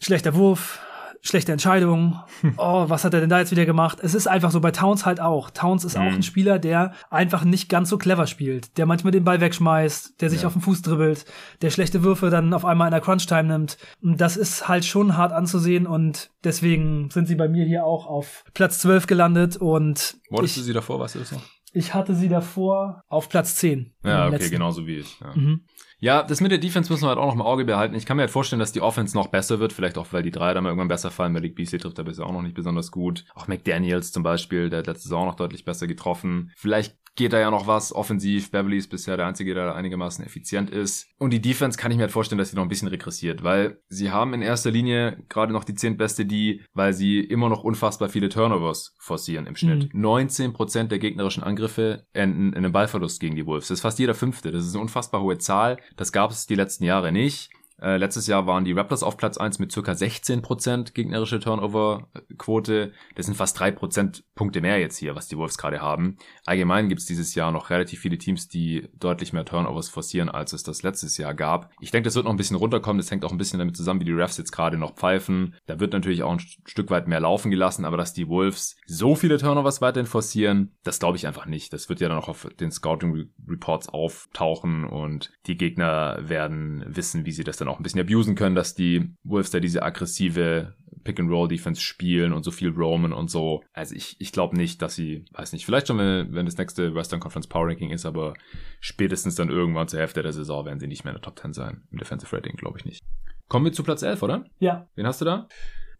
schlechter 0.02 0.34
Wurf, 0.34 0.80
schlechte 1.22 1.52
Entscheidung. 1.52 2.20
Oh, 2.58 2.90
was 2.90 3.04
hat 3.04 3.14
er 3.14 3.20
denn 3.20 3.30
da 3.30 3.40
jetzt 3.40 3.52
wieder 3.52 3.66
gemacht? 3.66 4.00
Es 4.02 4.16
ist 4.16 4.28
einfach 4.28 4.52
so 4.52 4.60
bei 4.60 4.72
Towns 4.72 5.06
halt 5.06 5.20
auch. 5.20 5.52
Towns 5.52 5.86
ist 5.86 5.98
mhm. 5.98 6.02
auch 6.02 6.12
ein 6.12 6.24
Spieler, 6.24 6.60
der 6.60 6.94
einfach 7.10 7.44
nicht 7.44 7.70
ganz 7.70 7.90
so 7.90 7.98
clever 7.98 8.28
spielt, 8.28 8.78
der 8.78 8.86
manchmal 8.86 9.12
den 9.12 9.24
Ball 9.24 9.40
wegschmeißt, 9.40 10.22
der 10.22 10.30
sich 10.30 10.42
ja. 10.42 10.48
auf 10.48 10.54
den 10.54 10.62
Fuß 10.62 10.82
dribbelt, 10.82 11.26
der 11.62 11.70
schlechte 11.70 12.04
Würfe 12.04 12.30
dann 12.30 12.54
auf 12.54 12.66
einmal 12.66 12.88
in 12.88 12.92
der 12.92 13.02
Crunch-Time 13.02 13.44
nimmt. 13.44 13.78
Das 14.02 14.38
ist 14.38 14.68
halt 14.68 14.86
schon 14.86 15.16
hart 15.18 15.32
anzusehen 15.32 15.86
und 15.86 16.32
deswegen 16.44 17.10
sind 17.12 17.28
sie 17.28 17.36
bei 17.36 17.48
mir 17.48 17.66
hier 17.66 17.86
auch 17.86 18.08
auf 18.08 18.44
Platz 18.54 18.80
12 18.80 19.08
gelandet 19.08 19.58
und 19.58 20.18
Wolltest 20.30 20.58
du 20.58 20.62
sie 20.62 20.74
davor, 20.74 21.00
weißt 21.00 21.16
du 21.16 21.20
das 21.20 21.32
noch? 21.32 21.44
Ich 21.74 21.94
hatte 21.94 22.16
sie 22.16 22.28
davor 22.28 23.04
auf 23.08 23.30
Platz 23.30 23.56
10. 23.56 23.94
Ja, 24.04 24.26
okay, 24.26 24.36
letzten. 24.36 24.52
genauso 24.52 24.88
wie 24.88 24.98
ich. 24.98 25.20
Ja. 25.22 25.34
Mhm. 25.36 25.62
Ja, 26.04 26.24
das 26.24 26.42
mit 26.42 26.52
der 26.52 26.58
Defense 26.58 26.92
müssen 26.92 27.04
wir 27.04 27.10
halt 27.10 27.20
auch 27.20 27.28
noch 27.28 27.36
im 27.36 27.44
Auge 27.44 27.64
behalten. 27.64 27.94
Ich 27.94 28.08
kann 28.08 28.18
mir 28.18 28.24
halt 28.24 28.32
vorstellen, 28.32 28.60
dass 28.60 28.72
die 28.72 28.82
Offense 28.82 29.16
noch 29.16 29.28
besser 29.28 29.60
wird. 29.60 29.72
Vielleicht 29.72 30.00
auch, 30.00 30.08
weil 30.10 30.24
die 30.24 30.32
drei 30.32 30.52
dann 30.52 30.64
mal 30.64 30.70
irgendwann 30.70 30.88
besser 30.88 31.12
fallen. 31.12 31.32
Malik 31.32 31.56
Beasley 31.56 31.78
trifft 31.78 32.00
da 32.00 32.02
bisher 32.02 32.26
auch 32.26 32.32
noch 32.32 32.42
nicht 32.42 32.56
besonders 32.56 32.90
gut. 32.90 33.24
Auch 33.36 33.48
McDaniels 33.48 34.12
zum 34.12 34.24
Beispiel, 34.24 34.72
der 34.72 34.80
hat 34.80 34.88
letzte 34.88 35.04
Saison 35.04 35.28
noch 35.28 35.36
deutlich 35.36 35.64
besser 35.64 35.86
getroffen. 35.86 36.52
Vielleicht 36.56 36.98
geht 37.16 37.34
da 37.34 37.40
ja 37.40 37.52
noch 37.52 37.68
was 37.68 37.94
offensiv. 37.94 38.52
Beverly 38.52 38.78
ist 38.78 38.90
bisher 38.90 39.18
der 39.18 39.28
Einzige, 39.28 39.54
der 39.54 39.66
da 39.66 39.76
einigermaßen 39.76 40.26
effizient 40.26 40.70
ist. 40.70 41.08
Und 41.18 41.32
die 41.32 41.42
Defense 41.42 41.78
kann 41.78 41.92
ich 41.92 41.98
mir 41.98 42.04
halt 42.04 42.12
vorstellen, 42.12 42.40
dass 42.40 42.52
sie 42.52 42.56
noch 42.56 42.64
ein 42.64 42.70
bisschen 42.70 42.88
regressiert, 42.88 43.44
weil 43.44 43.82
sie 43.90 44.12
haben 44.12 44.34
in 44.34 44.42
erster 44.42 44.72
Linie 44.72 45.24
gerade 45.30 45.54
noch 45.54 45.64
die 45.64 45.76
zehntbeste 45.76 46.26
die, 46.26 46.64
weil 46.74 46.94
sie 46.94 47.20
immer 47.20 47.50
noch 47.50 47.64
unfassbar 47.64 48.10
viele 48.10 48.30
Turnovers 48.30 48.96
forcieren 49.00 49.46
im 49.46 49.56
Schnitt. 49.56 49.94
Mhm. 49.94 50.06
19% 50.06 50.88
der 50.88 51.00
gegnerischen 51.00 51.44
Angriffe 51.44 52.06
enden 52.14 52.50
in 52.50 52.58
einem 52.58 52.72
Ballverlust 52.72 53.20
gegen 53.20 53.36
die 53.36 53.46
Wolves. 53.46 53.68
Das 53.68 53.80
ist 53.80 53.82
fast 53.82 54.00
jeder 54.00 54.16
fünfte. 54.16 54.52
Das 54.52 54.66
ist 54.66 54.74
eine 54.74 54.82
unfassbar 54.82 55.22
hohe 55.22 55.38
Zahl. 55.38 55.78
Das 55.98 56.12
gab 56.12 56.32
es 56.32 56.48
die 56.48 56.56
letzten 56.56 56.86
Jahre 56.86 57.12
nicht. 57.12 57.50
Äh, 57.82 57.98
letztes 57.98 58.28
Jahr 58.28 58.46
waren 58.46 58.64
die 58.64 58.74
Raptors 58.74 59.02
auf 59.02 59.18
Platz 59.18 59.38
eins 59.38 59.58
mit 59.58 59.72
circa 59.72 59.94
16% 59.94 60.94
gegnerische 60.94 61.40
Turnover-Quote. 61.40 62.92
Das 63.16 63.26
sind 63.26 63.36
fast 63.36 63.60
drei 63.60 63.72
Prozentpunkte 63.72 64.62
mehr 64.62 64.80
jetzt 64.80 64.98
hier, 64.98 65.16
was 65.16 65.28
die 65.28 65.38
Wolves 65.38 65.58
gerade 65.58 65.82
haben. 65.82 66.18
Allgemein 66.46 66.90
gibt 66.90 67.02
es 67.02 67.08
dieses 67.08 67.34
Jahr 67.34 67.52
noch 67.52 67.70
relativ 67.72 68.00
viele 68.00 68.20
Teams, 68.20 68.48
die 68.48 68.88
deutlich 68.94 69.34
mehr 69.34 69.46
Turnovers 69.46 69.90
forcieren, 69.90 70.30
als 70.30 70.54
es 70.54 70.64
das 70.64 70.84
letztes 70.84 71.18
Jahr 71.18 71.34
gab. 71.34 71.72
Ich 71.80 71.92
denke, 71.92 72.06
das 72.08 72.16
wird 72.16 72.26
noch 72.26 72.32
ein 72.32 72.38
bisschen 72.38 72.58
runterkommen. 72.58 73.00
Das 73.00 73.10
hängt 73.10 73.26
auch 73.26 73.32
ein 73.32 73.38
bisschen 73.38 73.60
damit 73.60 73.76
zusammen, 73.76 74.00
wie 74.00 74.06
die 74.06 74.12
Refs 74.12 74.38
jetzt 74.38 74.52
gerade 74.52 74.78
noch 74.78 74.94
pfeifen. 74.94 75.56
Da 75.66 75.80
wird 75.80 75.94
natürlich 75.94 76.22
auch 76.22 76.34
ein 76.34 76.40
Stück 76.40 76.92
weit 76.92 77.08
mehr 77.08 77.20
laufen 77.20 77.50
gelassen, 77.50 77.86
aber 77.86 77.98
dass 77.98 78.14
die 78.14 78.28
Wolves 78.28 78.78
so 78.86 79.16
viele 79.16 79.40
Turnovers 79.40 79.82
weiterhin 79.82 80.08
forcieren, 80.08 80.76
das 80.84 81.00
glaube 81.00 81.18
ich 81.18 81.26
einfach 81.26 81.48
nicht. 81.48 81.74
Das 81.74 81.90
wird 81.90 82.00
ja 82.00 82.10
dann 82.10 82.20
auch 82.20 82.30
auf 82.30 82.48
den 82.60 82.72
Scouting 82.72 83.30
Reports 83.48 83.90
auftauchen 83.90 84.86
und 84.86 85.32
die 85.48 85.58
Gegner 85.58 86.20
werden 86.22 86.84
wissen, 86.88 87.26
wie 87.26 87.32
sie 87.32 87.44
das 87.44 87.58
dann 87.58 87.71
auch 87.72 87.80
ein 87.80 87.84
bisschen 87.84 88.02
abusen 88.02 88.36
können, 88.36 88.56
dass 88.56 88.76
die 88.76 89.14
Wolves 89.24 89.52
da 89.52 89.60
diese 89.60 89.84
aggressive 89.84 90.76
Pick-and-Roll-Defense 91.04 91.82
spielen 91.82 92.34
und 92.34 92.44
so 92.44 92.52
viel 92.52 92.70
roamen 92.70 93.14
und 93.14 93.30
so. 93.30 93.64
Also 93.74 93.96
ich, 93.96 94.16
ich 94.20 94.32
glaube 94.32 94.56
nicht, 94.56 94.82
dass 94.82 94.96
sie, 94.96 95.26
weiß 95.34 95.54
nicht, 95.54 95.66
vielleicht 95.66 95.88
schon, 95.88 95.98
wenn, 95.98 96.34
wenn 96.34 96.46
das 96.46 96.58
nächste 96.58 96.94
Western 96.96 97.20
Conference 97.20 97.48
Power 97.48 97.68
Ranking 97.68 97.90
ist, 97.90 98.06
aber 98.06 98.34
spätestens 98.80 99.36
dann 99.36 99.50
irgendwann 99.50 99.88
zur 99.88 100.00
Hälfte 100.00 100.22
der 100.22 100.34
Saison 100.34 100.66
werden 100.66 100.80
sie 100.80 100.88
nicht 100.88 101.04
mehr 101.04 101.14
in 101.14 101.20
der 101.20 101.24
Top 101.24 101.40
10 101.40 101.54
sein. 101.54 101.84
Im 101.92 101.98
Defensive 101.98 102.36
Rating 102.36 102.56
glaube 102.56 102.80
ich 102.80 102.86
nicht. 102.86 103.04
Kommen 103.48 103.66
wir 103.66 103.74
zu 103.74 103.84
Platz 103.84 104.02
11, 104.02 104.24
oder? 104.24 104.46
Ja. 104.60 104.88
Wen 104.96 105.08
hast 105.08 105.22
du 105.22 105.26
da? 105.26 105.48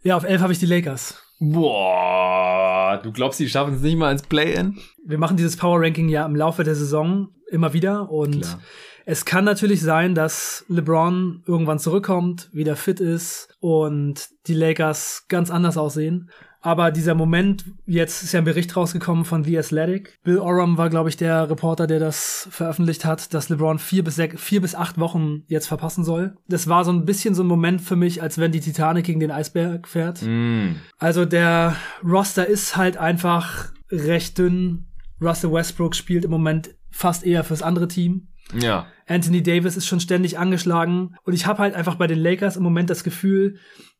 Ja, 0.04 0.18
auf 0.18 0.24
11 0.24 0.42
habe 0.42 0.54
ich 0.54 0.60
die 0.60 0.66
Lakers. 0.66 1.22
Boah, 1.40 3.00
du 3.04 3.12
glaubst, 3.12 3.40
die 3.40 3.50
schaffen 3.50 3.74
es 3.74 3.82
nicht 3.82 3.98
mal 3.98 4.12
ins 4.12 4.24
Play-In? 4.24 4.78
Wir 5.06 5.18
machen 5.18 5.38
dieses 5.38 5.58
Power 5.58 5.82
Ranking 5.82 6.08
ja 6.08 6.26
im 6.26 6.36
Laufe 6.36 6.64
der 6.64 6.76
Saison 6.76 7.30
immer 7.52 7.74
wieder 7.74 8.10
und 8.10 8.42
Klar. 8.42 8.62
Es 9.06 9.26
kann 9.26 9.46
natürlich 9.46 9.82
sein, 9.82 10.16
dass 10.16 10.66
LeBron 10.68 11.44
irgendwann 11.46 11.80
zurückkommt, 11.80 12.50
wieder 12.54 12.76
fit 12.76 13.00
ist 13.00 13.50
und 13.60 14.30
die 14.48 14.54
Lakers 14.54 15.26
ganz 15.28 15.50
anders 15.50 15.78
aussehen. 15.78 16.30
Aber 16.64 16.92
dieser 16.92 17.16
Moment, 17.16 17.66
jetzt 17.88 18.22
ist 18.22 18.34
ja 18.34 18.40
ein 18.40 18.46
Bericht 18.46 18.78
rausgekommen 18.78 19.26
von 19.26 19.44
The 19.44 19.58
Athletic. 19.58 20.20
Bill 20.24 20.38
Oram 20.38 20.78
war, 20.78 20.92
glaube 20.92 21.10
ich, 21.10 21.18
der 21.18 21.50
Reporter, 21.50 21.88
der 21.88 22.00
das 22.00 22.48
veröffentlicht 22.52 23.04
hat, 23.04 23.34
dass 23.34 23.50
LeBron 23.50 23.80
vier 23.80 24.04
bis, 24.04 24.16
sechs, 24.16 24.40
vier 24.40 24.62
bis 24.62 24.76
acht 24.76 25.00
Wochen 25.00 25.44
jetzt 25.48 25.66
verpassen 25.66 26.04
soll. 26.04 26.36
Das 26.48 26.68
war 26.68 26.86
so 26.86 26.92
ein 26.92 27.06
bisschen 27.06 27.34
so 27.34 27.42
ein 27.42 27.48
Moment 27.48 27.82
für 27.82 27.96
mich, 27.96 28.22
als 28.22 28.38
wenn 28.38 28.52
die 28.52 28.60
Titanic 28.60 29.06
gegen 29.06 29.20
den 29.20 29.32
Eisberg 29.32 29.88
fährt. 29.88 30.22
Mm. 30.22 30.76
Also 31.00 31.26
der 31.26 31.76
Roster 32.04 32.46
ist 32.46 32.78
halt 32.78 32.96
einfach 32.96 33.72
recht 33.90 34.38
dünn. 34.38 34.86
Russell 35.20 35.52
Westbrook 35.52 35.96
spielt 35.96 36.26
im 36.26 36.32
Moment 36.32 36.76
fast 36.92 37.26
eher 37.26 37.44
fürs 37.44 37.64
andere 37.64 37.88
Team. 37.88 38.28
Ja. 38.54 38.88
Anthony 39.08 39.44
Davis 39.44 39.78
ist 39.78 39.88
schon 39.88 40.00
ständig 40.00 40.40
angeschlagen. 40.40 41.16
Und 41.24 41.34
ich 41.34 41.46
habe 41.46 41.60
halt 41.60 41.76
einfach 41.76 41.96
bei 41.96 42.08
den 42.08 42.20
Lakers 42.20 42.56
im 42.56 42.64
Moment 42.64 42.90
das 42.90 43.04
Gefühl, 43.04 43.58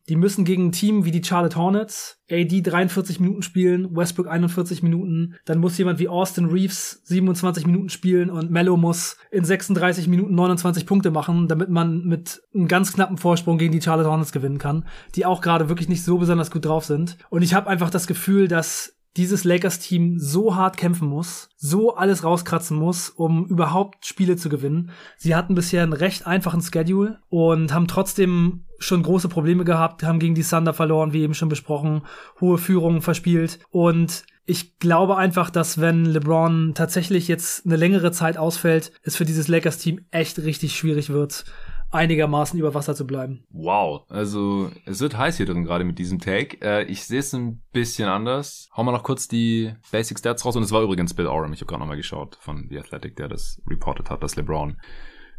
die 0.08 0.16
müssen 0.16 0.44
gegen 0.44 0.66
ein 0.66 0.72
Team 0.72 1.04
wie 1.04 1.12
die 1.12 1.22
Charlotte 1.22 1.56
Hornets 1.56 2.20
AD 2.28 2.62
43 2.62 3.20
Minuten 3.20 3.42
spielen, 3.42 3.94
Westbrook 3.94 4.26
41 4.26 4.82
Minuten, 4.82 5.36
dann 5.44 5.58
muss 5.58 5.78
jemand 5.78 6.00
wie 6.00 6.08
Austin 6.08 6.46
Reeves 6.46 7.02
27 7.04 7.66
Minuten 7.66 7.88
spielen 7.88 8.30
und 8.30 8.50
Mello 8.50 8.76
muss 8.76 9.16
in 9.30 9.44
36 9.44 10.08
Minuten 10.08 10.34
29 10.34 10.86
Punkte 10.86 11.12
machen, 11.12 11.46
damit 11.46 11.68
man 11.68 12.04
mit 12.04 12.42
einem 12.52 12.66
ganz 12.66 12.92
knappen 12.92 13.16
Vorsprung 13.16 13.58
gegen 13.58 13.72
die 13.72 13.82
Charlotte 13.82 14.10
Hornets 14.10 14.32
gewinnen 14.32 14.58
kann, 14.58 14.86
die 15.14 15.24
auch 15.24 15.40
gerade 15.40 15.68
wirklich 15.68 15.88
nicht 15.88 16.02
so 16.02 16.18
besonders 16.18 16.50
gut 16.50 16.64
drauf 16.64 16.84
sind. 16.84 17.16
Und 17.30 17.42
ich 17.42 17.54
habe 17.54 17.68
einfach 17.68 17.90
das 17.90 18.08
Gefühl, 18.08 18.48
dass 18.48 18.96
dieses 19.16 19.44
Lakers-Team 19.44 20.18
so 20.18 20.56
hart 20.56 20.76
kämpfen 20.76 21.08
muss, 21.08 21.50
so 21.56 21.94
alles 21.94 22.24
rauskratzen 22.24 22.76
muss, 22.76 23.10
um 23.10 23.46
überhaupt 23.46 24.06
Spiele 24.06 24.36
zu 24.36 24.48
gewinnen. 24.48 24.90
Sie 25.16 25.34
hatten 25.34 25.54
bisher 25.54 25.82
einen 25.82 25.92
recht 25.92 26.26
einfachen 26.26 26.62
Schedule 26.62 27.20
und 27.28 27.72
haben 27.72 27.88
trotzdem 27.88 28.64
schon 28.78 29.02
große 29.02 29.28
Probleme 29.28 29.64
gehabt, 29.64 30.02
haben 30.02 30.18
gegen 30.18 30.34
die 30.34 30.42
Thunder 30.42 30.72
verloren, 30.72 31.12
wie 31.12 31.22
eben 31.22 31.34
schon 31.34 31.48
besprochen, 31.48 32.02
hohe 32.40 32.58
Führungen 32.58 33.02
verspielt 33.02 33.60
und 33.70 34.24
ich 34.44 34.78
glaube 34.78 35.16
einfach, 35.16 35.50
dass 35.50 35.80
wenn 35.80 36.04
LeBron 36.04 36.72
tatsächlich 36.74 37.28
jetzt 37.28 37.64
eine 37.64 37.76
längere 37.76 38.10
Zeit 38.10 38.36
ausfällt, 38.36 38.92
es 39.04 39.14
für 39.14 39.24
dieses 39.24 39.46
Lakers-Team 39.46 40.06
echt 40.10 40.38
richtig 40.40 40.76
schwierig 40.76 41.10
wird, 41.10 41.44
einigermaßen 41.92 42.58
über 42.58 42.74
Wasser 42.74 42.94
zu 42.94 43.06
bleiben. 43.06 43.44
Wow, 43.50 44.02
also 44.08 44.70
es 44.86 45.00
wird 45.00 45.16
heiß 45.16 45.36
hier 45.36 45.46
drin 45.46 45.64
gerade 45.64 45.84
mit 45.84 45.98
diesem 45.98 46.18
Take. 46.18 46.58
Äh, 46.60 46.84
ich 46.84 47.04
sehe 47.04 47.20
es 47.20 47.32
ein 47.32 47.62
bisschen 47.72 48.08
anders. 48.08 48.68
Hauen 48.76 48.86
wir 48.86 48.92
noch 48.92 49.02
kurz 49.02 49.28
die 49.28 49.74
Basic 49.90 50.18
Stats 50.18 50.44
raus. 50.44 50.56
Und 50.56 50.62
es 50.62 50.72
war 50.72 50.82
übrigens 50.82 51.14
Bill 51.14 51.26
Oram, 51.26 51.52
ich 51.52 51.60
habe 51.60 51.68
gerade 51.68 51.80
nochmal 51.80 51.96
geschaut, 51.96 52.36
von 52.40 52.66
The 52.68 52.78
Athletic, 52.78 53.16
der 53.16 53.28
das 53.28 53.60
reported 53.68 54.10
hat, 54.10 54.22
dass 54.22 54.36
LeBron 54.36 54.76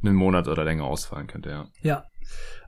einen 0.03 0.15
Monat 0.15 0.47
oder 0.47 0.63
länger 0.63 0.83
ausfallen 0.83 1.27
könnte, 1.27 1.49
ja. 1.49 1.67
Ja. 1.81 2.03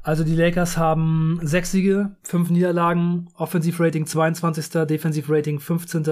Also 0.03 0.23
die 0.23 0.35
Lakers 0.35 0.77
haben 0.77 1.39
sechs 1.41 1.71
Siege, 1.71 2.15
fünf 2.21 2.49
Niederlagen, 2.49 3.27
Offensive 3.35 3.83
Rating 3.83 4.05
22., 4.05 4.85
Defensive 4.87 5.33
Rating 5.33 5.59
15., 5.59 6.03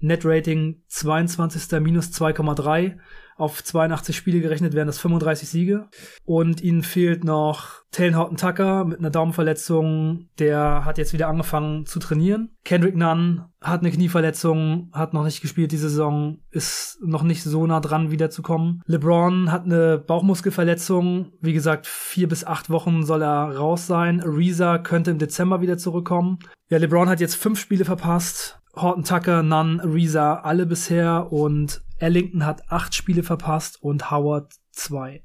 Net-Rating 0.00 0.82
22. 0.88 1.80
minus 1.80 2.08
2,3 2.08 2.96
auf 3.40 3.64
82 3.64 4.14
Spiele 4.14 4.40
gerechnet 4.40 4.74
wären 4.74 4.86
das 4.86 4.98
35 4.98 5.48
Siege. 5.48 5.88
Und 6.26 6.60
ihnen 6.60 6.82
fehlt 6.82 7.24
noch 7.24 7.80
Taylor 7.90 8.18
Horton 8.18 8.36
Tucker 8.36 8.84
mit 8.84 8.98
einer 8.98 9.08
Daumenverletzung. 9.08 10.28
Der 10.38 10.84
hat 10.84 10.98
jetzt 10.98 11.14
wieder 11.14 11.28
angefangen 11.28 11.86
zu 11.86 11.98
trainieren. 12.00 12.50
Kendrick 12.64 12.94
Nunn 12.94 13.46
hat 13.62 13.80
eine 13.80 13.90
Knieverletzung, 13.90 14.90
hat 14.92 15.14
noch 15.14 15.24
nicht 15.24 15.40
gespielt 15.40 15.72
die 15.72 15.78
Saison, 15.78 16.40
ist 16.50 16.98
noch 17.02 17.22
nicht 17.22 17.42
so 17.42 17.66
nah 17.66 17.80
dran 17.80 18.10
wiederzukommen. 18.10 18.82
LeBron 18.84 19.50
hat 19.50 19.64
eine 19.64 19.96
Bauchmuskelverletzung. 19.98 21.32
Wie 21.40 21.54
gesagt, 21.54 21.86
vier 21.86 22.28
bis 22.28 22.44
acht 22.44 22.68
Wochen 22.68 23.04
soll 23.04 23.22
er 23.22 23.56
raus 23.56 23.86
sein. 23.86 24.20
Ariza 24.20 24.76
könnte 24.76 25.10
im 25.10 25.18
Dezember 25.18 25.62
wieder 25.62 25.78
zurückkommen. 25.78 26.40
Ja, 26.68 26.76
LeBron 26.76 27.08
hat 27.08 27.20
jetzt 27.20 27.36
fünf 27.36 27.58
Spiele 27.58 27.86
verpasst. 27.86 28.59
Horton 28.82 29.04
Tucker, 29.04 29.42
Nunn, 29.42 29.80
Ariza, 29.80 30.40
alle 30.40 30.66
bisher 30.66 31.32
und 31.32 31.82
Ellington 31.98 32.46
hat 32.46 32.70
acht 32.70 32.94
Spiele 32.94 33.22
verpasst 33.22 33.82
und 33.82 34.10
Howard 34.10 34.54
zwei. 34.72 35.22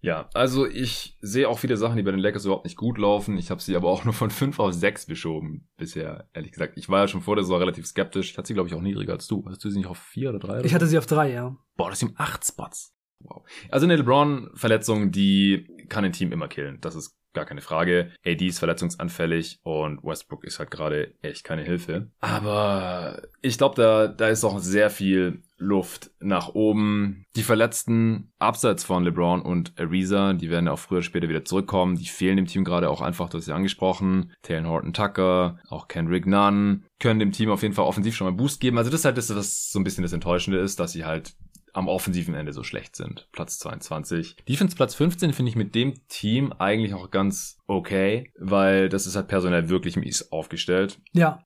Ja, 0.00 0.28
also 0.34 0.66
ich 0.66 1.16
sehe 1.20 1.48
auch 1.48 1.60
viele 1.60 1.76
Sachen, 1.76 1.96
die 1.96 2.02
bei 2.02 2.10
den 2.10 2.18
Lakers 2.18 2.44
überhaupt 2.44 2.64
nicht 2.64 2.76
gut 2.76 2.98
laufen. 2.98 3.38
Ich 3.38 3.52
habe 3.52 3.62
sie 3.62 3.76
aber 3.76 3.88
auch 3.88 4.04
nur 4.04 4.12
von 4.12 4.30
fünf 4.30 4.58
auf 4.58 4.72
sechs 4.72 5.06
beschoben 5.06 5.68
bisher, 5.76 6.28
ehrlich 6.32 6.50
gesagt. 6.50 6.76
Ich 6.76 6.88
war 6.88 7.02
ja 7.02 7.08
schon 7.08 7.20
vor 7.20 7.36
der 7.36 7.44
Saison 7.44 7.60
relativ 7.60 7.86
skeptisch. 7.86 8.32
Ich 8.32 8.38
hatte 8.38 8.48
sie, 8.48 8.54
glaube 8.54 8.68
ich, 8.68 8.74
auch 8.74 8.80
niedriger 8.80 9.12
als 9.12 9.28
du. 9.28 9.44
Hast 9.48 9.64
du 9.64 9.70
sie 9.70 9.78
nicht 9.78 9.86
auf 9.86 9.98
vier 9.98 10.30
oder 10.30 10.40
drei? 10.40 10.56
Oder 10.56 10.64
ich 10.64 10.74
hatte 10.74 10.88
sie 10.88 10.98
auf 10.98 11.06
drei, 11.06 11.32
ja. 11.32 11.56
Boah, 11.76 11.90
das 11.90 12.00
sind 12.00 12.18
acht 12.18 12.44
Spots. 12.44 12.92
Wow. 13.20 13.44
Also 13.70 13.86
eine 13.86 13.94
LeBron-Verletzung, 13.94 15.12
die 15.12 15.68
kann 15.88 16.04
ein 16.04 16.12
Team 16.12 16.32
immer 16.32 16.48
killen. 16.48 16.80
Das 16.80 16.96
ist 16.96 17.16
gar 17.32 17.44
keine 17.44 17.60
Frage. 17.60 18.10
AD 18.24 18.46
ist 18.46 18.58
verletzungsanfällig 18.58 19.60
und 19.62 20.02
Westbrook 20.04 20.44
ist 20.44 20.58
halt 20.58 20.70
gerade 20.70 21.14
echt 21.22 21.44
keine 21.44 21.62
Hilfe. 21.62 22.08
Aber 22.20 23.22
ich 23.40 23.58
glaube, 23.58 23.76
da, 23.76 24.08
da 24.08 24.28
ist 24.28 24.44
auch 24.44 24.58
sehr 24.58 24.90
viel 24.90 25.42
Luft 25.62 26.10
nach 26.20 26.48
oben. 26.54 27.24
Die 27.36 27.42
Verletzten 27.42 28.32
abseits 28.38 28.84
von 28.84 29.04
LeBron 29.04 29.40
und 29.40 29.72
Ariza, 29.78 30.32
die 30.34 30.50
werden 30.50 30.68
auch 30.68 30.78
früher 30.78 30.98
oder 30.98 31.04
später 31.04 31.28
wieder 31.28 31.44
zurückkommen. 31.44 31.96
Die 31.96 32.06
fehlen 32.06 32.36
dem 32.36 32.46
Team 32.46 32.64
gerade 32.64 32.90
auch 32.90 33.00
einfach, 33.00 33.28
das 33.28 33.42
ist 33.42 33.48
ja 33.48 33.54
angesprochen. 33.54 34.32
Taylor 34.42 34.68
Horton 34.68 34.92
Tucker, 34.92 35.58
auch 35.68 35.88
Kendrick 35.88 36.26
Nunn, 36.26 36.84
können 36.98 37.20
dem 37.20 37.32
Team 37.32 37.50
auf 37.50 37.62
jeden 37.62 37.74
Fall 37.74 37.86
offensiv 37.86 38.16
schon 38.16 38.26
mal 38.26 38.36
Boost 38.36 38.60
geben. 38.60 38.78
Also 38.78 38.90
das 38.90 39.00
ist 39.00 39.04
halt 39.04 39.18
das, 39.18 39.34
was 39.34 39.70
so 39.70 39.78
ein 39.78 39.84
bisschen 39.84 40.02
das 40.02 40.12
Enttäuschende 40.12 40.58
ist, 40.58 40.80
dass 40.80 40.92
sie 40.92 41.04
halt 41.04 41.34
am 41.72 41.88
offensiven 41.88 42.34
Ende 42.34 42.52
so 42.52 42.62
schlecht 42.62 42.96
sind. 42.96 43.28
Platz 43.32 43.58
22. 43.58 44.36
Defense 44.48 44.76
Platz 44.76 44.94
15 44.94 45.32
finde 45.32 45.50
ich 45.50 45.56
mit 45.56 45.74
dem 45.74 45.94
Team 46.08 46.52
eigentlich 46.52 46.94
auch 46.94 47.10
ganz 47.10 47.58
okay, 47.66 48.30
weil 48.38 48.88
das 48.88 49.06
ist 49.06 49.16
halt 49.16 49.28
personell 49.28 49.68
wirklich 49.68 49.96
mies 49.96 50.30
aufgestellt. 50.32 51.00
Ja. 51.12 51.44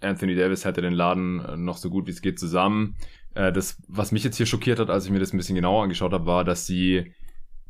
Anthony 0.00 0.34
Davis 0.34 0.64
hätte 0.64 0.82
den 0.82 0.92
Laden 0.92 1.40
äh, 1.40 1.56
noch 1.56 1.78
so 1.78 1.90
gut 1.90 2.06
wie 2.06 2.12
es 2.12 2.22
geht 2.22 2.38
zusammen. 2.38 2.96
Äh, 3.34 3.52
das, 3.52 3.82
was 3.88 4.12
mich 4.12 4.24
jetzt 4.24 4.36
hier 4.36 4.46
schockiert 4.46 4.78
hat, 4.78 4.90
als 4.90 5.04
ich 5.04 5.10
mir 5.10 5.18
das 5.18 5.32
ein 5.32 5.36
bisschen 5.36 5.56
genauer 5.56 5.82
angeschaut 5.82 6.12
habe, 6.12 6.26
war, 6.26 6.44
dass 6.44 6.66
sie 6.66 7.12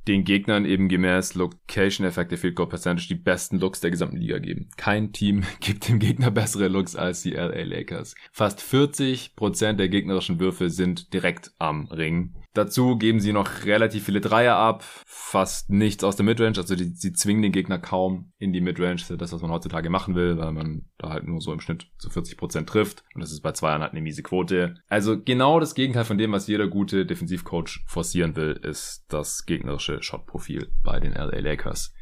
den 0.09 0.25
Gegnern 0.25 0.65
eben 0.65 0.89
gemäß 0.89 1.35
Location 1.35 2.07
Effective 2.07 2.39
Field 2.39 2.57
Goal 2.57 2.69
Percentage 2.69 3.09
die 3.09 3.15
besten 3.15 3.59
Looks 3.59 3.81
der 3.81 3.91
gesamten 3.91 4.17
Liga 4.17 4.39
geben. 4.39 4.69
Kein 4.77 5.13
Team 5.13 5.43
gibt 5.61 5.89
dem 5.89 5.99
Gegner 5.99 6.31
bessere 6.31 6.69
Looks 6.69 6.97
als 6.97 7.23
die 7.23 7.33
LA 7.33 7.63
Lakers. 7.65 8.15
Fast 8.33 8.61
40% 8.61 9.75
der 9.75 9.89
gegnerischen 9.89 10.41
Würfe 10.41 10.71
sind 10.71 11.13
direkt 11.13 11.53
am 11.59 11.87
Ring. 11.87 12.35
Dazu 12.57 12.97
geben 12.97 13.21
sie 13.21 13.35
noch 13.35 13.65
relativ 13.65 14.05
viele 14.05 14.23
Dreier 14.23 14.57
ab, 14.57 14.83
fast 15.05 15.69
nichts 15.69 16.03
aus 16.05 16.17
der 16.17 16.25
Midrange, 16.25 16.57
also 16.57 16.75
die, 16.75 16.85
sie 16.85 17.13
zwingen 17.13 17.43
den 17.43 17.53
Gegner 17.53 17.79
kaum 17.79 18.33
in 18.39 18.55
die 18.55 18.63
Midrange, 18.63 19.03
das 19.19 19.33
was 19.33 19.43
man 19.43 19.51
heutzutage 19.51 19.91
machen 19.91 20.15
will, 20.15 20.39
weil 20.39 20.53
man 20.53 20.87
da 20.97 21.11
halt 21.11 21.27
nur 21.27 21.43
so 21.43 21.53
im 21.53 21.61
Schnitt 21.61 21.87
zu 21.99 22.09
40% 22.09 22.65
trifft 22.65 23.05
und 23.15 23.21
das 23.21 23.31
ist 23.31 23.43
bei 23.43 23.53
Zweiern 23.53 23.83
halt 23.83 23.93
eine 23.93 24.01
miese 24.01 24.23
Quote. 24.23 24.77
Also 24.89 25.21
genau 25.23 25.61
das 25.61 25.75
Gegenteil 25.75 26.05
von 26.05 26.17
dem, 26.17 26.33
was 26.33 26.47
jeder 26.47 26.67
gute 26.67 27.05
Defensivcoach 27.05 27.85
forcieren 27.87 28.37
will, 28.37 28.53
ist 28.53 29.05
das 29.09 29.45
gegnerische 29.45 30.03
Shotprofil 30.03 30.69
bei 30.83 30.99
den 30.99 31.13
LA 31.13 31.41
Lakers. 31.41 31.93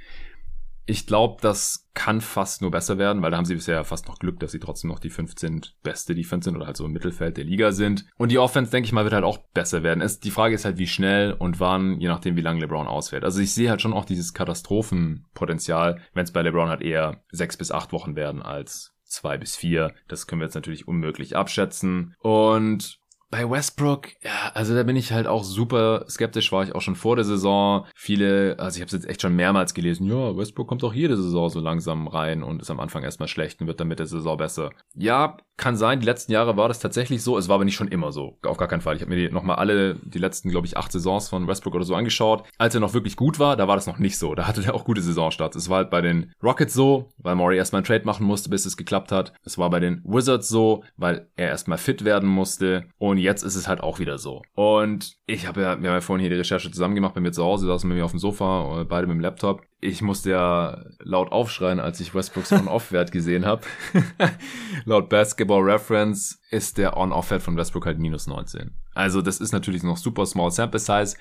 Ich 0.87 1.07
glaube, 1.07 1.41
das 1.41 1.89
kann 1.95 2.21
fast 2.21 2.61
nur 2.61 2.71
besser 2.71 2.99
werden, 2.99 3.23
weil 3.23 3.31
da 3.31 3.37
haben 3.37 3.45
sie 3.45 3.55
bisher 3.55 3.85
fast 3.85 4.09
noch 4.09 4.19
Glück, 4.19 4.41
dass 4.41 4.53
sie 4.53 4.59
trotzdem 4.59 4.91
noch 4.91 4.99
die 4.99 5.11
15 5.11 5.63
beste 5.83 6.15
Defense 6.15 6.45
sind 6.45 6.57
oder 6.57 6.67
halt 6.67 6.77
so 6.77 6.85
im 6.85 6.93
Mittelfeld 6.93 7.37
der 7.37 7.45
Liga 7.45 7.73
sind. 7.73 8.05
Und 8.19 8.33
die 8.33 8.39
Offense, 8.39 8.71
denke 8.71 8.87
ich 8.87 8.93
mal, 8.93 9.05
wird 9.05 9.15
halt 9.15 9.25
auch 9.25 9.39
besser 9.55 9.83
werden. 9.83 10.03
Es, 10.03 10.21
die 10.21 10.31
Frage 10.31 10.55
ist 10.55 10.65
halt, 10.65 10.79
wie 10.79 10.87
schnell 10.87 11.33
und 11.33 11.61
wann, 11.61 12.01
je 12.01 12.09
nachdem, 12.09 12.37
wie 12.37 12.43
lange 12.43 12.61
LeBron 12.61 12.87
ausfällt. 12.87 13.25
Also 13.25 13.41
ich 13.41 13.55
sehe 13.55 13.71
halt 13.71 13.81
schon 13.81 13.93
auch 13.93 14.05
dieses 14.05 14.35
Katastrophenpotenzial, 14.35 16.01
wenn 16.13 16.25
es 16.25 16.33
bei 16.33 16.43
LeBron 16.43 16.69
halt 16.69 16.83
eher 16.83 17.23
sechs 17.31 17.57
bis 17.57 17.71
acht 17.71 17.93
Wochen 17.93 18.17
werden 18.17 18.43
als 18.43 18.95
zwei 19.05 19.39
bis 19.39 19.57
vier. 19.57 19.95
Das 20.09 20.27
können 20.27 20.41
wir 20.41 20.47
jetzt 20.47 20.55
natürlich 20.55 20.89
unmöglich 20.89 21.37
abschätzen. 21.37 22.15
Und 22.19 22.99
bei 23.35 23.51
Westbrook, 23.51 24.11
ja, 24.23 24.53
also 24.55 24.77
da 24.77 24.85
bin 24.85 24.95
ich 24.95 25.11
halt 25.11 25.27
auch 25.27 25.43
super 25.43 26.05
skeptisch, 26.09 26.53
war 26.53 26.63
ich 26.63 26.73
auch 26.73 26.81
schon 26.81 26.95
vor 26.95 27.17
der 27.17 27.25
Saison. 27.25 27.85
Viele, 27.97 28.55
also 28.61 28.77
ich 28.77 28.81
habe 28.81 28.87
es 28.87 28.93
jetzt 28.93 29.09
echt 29.09 29.23
schon 29.23 29.35
mehrmals 29.35 29.75
gelesen, 29.75 30.07
ja, 30.07 30.37
Westbrook 30.37 30.69
kommt 30.69 30.85
auch 30.85 30.95
jede 30.95 31.17
Saison 31.17 31.49
so 31.49 31.59
langsam 31.59 32.07
rein 32.07 32.45
und 32.45 32.63
ist 32.63 32.71
am 32.71 32.79
Anfang 32.79 33.03
erstmal 33.03 33.27
schlecht 33.27 33.61
und 33.61 33.67
wird 33.67 33.81
dann 33.81 33.89
mit 33.89 33.99
der 33.99 34.07
Saison 34.07 34.37
besser. 34.37 34.71
Ja, 34.95 35.37
kann 35.57 35.77
sein, 35.77 36.01
die 36.01 36.07
letzten 36.07 36.33
Jahre 36.33 36.57
war 36.57 36.69
das 36.69 36.81
tatsächlich 36.81 37.23
so, 37.23 37.39
es 37.39 37.49
war 37.49 37.57
aber 37.57 37.65
nicht 37.65 37.77
schon 37.77 37.89
immer 37.89 38.11
so, 38.13 38.39
auf 38.43 38.57
gar 38.57 38.69
keinen 38.69 38.81
Fall. 38.81 38.97
Ich 38.97 39.03
habe 39.03 39.15
mir 39.15 39.31
nochmal 39.31 39.57
alle, 39.57 39.97
die 40.03 40.19
letzten, 40.19 40.51
glaube 40.51 40.67
ich, 40.67 40.77
acht 40.77 40.91
Saisons 40.91 41.29
von 41.29 41.47
Westbrook 41.47 41.75
oder 41.75 41.85
so 41.85 41.95
angeschaut. 41.95 42.45
Als 42.59 42.75
er 42.75 42.81
noch 42.81 42.95
wirklich 42.95 43.17
gut 43.17 43.39
war, 43.39 43.57
da 43.57 43.69
war 43.69 43.77
das 43.77 43.87
noch 43.87 43.99
nicht 43.99 44.19
so, 44.19 44.35
da 44.35 44.47
hatte 44.47 44.65
er 44.65 44.75
auch 44.75 44.85
gute 44.85 45.01
Saisonstarts. 45.01 45.57
Es 45.57 45.69
war 45.69 45.79
halt 45.79 45.91
bei 45.91 46.01
den 46.01 46.33
Rockets 46.43 46.75
so, 46.75 47.11
weil 47.19 47.37
Maury 47.37 47.57
erstmal 47.57 47.81
einen 47.81 47.87
Trade 47.87 48.05
machen 48.05 48.27
musste, 48.27 48.51
bis 48.51 48.67
es 48.67 48.77
geklappt 48.77 49.13
hat. 49.13 49.33
Es 49.45 49.57
war 49.59 49.71
bei 49.71 49.81
den 49.81 50.03
Wizards 50.05 50.49
so, 50.49 50.83
weil 50.97 51.29
er 51.37 51.49
erstmal 51.49 51.79
fit 51.79 52.05
werden 52.05 52.29
musste 52.29 52.87
und 52.99 53.19
jetzt 53.19 53.43
ist 53.43 53.55
es 53.55 53.69
halt 53.69 53.81
auch 53.81 53.99
wieder 53.99 54.19
so. 54.19 54.43
Und 54.55 55.17
ich 55.27 55.47
habe 55.47 55.63
ja, 55.63 55.81
wir 55.81 55.89
haben 55.89 55.97
ja 55.97 56.01
vorhin 56.01 56.23
hier 56.23 56.31
die 56.31 56.37
Recherche 56.41 56.71
zusammen 56.71 56.95
gemacht 56.95 57.15
bei 57.15 57.21
mir 57.21 57.33
zu 57.33 57.45
Hause, 57.45 57.67
saßen 57.67 57.89
wir 57.89 57.97
mir 57.97 58.05
auf 58.05 58.11
dem 58.11 58.21
Sofa, 58.21 58.81
äh, 58.81 58.85
beide 58.85 59.07
mit 59.07 59.15
dem 59.15 59.21
Laptop. 59.21 59.63
Ich 59.87 60.01
musste 60.01 60.31
ja 60.31 60.83
laut 61.01 61.31
aufschreien, 61.31 61.79
als 61.79 62.01
ich 62.01 62.15
Westbrooks 62.15 62.53
On-Off-Wert 62.53 63.13
gesehen 63.13 63.45
habe. 63.45 63.67
laut 64.87 65.11
Basketball 65.11 65.61
Reference 65.61 66.41
ist 66.51 66.79
der 66.79 66.97
On-Off-Wert 66.97 67.43
von 67.43 67.55
Westbrook 67.55 67.85
halt 67.85 67.99
minus 67.99 68.27
19. 68.27 68.73
Also 68.95 69.23
das 69.23 69.41
ist 69.41 69.53
natürlich 69.53 69.83
noch 69.83 69.97
super 69.97 70.25
small 70.27 70.51
sample 70.51 70.79
size, 70.79 71.17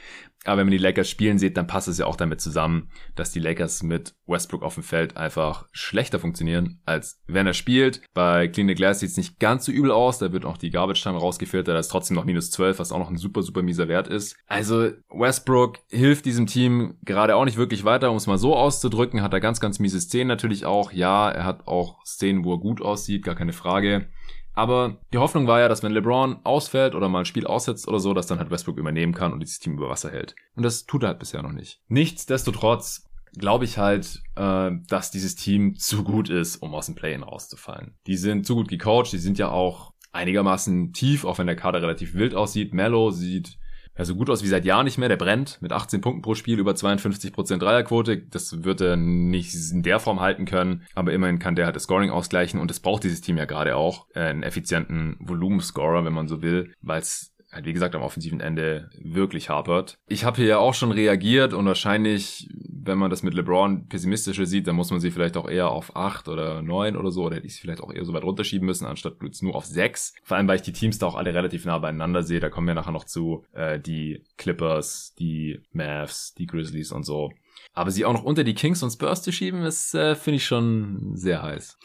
aber 0.46 0.60
wenn 0.60 0.68
man 0.68 0.72
die 0.72 0.78
Lakers 0.78 1.10
spielen 1.10 1.38
sieht, 1.38 1.58
dann 1.58 1.68
passt 1.68 1.88
es 1.88 1.98
ja 1.98 2.06
auch 2.06 2.16
damit 2.16 2.42
zusammen, 2.42 2.90
dass 3.16 3.32
die 3.32 3.40
Lakers 3.40 3.84
mit 3.84 4.16
Westbrook 4.28 4.64
auf 4.64 4.76
dem 4.76 4.84
Feld 4.84 5.18
einfach 5.18 5.68
schlechter 5.72 6.20
funktionieren, 6.20 6.82
als 6.86 7.22
wenn 7.28 7.48
er 7.48 7.54
spielt. 7.54 8.02
Bei 8.14 8.48
Clean 8.48 8.68
the 8.68 8.76
Glass 8.76 9.00
sieht 9.00 9.12
es 9.12 9.18
nicht 9.18 9.40
ganz 9.40 9.66
so 9.66 9.72
übel 9.72 9.92
aus, 9.92 10.20
da 10.20 10.32
wird 10.32 10.46
auch 10.46 10.58
die 10.58 10.70
Garbage 10.70 11.02
Time 11.02 11.18
rausgefiltert, 11.18 11.74
da 11.76 11.80
ist 11.80 11.88
trotzdem 11.88 12.16
noch 12.16 12.26
minus 12.26 12.52
12, 12.52 12.80
was 12.80 12.92
auch 12.92 13.00
noch 13.00 13.10
ein 13.10 13.18
super, 13.18 13.42
super 13.42 13.62
mieser 13.62 13.88
Wert 13.88 14.08
ist. 14.08 14.36
Also 14.48 14.92
Westbrook 15.10 15.80
hilft 15.90 16.26
diesem 16.26 16.46
Team 16.46 16.98
gerade 17.04 17.36
auch 17.36 17.46
nicht 17.46 17.58
wirklich 17.58 17.84
weiter, 17.84 18.12
um 18.12 18.18
es 18.18 18.28
mal 18.28 18.38
so 18.38 18.56
auszudrücken, 18.56 19.22
hat 19.22 19.34
er 19.34 19.40
ganz, 19.40 19.60
ganz 19.60 19.80
miese 19.80 20.00
Szenen 20.00 20.28
natürlich 20.28 20.66
auch. 20.66 20.92
Ja, 20.92 21.30
er 21.30 21.46
hat 21.46 21.68
auch 21.68 22.04
Szenen, 22.06 22.44
wo 22.44 22.54
er 22.54 22.60
gut 22.60 22.82
aussieht, 22.82 23.24
gar 23.24 23.36
keine 23.36 23.54
Frage. 23.54 24.08
Aber 24.54 24.98
die 25.12 25.18
Hoffnung 25.18 25.48
war 25.48 25.60
ja, 25.60 25.68
dass 25.68 25.84
wenn 25.84 25.92
LeBron 25.92 26.40
ausfällt 26.44 26.96
oder 26.96 27.10
mal 27.10 27.20
ein 27.20 27.26
Spiel 27.26 27.48
aussetzt 27.48 27.88
oder 27.88 28.00
so, 28.00 28.14
dass 28.14 28.28
dann 28.28 28.40
halt 28.40 28.52
Westbrook 28.52 28.78
übernehmen 28.78 29.14
kann 29.14 29.34
und 29.34 29.40
dieses 29.40 29.60
Team 29.60 29.74
über 29.74 29.90
Wasser 29.90 30.12
hält. 30.12 30.36
Und 30.56 30.64
das 30.64 30.86
tut 30.86 31.04
er 31.04 31.10
halt 31.10 31.20
bisher 31.20 31.42
noch 31.42 31.52
nicht. 31.52 31.82
Nichtsdestotrotz 31.88 33.10
glaube 33.36 33.66
ich 33.66 33.78
halt, 33.78 34.22
äh, 34.36 34.72
dass 34.88 35.12
dieses 35.12 35.36
Team 35.36 35.76
zu 35.76 36.04
gut 36.04 36.30
ist, 36.30 36.58
um 36.58 36.76
aus 36.76 36.86
dem 36.86 36.96
Play-In 36.96 37.24
rauszufallen. 37.24 37.96
Die 38.06 38.18
sind 38.18 38.46
zu 38.46 38.56
gut 38.56 38.68
gecoacht, 38.68 39.12
die 39.12 39.18
sind 39.18 39.40
ja 39.40 39.50
auch 39.50 39.94
einigermaßen 40.12 40.94
tief, 40.94 41.26
auch 41.26 41.40
wenn 41.40 41.48
der 41.48 41.56
Kader 41.56 41.82
relativ 41.82 42.14
wild 42.14 42.36
aussieht. 42.36 42.74
Mello 42.74 43.10
sieht 43.10 43.58
ja, 43.98 44.06
so 44.06 44.16
gut 44.16 44.30
aus 44.30 44.44
wie 44.44 44.48
seit 44.48 44.66
Jahren 44.66 44.86
nicht 44.86 44.98
mehr. 44.98 45.10
Der 45.10 45.18
brennt 45.18 45.62
mit 45.62 45.72
18 45.72 46.02
Punkten 46.02 46.22
pro 46.22 46.34
Spiel, 46.36 46.60
über 46.60 46.72
52% 46.72 47.58
Dreierquote. 47.58 48.18
Das 48.18 48.64
wird 48.64 48.82
er 48.82 48.96
nicht 48.96 49.54
in 49.72 49.84
der 49.84 50.00
Form 50.00 50.20
halten 50.20 50.46
können, 50.46 50.84
aber 50.96 51.14
immerhin 51.14 51.40
kann 51.40 51.56
der 51.56 51.66
halt 51.66 51.76
das 51.76 51.84
Scoring 51.84 52.10
ausgleichen 52.10 52.60
und 52.60 52.70
das 52.70 52.80
braucht 52.80 53.04
dieses 53.04 53.22
Team 53.22 53.38
ja 53.38 53.46
gerade 53.46 53.76
auch. 53.76 54.08
Äh, 54.16 54.22
einen 54.22 54.44
effizienten 54.44 55.18
Volumenscorer, 55.20 56.06
wenn 56.06 56.14
man 56.14 56.28
so 56.28 56.42
will, 56.42 56.74
weil 56.82 57.02
es 57.02 57.33
halt 57.54 57.66
wie 57.66 57.74
gesagt 57.74 57.96
am 57.96 58.02
offensiven 58.02 58.40
Ende 58.40 58.90
wirklich 59.00 59.50
hapert. 59.50 59.98
Ich 60.08 60.26
habe 60.26 60.38
hier 60.38 60.48
ja 60.48 60.58
auch 60.58 60.74
schon 60.74 60.92
reagiert 60.92 61.54
und 61.54 61.66
wahrscheinlich, 61.66 62.50
wenn 62.52 62.98
man 62.98 63.10
das 63.10 63.24
mit 63.24 63.34
LeBron 63.34 63.88
pessimistischer 63.88 64.46
sieht, 64.46 64.68
dann 64.68 64.76
muss 64.76 64.92
man 64.92 65.00
sie 65.00 65.12
vielleicht 65.12 65.38
auch 65.38 65.50
eher 65.50 65.70
auf 65.70 65.96
acht 65.96 66.28
oder 66.28 66.62
neun 66.62 66.98
oder 66.98 67.12
so, 67.12 67.24
oder 67.24 67.36
hätte 67.36 67.48
ich 67.48 67.56
sie 67.56 67.62
vielleicht 67.62 67.82
auch 67.82 67.94
eher 67.94 68.06
so 68.06 68.14
weit 68.14 68.24
runterschieben 68.24 68.66
müssen, 68.66 68.86
anstatt 68.86 69.16
jetzt 69.24 69.44
nur 69.44 69.56
auf 69.56 69.66
sechs. 69.66 70.14
Vor 70.24 70.38
allem, 70.38 70.48
weil 70.48 70.58
ich 70.58 70.62
die 70.64 70.74
Teams 70.74 70.98
da 70.98 71.08
auch 71.08 71.16
alle 71.16 71.34
relativ 71.34 71.66
nah 71.66 71.78
beieinander 71.78 72.24
sehe. 72.24 72.40
Da 72.40 72.50
kommen 72.50 72.68
wir 72.68 72.74
nachher 72.74 72.92
noch 72.92 73.06
zu 73.06 73.46
äh, 73.54 73.80
die 73.80 74.24
Clippers, 74.38 75.14
die 75.20 75.62
Mavs, 75.72 76.34
die 76.36 76.48
Grizzlies 76.48 76.92
und 76.92 77.04
so. 77.04 77.32
Aber 77.74 77.92
sie 77.92 78.06
auch 78.06 78.14
noch 78.14 78.24
unter 78.24 78.44
die 78.44 78.54
Kings 78.54 78.84
und 78.84 78.92
Spurs 78.92 79.24
zu 79.24 79.32
schieben, 79.32 79.64
ist, 79.64 79.96
äh, 79.96 80.16
finde 80.16 80.38
ich 80.38 80.46
schon 80.46 81.16
sehr 81.16 81.42
heiß. 81.42 81.78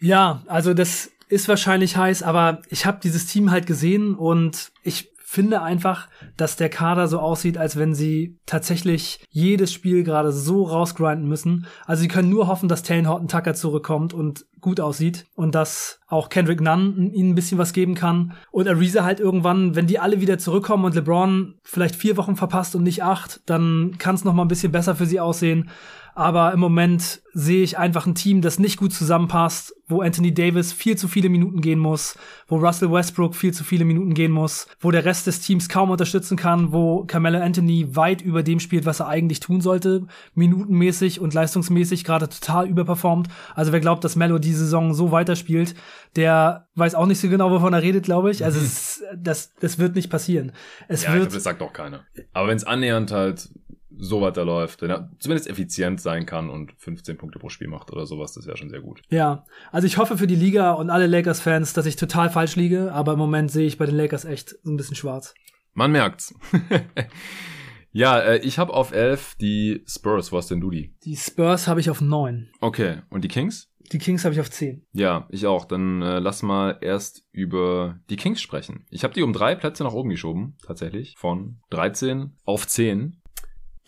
Ja, 0.00 0.42
also 0.46 0.74
das 0.74 1.10
ist 1.30 1.48
wahrscheinlich 1.48 1.96
heiß, 1.96 2.22
aber 2.22 2.60
ich 2.68 2.84
habe 2.84 2.98
dieses 3.02 3.26
Team 3.26 3.50
halt 3.50 3.66
gesehen 3.66 4.14
und 4.14 4.72
ich 4.82 5.10
finde 5.30 5.62
einfach, 5.62 6.08
dass 6.36 6.56
der 6.56 6.68
Kader 6.68 7.06
so 7.06 7.20
aussieht, 7.20 7.56
als 7.56 7.78
wenn 7.78 7.94
sie 7.94 8.36
tatsächlich 8.46 9.24
jedes 9.30 9.72
Spiel 9.72 10.02
gerade 10.02 10.32
so 10.32 10.64
rausgrinden 10.64 11.28
müssen. 11.28 11.66
Also 11.86 12.02
sie 12.02 12.08
können 12.08 12.30
nur 12.30 12.48
hoffen, 12.48 12.68
dass 12.68 12.82
Taylor 12.82 13.10
Horton 13.10 13.28
Tucker 13.28 13.54
zurückkommt 13.54 14.12
und 14.12 14.44
gut 14.60 14.80
aussieht 14.80 15.26
und 15.36 15.54
dass 15.54 16.00
auch 16.08 16.30
Kendrick 16.30 16.60
Nunn 16.60 17.12
ihnen 17.12 17.30
ein 17.30 17.34
bisschen 17.36 17.58
was 17.58 17.72
geben 17.72 17.94
kann 17.94 18.32
und 18.50 18.66
Ariza 18.66 19.04
halt 19.04 19.20
irgendwann, 19.20 19.76
wenn 19.76 19.86
die 19.86 20.00
alle 20.00 20.20
wieder 20.20 20.38
zurückkommen 20.38 20.84
und 20.84 20.96
LeBron 20.96 21.54
vielleicht 21.62 21.94
vier 21.94 22.16
Wochen 22.16 22.34
verpasst 22.34 22.74
und 22.74 22.82
nicht 22.82 23.04
acht, 23.04 23.40
dann 23.46 23.98
kann 23.98 24.16
es 24.16 24.24
noch 24.24 24.34
mal 24.34 24.42
ein 24.42 24.48
bisschen 24.48 24.72
besser 24.72 24.96
für 24.96 25.06
sie 25.06 25.20
aussehen. 25.20 25.70
Aber 26.20 26.52
im 26.52 26.60
Moment 26.60 27.22
sehe 27.32 27.62
ich 27.62 27.78
einfach 27.78 28.06
ein 28.06 28.14
Team, 28.14 28.42
das 28.42 28.58
nicht 28.58 28.76
gut 28.76 28.92
zusammenpasst, 28.92 29.74
wo 29.88 30.02
Anthony 30.02 30.34
Davis 30.34 30.70
viel 30.70 30.98
zu 30.98 31.08
viele 31.08 31.30
Minuten 31.30 31.62
gehen 31.62 31.78
muss, 31.78 32.18
wo 32.46 32.58
Russell 32.58 32.92
Westbrook 32.92 33.34
viel 33.34 33.54
zu 33.54 33.64
viele 33.64 33.86
Minuten 33.86 34.12
gehen 34.12 34.30
muss, 34.30 34.66
wo 34.80 34.90
der 34.90 35.06
Rest 35.06 35.26
des 35.26 35.40
Teams 35.40 35.70
kaum 35.70 35.88
unterstützen 35.88 36.36
kann, 36.36 36.72
wo 36.72 37.04
Carmelo 37.06 37.40
Anthony 37.40 37.96
weit 37.96 38.20
über 38.20 38.42
dem 38.42 38.60
spielt, 38.60 38.84
was 38.84 39.00
er 39.00 39.08
eigentlich 39.08 39.40
tun 39.40 39.62
sollte, 39.62 40.08
minutenmäßig 40.34 41.22
und 41.22 41.32
leistungsmäßig 41.32 42.04
gerade 42.04 42.28
total 42.28 42.68
überperformt. 42.68 43.28
Also 43.54 43.72
wer 43.72 43.80
glaubt, 43.80 44.04
dass 44.04 44.14
Melo 44.14 44.38
die 44.38 44.52
Saison 44.52 44.92
so 44.92 45.12
weiterspielt, 45.12 45.74
der 46.16 46.68
weiß 46.74 46.94
auch 46.96 47.06
nicht 47.06 47.18
so 47.18 47.30
genau, 47.30 47.50
wovon 47.50 47.72
er 47.72 47.80
redet, 47.80 48.04
glaube 48.04 48.30
ich. 48.30 48.44
Also 48.44 48.60
mhm. 48.60 48.66
es, 48.66 49.02
das, 49.16 49.54
das 49.54 49.78
wird 49.78 49.94
nicht 49.94 50.10
passieren. 50.10 50.52
Es 50.86 51.04
ja, 51.04 51.14
wird, 51.14 51.22
ich 51.22 51.28
glaube, 51.28 51.34
das 51.36 51.44
sagt 51.44 51.62
auch 51.62 51.72
keiner. 51.72 52.04
Aber 52.34 52.48
wenn 52.48 52.58
es 52.58 52.64
annähernd 52.64 53.10
halt 53.10 53.48
so 54.00 54.20
weiterläuft, 54.20 54.82
wenn 54.82 54.90
er 54.90 55.10
zumindest 55.18 55.48
effizient 55.48 56.00
sein 56.00 56.26
kann 56.26 56.50
und 56.50 56.72
15 56.78 57.16
Punkte 57.16 57.38
pro 57.38 57.48
Spiel 57.48 57.68
macht 57.68 57.92
oder 57.92 58.06
sowas, 58.06 58.32
das 58.32 58.46
wäre 58.46 58.56
schon 58.56 58.70
sehr 58.70 58.80
gut. 58.80 59.02
Ja, 59.10 59.44
also 59.70 59.86
ich 59.86 59.98
hoffe 59.98 60.16
für 60.16 60.26
die 60.26 60.36
Liga 60.36 60.72
und 60.72 60.90
alle 60.90 61.06
Lakers-Fans, 61.06 61.72
dass 61.72 61.86
ich 61.86 61.96
total 61.96 62.30
falsch 62.30 62.56
liege, 62.56 62.92
aber 62.92 63.12
im 63.12 63.18
Moment 63.18 63.50
sehe 63.50 63.66
ich 63.66 63.78
bei 63.78 63.86
den 63.86 63.96
Lakers 63.96 64.24
echt 64.24 64.56
so 64.62 64.70
ein 64.70 64.76
bisschen 64.76 64.96
schwarz. 64.96 65.34
Man 65.74 65.92
merkt's. 65.92 66.34
ja, 67.92 68.18
äh, 68.18 68.38
ich 68.38 68.58
habe 68.58 68.72
auf 68.72 68.92
11 68.92 69.36
die 69.40 69.84
Spurs. 69.86 70.32
Wo 70.32 70.36
hast 70.36 70.50
denn 70.50 70.60
du 70.60 70.70
die? 70.70 70.94
Die 71.04 71.16
Spurs 71.16 71.68
habe 71.68 71.80
ich 71.80 71.90
auf 71.90 72.00
9. 72.00 72.50
Okay, 72.60 73.02
und 73.10 73.22
die 73.22 73.28
Kings? 73.28 73.70
Die 73.92 73.98
Kings 73.98 74.24
habe 74.24 74.34
ich 74.34 74.40
auf 74.40 74.50
10. 74.50 74.86
Ja, 74.92 75.26
ich 75.30 75.46
auch. 75.46 75.64
Dann 75.64 76.00
äh, 76.02 76.20
lass 76.20 76.42
mal 76.42 76.78
erst 76.80 77.24
über 77.32 77.98
die 78.08 78.16
Kings 78.16 78.40
sprechen. 78.40 78.86
Ich 78.90 79.02
habe 79.02 79.14
die 79.14 79.22
um 79.22 79.32
drei 79.32 79.56
Plätze 79.56 79.82
nach 79.82 79.92
oben 79.92 80.10
geschoben, 80.10 80.56
tatsächlich. 80.64 81.14
Von 81.18 81.58
13 81.70 82.36
auf 82.44 82.66
10. 82.66 83.19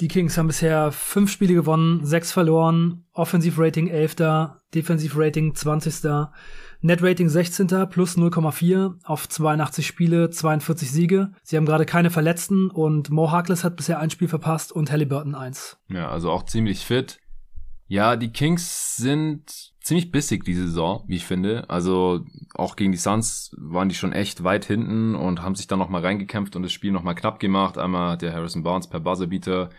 Die 0.02 0.08
Kings 0.08 0.36
haben 0.36 0.48
bisher 0.48 0.90
fünf 0.90 1.30
Spiele 1.30 1.54
gewonnen, 1.54 2.04
sechs 2.04 2.32
verloren, 2.32 3.04
Offensivrating 3.12 3.86
11. 3.86 4.16
Defensivrating 4.74 5.54
20. 5.54 6.26
Netrating 6.80 7.28
16. 7.28 7.68
plus 7.88 8.16
0,4 8.16 8.96
auf 9.04 9.28
82 9.28 9.86
Spiele, 9.86 10.28
42 10.28 10.90
Siege. 10.90 11.30
Sie 11.44 11.56
haben 11.56 11.66
gerade 11.66 11.86
keine 11.86 12.10
Verletzten 12.10 12.68
und 12.68 13.10
Mo 13.10 13.30
Harkless 13.30 13.62
hat 13.62 13.76
bisher 13.76 14.00
ein 14.00 14.10
Spiel 14.10 14.26
verpasst 14.26 14.72
und 14.72 14.90
Halliburton 14.90 15.36
eins. 15.36 15.78
Ja, 15.88 16.08
also 16.08 16.32
auch 16.32 16.46
ziemlich 16.46 16.84
fit. 16.84 17.20
Ja, 17.86 18.16
die 18.16 18.32
Kings 18.32 18.96
sind 18.96 19.71
ziemlich 19.82 20.10
bissig 20.10 20.44
diese 20.44 20.66
Saison, 20.66 21.04
wie 21.06 21.16
ich 21.16 21.26
finde. 21.26 21.68
Also 21.68 22.24
auch 22.54 22.76
gegen 22.76 22.92
die 22.92 22.98
Suns 22.98 23.54
waren 23.58 23.88
die 23.88 23.94
schon 23.94 24.12
echt 24.12 24.44
weit 24.44 24.64
hinten 24.64 25.14
und 25.14 25.42
haben 25.42 25.54
sich 25.54 25.66
dann 25.66 25.78
nochmal 25.78 26.02
reingekämpft 26.02 26.56
und 26.56 26.62
das 26.62 26.72
Spiel 26.72 26.92
nochmal 26.92 27.14
knapp 27.14 27.40
gemacht. 27.40 27.78
Einmal 27.78 28.12
hat 28.12 28.22
der 28.22 28.32
Harrison 28.32 28.62
Barnes 28.62 28.88
per 28.88 29.00
Buzzerbeater 29.00 29.70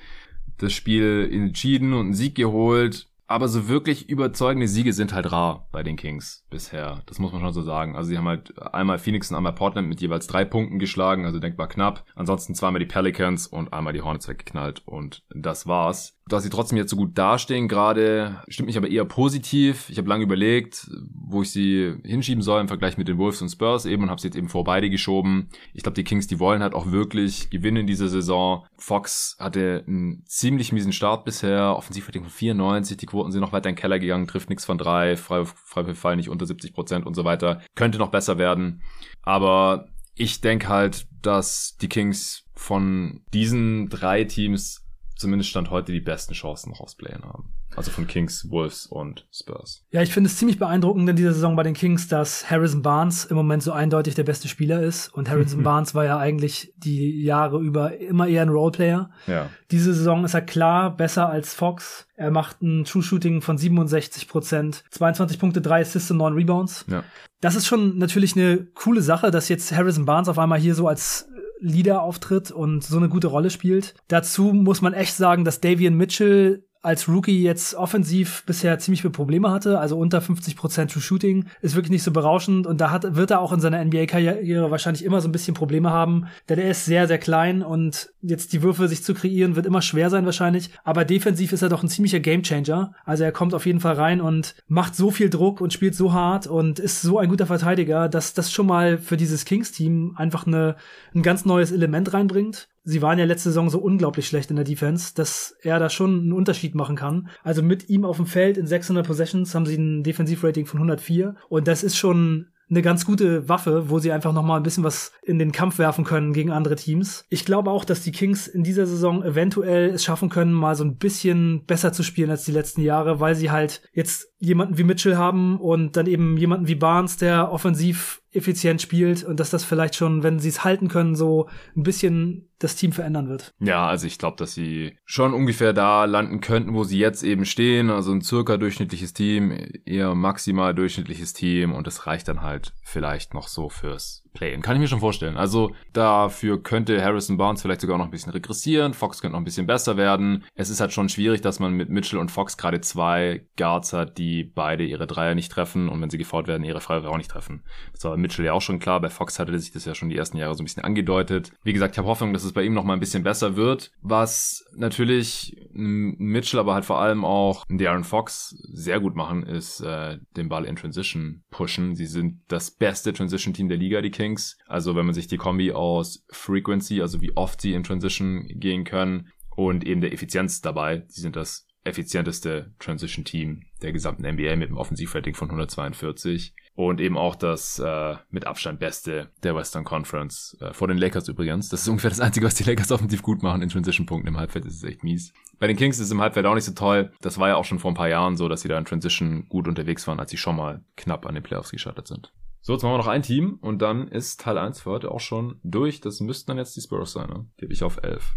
das 0.58 0.74
Spiel 0.74 1.30
entschieden 1.32 1.94
und 1.94 2.06
einen 2.06 2.14
Sieg 2.14 2.36
geholt. 2.36 3.08
Aber 3.26 3.48
so 3.48 3.68
wirklich 3.68 4.10
überzeugende 4.10 4.68
Siege 4.68 4.92
sind 4.94 5.14
halt 5.14 5.32
rar 5.32 5.68
bei 5.72 5.82
den 5.82 5.96
Kings 5.96 6.46
bisher. 6.50 7.02
Das 7.06 7.20
muss 7.20 7.32
man 7.32 7.42
schon 7.42 7.54
so 7.54 7.62
sagen. 7.62 7.96
Also 7.96 8.10
sie 8.10 8.18
haben 8.18 8.28
halt 8.28 8.62
einmal 8.62 9.00
Phoenix 9.00 9.32
und 9.32 9.38
einmal 9.38 9.56
Portland 9.56 9.88
mit 9.88 10.02
jeweils 10.02 10.28
drei 10.28 10.44
Punkten 10.44 10.78
geschlagen, 10.78 11.26
also 11.26 11.40
denkbar 11.40 11.68
knapp. 11.68 12.06
Ansonsten 12.16 12.54
zweimal 12.54 12.80
die 12.80 12.86
Pelicans 12.86 13.48
und 13.48 13.72
einmal 13.72 13.94
die 13.94 14.02
Hornets 14.02 14.28
weggeknallt 14.28 14.84
und 14.86 15.24
das 15.34 15.66
war's. 15.66 16.20
Dass 16.30 16.44
sie 16.44 16.50
trotzdem 16.50 16.78
jetzt 16.78 16.90
so 16.90 16.96
gut 16.96 17.18
dastehen 17.18 17.68
gerade, 17.68 18.42
stimmt 18.48 18.68
mich 18.68 18.78
aber 18.78 18.90
eher 18.90 19.04
positiv. 19.04 19.90
Ich 19.90 19.98
habe 19.98 20.08
lange 20.08 20.24
überlegt, 20.24 20.90
wo 21.14 21.42
ich 21.42 21.52
sie 21.52 21.96
hinschieben 22.04 22.42
soll 22.42 22.62
im 22.62 22.70
Vergleich 22.70 22.98
mit 22.98 23.10
den 23.10 23.18
Wolves 23.18 23.42
und 23.42 23.50
Spurs 23.50 23.86
eben 23.86 24.04
und 24.04 24.10
habe 24.10 24.22
sie 24.22 24.28
jetzt 24.28 24.38
eben 24.38 24.48
vor 24.48 24.64
beide 24.64 24.90
geschoben. 24.90 25.50
Ich 25.74 25.84
glaube, 25.84 25.96
die 25.96 26.06
Kings, 26.06 26.28
die 26.28 26.40
wollen 26.40 26.62
halt 26.62 26.76
auch 26.76 26.92
wirklich 26.92 27.50
gewinnen 27.50 27.78
in 27.78 27.88
dieser 27.88 28.08
Saison. 28.08 28.66
Fox 28.78 29.36
hatte 29.38 29.84
einen 29.86 30.24
ziemlich 30.26 30.72
miesen 30.72 30.94
Start 30.94 31.26
bisher, 31.26 31.76
Offensivrating 31.76 32.24
von 32.24 32.32
94, 32.32 32.96
die 32.96 33.06
Quoten 33.06 33.32
sind 33.32 33.42
noch 33.42 33.52
weiter 33.52 33.68
in 33.68 33.76
den 33.76 33.82
Keller 33.82 34.00
gegangen, 34.00 34.28
trifft 34.28 34.50
nichts 34.50 34.64
von 34.64 34.78
drei, 34.78 35.18
frei, 35.18 35.44
frei 35.46 35.94
Fall 35.94 36.16
nicht 36.16 36.30
unter 36.30 36.46
70 36.46 36.74
Prozent 36.74 37.06
und 37.06 37.16
so 37.16 37.26
weiter. 37.26 37.62
Könnte 37.76 37.98
noch 37.98 38.12
besser 38.12 38.38
werden, 38.38 38.82
aber 39.24 39.88
ich 40.16 40.42
denke 40.42 40.70
halt, 40.70 41.08
dass 41.22 41.78
die 41.82 41.90
Kings 41.90 42.46
von 42.56 43.22
diesen 43.34 43.90
drei 43.90 44.24
Teams 44.24 44.83
zumindest 45.24 45.50
Stand 45.50 45.72
heute 45.72 45.94
die 45.94 46.02
besten 46.02 46.34
Chancen 46.34 46.70
noch 46.70 46.82
aufs 46.82 46.96
Playen 46.96 47.24
haben. 47.24 47.54
Also 47.76 47.92
von 47.92 48.06
Kings, 48.08 48.50
Wolves 48.52 48.86
und 48.86 49.26
Spurs. 49.32 49.86
Ja, 49.90 50.02
ich 50.02 50.12
finde 50.12 50.30
es 50.30 50.38
ziemlich 50.38 50.60
beeindruckend 50.60 51.10
in 51.10 51.16
dieser 51.16 51.34
Saison 51.34 51.56
bei 51.56 51.64
den 51.64 51.74
Kings, 51.74 52.10
dass 52.10 52.52
Harrison 52.52 52.82
Barnes 52.82 53.26
im 53.26 53.38
Moment 53.38 53.64
so 53.64 53.72
eindeutig 53.72 54.16
der 54.16 54.26
beste 54.26 54.50
Spieler 54.50 54.84
ist. 54.84 55.14
Und 55.14 55.30
Harrison 55.30 55.64
Barnes 55.64 55.96
war 55.96 56.04
ja 56.04 56.18
eigentlich 56.18 56.74
die 56.76 57.24
Jahre 57.24 57.60
über 57.62 57.98
immer 57.98 58.28
eher 58.28 58.42
ein 58.42 58.50
Roleplayer. 58.50 59.10
Ja. 59.26 59.50
Diese 59.72 59.94
Saison 59.94 60.26
ist 60.26 60.34
er 60.34 60.42
klar 60.42 60.96
besser 60.96 61.30
als 61.30 61.54
Fox. 61.54 62.06
Er 62.16 62.30
macht 62.30 62.62
ein 62.62 62.84
True 62.84 63.02
Shooting 63.02 63.42
von 63.42 63.58
67 63.58 64.28
Prozent, 64.28 64.84
22 64.92 65.40
Punkte, 65.40 65.62
3 65.62 65.82
Assists 65.82 66.12
und 66.12 66.18
9 66.18 66.34
Rebounds. 66.34 66.86
Ja. 66.88 67.04
Das 67.42 67.56
ist 67.56 67.66
schon 67.66 67.98
natürlich 67.98 68.36
eine 68.36 68.68
coole 68.74 69.02
Sache, 69.02 69.32
dass 69.32 69.50
jetzt 69.50 69.76
Harrison 69.76 70.06
Barnes 70.06 70.30
auf 70.30 70.40
einmal 70.40 70.60
hier 70.60 70.76
so 70.76 70.88
als 70.88 71.28
Leader 71.64 72.02
auftritt 72.02 72.52
und 72.52 72.84
so 72.84 72.98
eine 72.98 73.10
gute 73.10 73.28
Rolle 73.28 73.50
spielt. 73.50 73.96
Dazu 74.08 74.54
muss 74.54 74.82
man 74.82 74.94
echt 74.94 75.16
sagen, 75.16 75.46
dass 75.46 75.62
Davian 75.62 75.96
Mitchell 75.96 76.66
als 76.84 77.08
Rookie 77.08 77.42
jetzt 77.42 77.76
offensiv 77.76 78.44
bisher 78.46 78.78
ziemlich 78.78 79.02
viele 79.02 79.12
Probleme 79.12 79.50
hatte, 79.50 79.80
also 79.80 79.98
unter 79.98 80.20
50 80.20 80.58
Prozent 80.58 80.92
True 80.92 81.02
Shooting, 81.02 81.46
ist 81.62 81.76
wirklich 81.76 81.92
nicht 81.92 82.04
so 82.04 82.12
berauschend 82.12 82.68
und 82.68 82.82
da 82.82 82.92
hat, 82.92 83.16
wird 83.16 83.32
er 83.32 83.40
auch 83.40 83.54
in 83.54 83.62
seiner 83.62 83.84
NBA-Karriere 83.84 84.70
wahrscheinlich 84.70 85.06
immer 85.06 85.22
so 85.22 85.30
ein 85.30 85.32
bisschen 85.32 85.54
Probleme 85.54 85.92
haben, 85.92 86.26
denn 86.50 86.60
er 86.60 86.70
ist 86.70 86.84
sehr, 86.84 87.08
sehr 87.08 87.20
klein 87.20 87.64
und 87.64 88.12
jetzt 88.22 88.52
die 88.52 88.62
Würfe 88.62 88.90
sich 88.90 89.02
zu 89.02 89.14
kreieren 89.14 89.56
wird 89.56 89.66
immer 89.66 89.82
schwer 89.82 90.10
sein 90.10 90.26
wahrscheinlich, 90.26 90.72
aber 90.84 91.06
defensiv 91.06 91.54
ist 91.54 91.62
er 91.62 91.70
doch 91.70 91.84
ein 91.84 91.90
ziemlicher 91.90 92.20
Gamechanger, 92.20 92.94
also 93.06 93.24
er 93.24 93.32
kommt 93.32 93.54
auf 93.54 93.66
jeden 93.66 93.80
Fall 93.80 93.96
rein 93.96 94.20
und 94.20 94.56
macht 94.68 94.96
so 94.96 95.10
viel 95.10 95.30
Druck 95.30 95.62
und 95.62 95.72
spielt 95.72 95.96
so 95.96 96.12
hart 96.12 96.48
und 96.48 96.80
ist 96.80 97.02
so 97.02 97.18
ein 97.18 97.30
guter 97.30 97.46
Verteidiger, 97.46 98.10
dass 98.10 98.34
das 98.34 98.52
schon 98.52 98.68
mal 98.68 98.98
für 98.98 99.16
dieses 99.16 99.46
Kings-Team 99.46 100.16
einfach 100.18 100.46
eine, 100.46 100.76
ein 101.16 101.24
ganz 101.24 101.46
neues 101.46 101.72
Element 101.72 102.14
reinbringt 102.14 102.68
sie 102.84 103.02
waren 103.02 103.20
ja 103.20 103.26
letzte 103.26 103.50
Saison 103.50 103.70
so 103.70 103.80
unglaublich 103.80 104.28
schlecht 104.28 104.50
in 104.50 104.56
der 104.56 104.66
Defense, 104.66 105.14
dass 105.16 105.56
er 105.62 105.80
da 105.80 105.90
schon 105.90 106.20
einen 106.20 106.34
Unterschied 106.34 106.76
machen 106.76 106.96
kann. 106.96 107.30
Also 107.44 107.64
mit 107.64 107.90
ihm 107.90 108.06
auf 108.06 108.18
dem 108.18 108.26
Feld 108.26 108.58
in 108.58 108.68
600 108.68 109.06
Possessions 109.06 109.56
haben 109.56 109.66
sie 109.66 109.78
ein 109.78 110.04
Defensivrating 110.04 110.66
von 110.66 110.80
104 110.80 111.36
und 111.50 111.68
das 111.68 111.84
ist 111.84 111.98
schon 111.98 112.48
eine 112.70 112.82
ganz 112.82 113.06
gute 113.06 113.48
Waffe, 113.50 113.90
wo 113.90 114.00
sie 114.00 114.12
einfach 114.12 114.34
noch 114.34 114.44
mal 114.44 114.58
ein 114.58 114.64
bisschen 114.64 114.84
was 114.84 115.12
in 115.22 115.38
den 115.38 115.52
Kampf 115.52 115.78
werfen 115.78 116.06
können 116.06 116.34
gegen 116.34 116.52
andere 116.52 116.76
Teams. 116.76 117.26
Ich 117.30 117.46
glaube 117.46 117.70
auch, 117.70 117.86
dass 117.86 118.02
die 118.02 118.12
Kings 118.12 118.48
in 118.48 118.64
dieser 118.64 118.86
Saison 118.86 119.24
eventuell 119.24 119.90
es 119.90 120.04
schaffen 120.04 120.30
können, 120.30 120.54
mal 120.54 120.76
so 120.76 120.84
ein 120.84 120.98
bisschen 120.98 121.66
besser 121.66 121.94
zu 121.94 122.04
spielen 122.04 122.32
als 122.32 122.46
die 122.46 122.52
letzten 122.52 122.82
Jahre, 122.82 123.20
weil 123.20 123.36
sie 123.36 123.52
halt 123.52 123.84
jetzt 123.94 124.30
jemanden 124.40 124.78
wie 124.78 124.84
Mitchell 124.84 125.18
haben 125.18 125.60
und 125.60 125.98
dann 125.98 126.08
eben 126.08 126.38
jemanden 126.38 126.68
wie 126.68 126.76
Barnes, 126.76 127.18
der 127.18 127.52
offensiv 127.52 128.22
effizient 128.32 128.82
spielt 128.82 129.24
und 129.24 129.40
dass 129.40 129.52
das 129.52 129.64
vielleicht 129.64 129.96
schon, 129.96 130.24
wenn 130.24 130.40
sie 130.40 130.50
es 130.50 130.64
halten 130.64 130.88
können, 130.88 131.16
so 131.16 131.50
ein 131.76 131.84
bisschen 131.84 132.50
das 132.64 132.76
Team 132.76 132.92
verändern 132.92 133.30
wird. 133.30 133.54
Ja, 133.60 133.88
also 133.88 134.08
ich 134.08 134.18
glaube, 134.18 134.38
dass 134.38 134.54
sie 134.54 134.98
schon 135.06 135.34
ungefähr 135.34 135.74
da 135.74 136.06
landen 136.06 136.42
könnten, 136.42 136.74
wo 136.74 136.84
sie 136.84 136.98
jetzt 136.98 137.24
eben 137.24 137.46
stehen. 137.46 137.90
Also 137.90 138.12
ein 138.12 138.22
circa 138.22 138.58
durchschnittliches 138.58 139.14
Team, 139.14 139.52
eher 139.86 140.16
maximal 140.16 140.74
durchschnittliches 140.74 141.34
Team 141.34 141.74
und 141.74 141.88
das 141.88 142.08
reicht 142.08 142.28
dann 142.28 142.42
halt 142.42 142.74
vielleicht 142.84 143.34
noch 143.34 143.48
so 143.48 143.70
fürs 143.70 144.24
Play-In. 144.34 144.62
Kann 144.62 144.76
ich 144.76 144.80
mir 144.80 144.88
schon 144.88 145.00
vorstellen. 145.00 145.38
Also 145.38 145.76
dafür 145.94 146.62
könnte 146.62 147.04
Harrison 147.04 147.38
Barnes 147.38 147.62
vielleicht 147.62 147.82
sogar 147.82 147.98
noch 147.98 148.06
ein 148.06 148.12
bisschen 148.12 148.32
regressieren. 148.32 148.94
Fox 148.94 149.22
könnte 149.22 149.34
noch 149.34 149.42
ein 149.42 149.46
bisschen 149.46 149.68
besser 149.68 149.98
werden. 149.98 150.44
Es 150.56 150.70
ist 150.70 150.82
halt 150.82 150.92
schon 150.92 151.10
schwierig, 151.10 151.42
dass 151.42 151.60
man 151.60 151.74
mit 151.74 151.90
Mitchell 151.90 152.20
und 152.20 152.32
Fox 152.32 152.58
gerade 152.58 152.82
zwei 152.82 153.46
Guards 153.58 153.94
hat, 153.94 154.18
die 154.18 154.44
beide 154.44 154.84
ihre 154.84 155.08
Dreier 155.08 155.36
nicht 155.36 155.52
treffen 155.52 155.88
und 155.90 156.02
wenn 156.02 156.10
sie 156.10 156.18
gefault 156.18 156.48
werden, 156.48 156.64
ihre 156.64 156.82
Freiwürfe 156.82 157.10
auch 157.10 157.18
nicht 157.18 157.32
treffen. 157.32 157.64
Das 157.94 158.04
war 158.04 158.18
Mitchell 158.18 158.46
ja 158.46 158.54
auch 158.54 158.62
schon 158.62 158.80
klar. 158.80 159.00
Bei 159.02 159.10
Fox 159.10 159.40
hatte 159.40 159.58
sich 159.58 159.72
das 159.72 159.86
ja 159.86 159.96
schon 159.96 160.10
die 160.10 160.18
ersten 160.18 160.38
Jahre 160.38 160.56
so 160.56 160.64
ein 160.64 160.66
bisschen 160.66 160.84
angedeutet. 160.84 161.52
Wie 161.64 161.74
gesagt, 161.74 161.94
ich 161.94 161.98
habe 162.00 162.08
Hoffnung, 162.08 162.34
dass 162.34 162.44
es 162.44 162.53
bei 162.54 162.64
ihm 162.64 162.74
noch 162.74 162.84
mal 162.84 162.94
ein 162.94 163.00
bisschen 163.00 163.24
besser 163.24 163.56
wird. 163.56 163.92
Was 164.02 164.66
natürlich 164.76 165.56
Mitchell, 165.72 166.60
aber 166.60 166.74
halt 166.74 166.86
vor 166.86 167.00
allem 167.00 167.26
auch 167.26 167.64
Darren 167.70 168.04
Fox 168.04 168.56
sehr 168.72 169.00
gut 169.00 169.16
machen, 169.16 169.44
ist 169.44 169.82
äh, 169.82 170.18
den 170.36 170.50
Ball 170.50 170.66
in 170.66 170.76
Transition 170.76 171.44
pushen. 171.50 171.96
Sie 171.96 172.06
sind 172.06 172.42
das 172.48 172.72
beste 172.72 173.14
Transition-Team 173.14 173.68
der 173.68 173.78
Liga, 173.78 174.02
die 174.02 174.12
Kings. 174.12 174.58
Also 174.68 174.96
wenn 174.96 175.06
man 175.06 175.16
sich 175.16 175.28
die 175.28 175.38
Kombi 175.38 175.72
aus 175.72 176.26
Frequency, 176.30 177.02
also 177.02 177.22
wie 177.22 177.36
oft 177.36 177.62
sie 177.62 177.74
in 177.74 177.84
Transition 177.84 178.48
gehen 178.48 178.84
können, 178.84 179.30
und 179.56 179.86
eben 179.86 180.02
der 180.02 180.14
Effizienz 180.14 180.62
dabei, 180.62 180.98
die 181.16 181.22
sind 181.22 181.36
das 181.36 181.68
effizienteste 181.84 182.74
Transition-Team 182.80 183.64
der 183.82 183.92
gesamten 183.92 184.26
NBA 184.26 184.56
mit 184.56 184.70
einem 184.70 184.78
Offensivrating 184.78 185.36
von 185.36 185.50
142 185.50 186.54
und 186.76 187.00
eben 187.00 187.18
auch 187.18 187.36
das 187.36 187.80
äh, 187.80 188.16
mit 188.30 188.48
Abstand 188.48 188.80
beste 188.80 189.30
der 189.44 189.56
Western 189.56 189.84
Conference 189.84 190.58
äh, 190.60 190.74
vor 190.74 190.88
den 190.88 190.98
Lakers 190.98 191.28
übrigens. 191.28 191.70
Das 191.70 191.82
ist 191.82 191.88
ungefähr 191.88 192.10
das 192.10 192.20
Einzige, 192.20 192.46
was 192.46 192.56
die 192.56 192.64
Lakers 192.64 192.92
offensiv 192.92 193.22
gut 193.22 193.44
machen 193.44 193.62
in 193.62 193.70
Transition-Punkten 193.70 194.28
im 194.28 194.38
Halbfeld. 194.38 194.66
Ist 194.66 194.84
echt 194.84 195.04
mies. 195.04 195.34
Bei 195.60 195.68
den 195.68 195.78
Kings 195.78 195.98
ist 195.98 196.08
es 196.08 196.12
im 196.12 196.22
Halbfeld 196.22 196.46
auch 196.46 196.56
nicht 196.56 196.66
so 196.66 196.74
toll. 196.74 197.12
Das 197.22 197.38
war 197.38 197.50
ja 197.50 197.56
auch 197.56 197.66
schon 197.66 197.80
vor 197.80 197.92
ein 197.92 197.96
paar 197.96 198.10
Jahren 198.10 198.38
so, 198.38 198.50
dass 198.50 198.62
sie 198.62 198.68
da 198.68 198.78
in 198.78 198.86
Transition 198.86 199.48
gut 199.50 199.68
unterwegs 199.68 200.08
waren, 200.08 200.20
als 200.20 200.32
sie 200.32 200.38
schon 200.38 200.56
mal 200.56 200.84
knapp 200.98 201.26
an 201.26 201.36
den 201.36 201.44
Playoffs 201.44 201.72
gescheitert 201.72 202.08
sind. 202.08 202.34
So, 202.62 202.74
jetzt 202.74 202.82
machen 202.82 202.94
wir 202.94 202.98
noch 202.98 203.08
ein 203.08 203.24
Team 203.24 203.60
und 203.62 203.82
dann 203.82 204.08
ist 204.08 204.40
Teil 204.40 204.58
1 204.58 204.82
für 204.82 204.92
heute 204.92 205.12
auch 205.12 205.20
schon 205.20 205.60
durch. 205.64 206.00
Das 206.00 206.22
müssten 206.22 206.52
dann 206.52 206.58
jetzt 206.58 206.76
die 206.76 206.82
Spurs 206.82 207.12
sein, 207.12 207.28
ne? 207.28 207.46
Habe 207.62 207.74
ich 207.74 207.84
auf 207.84 208.02
11. 208.02 208.34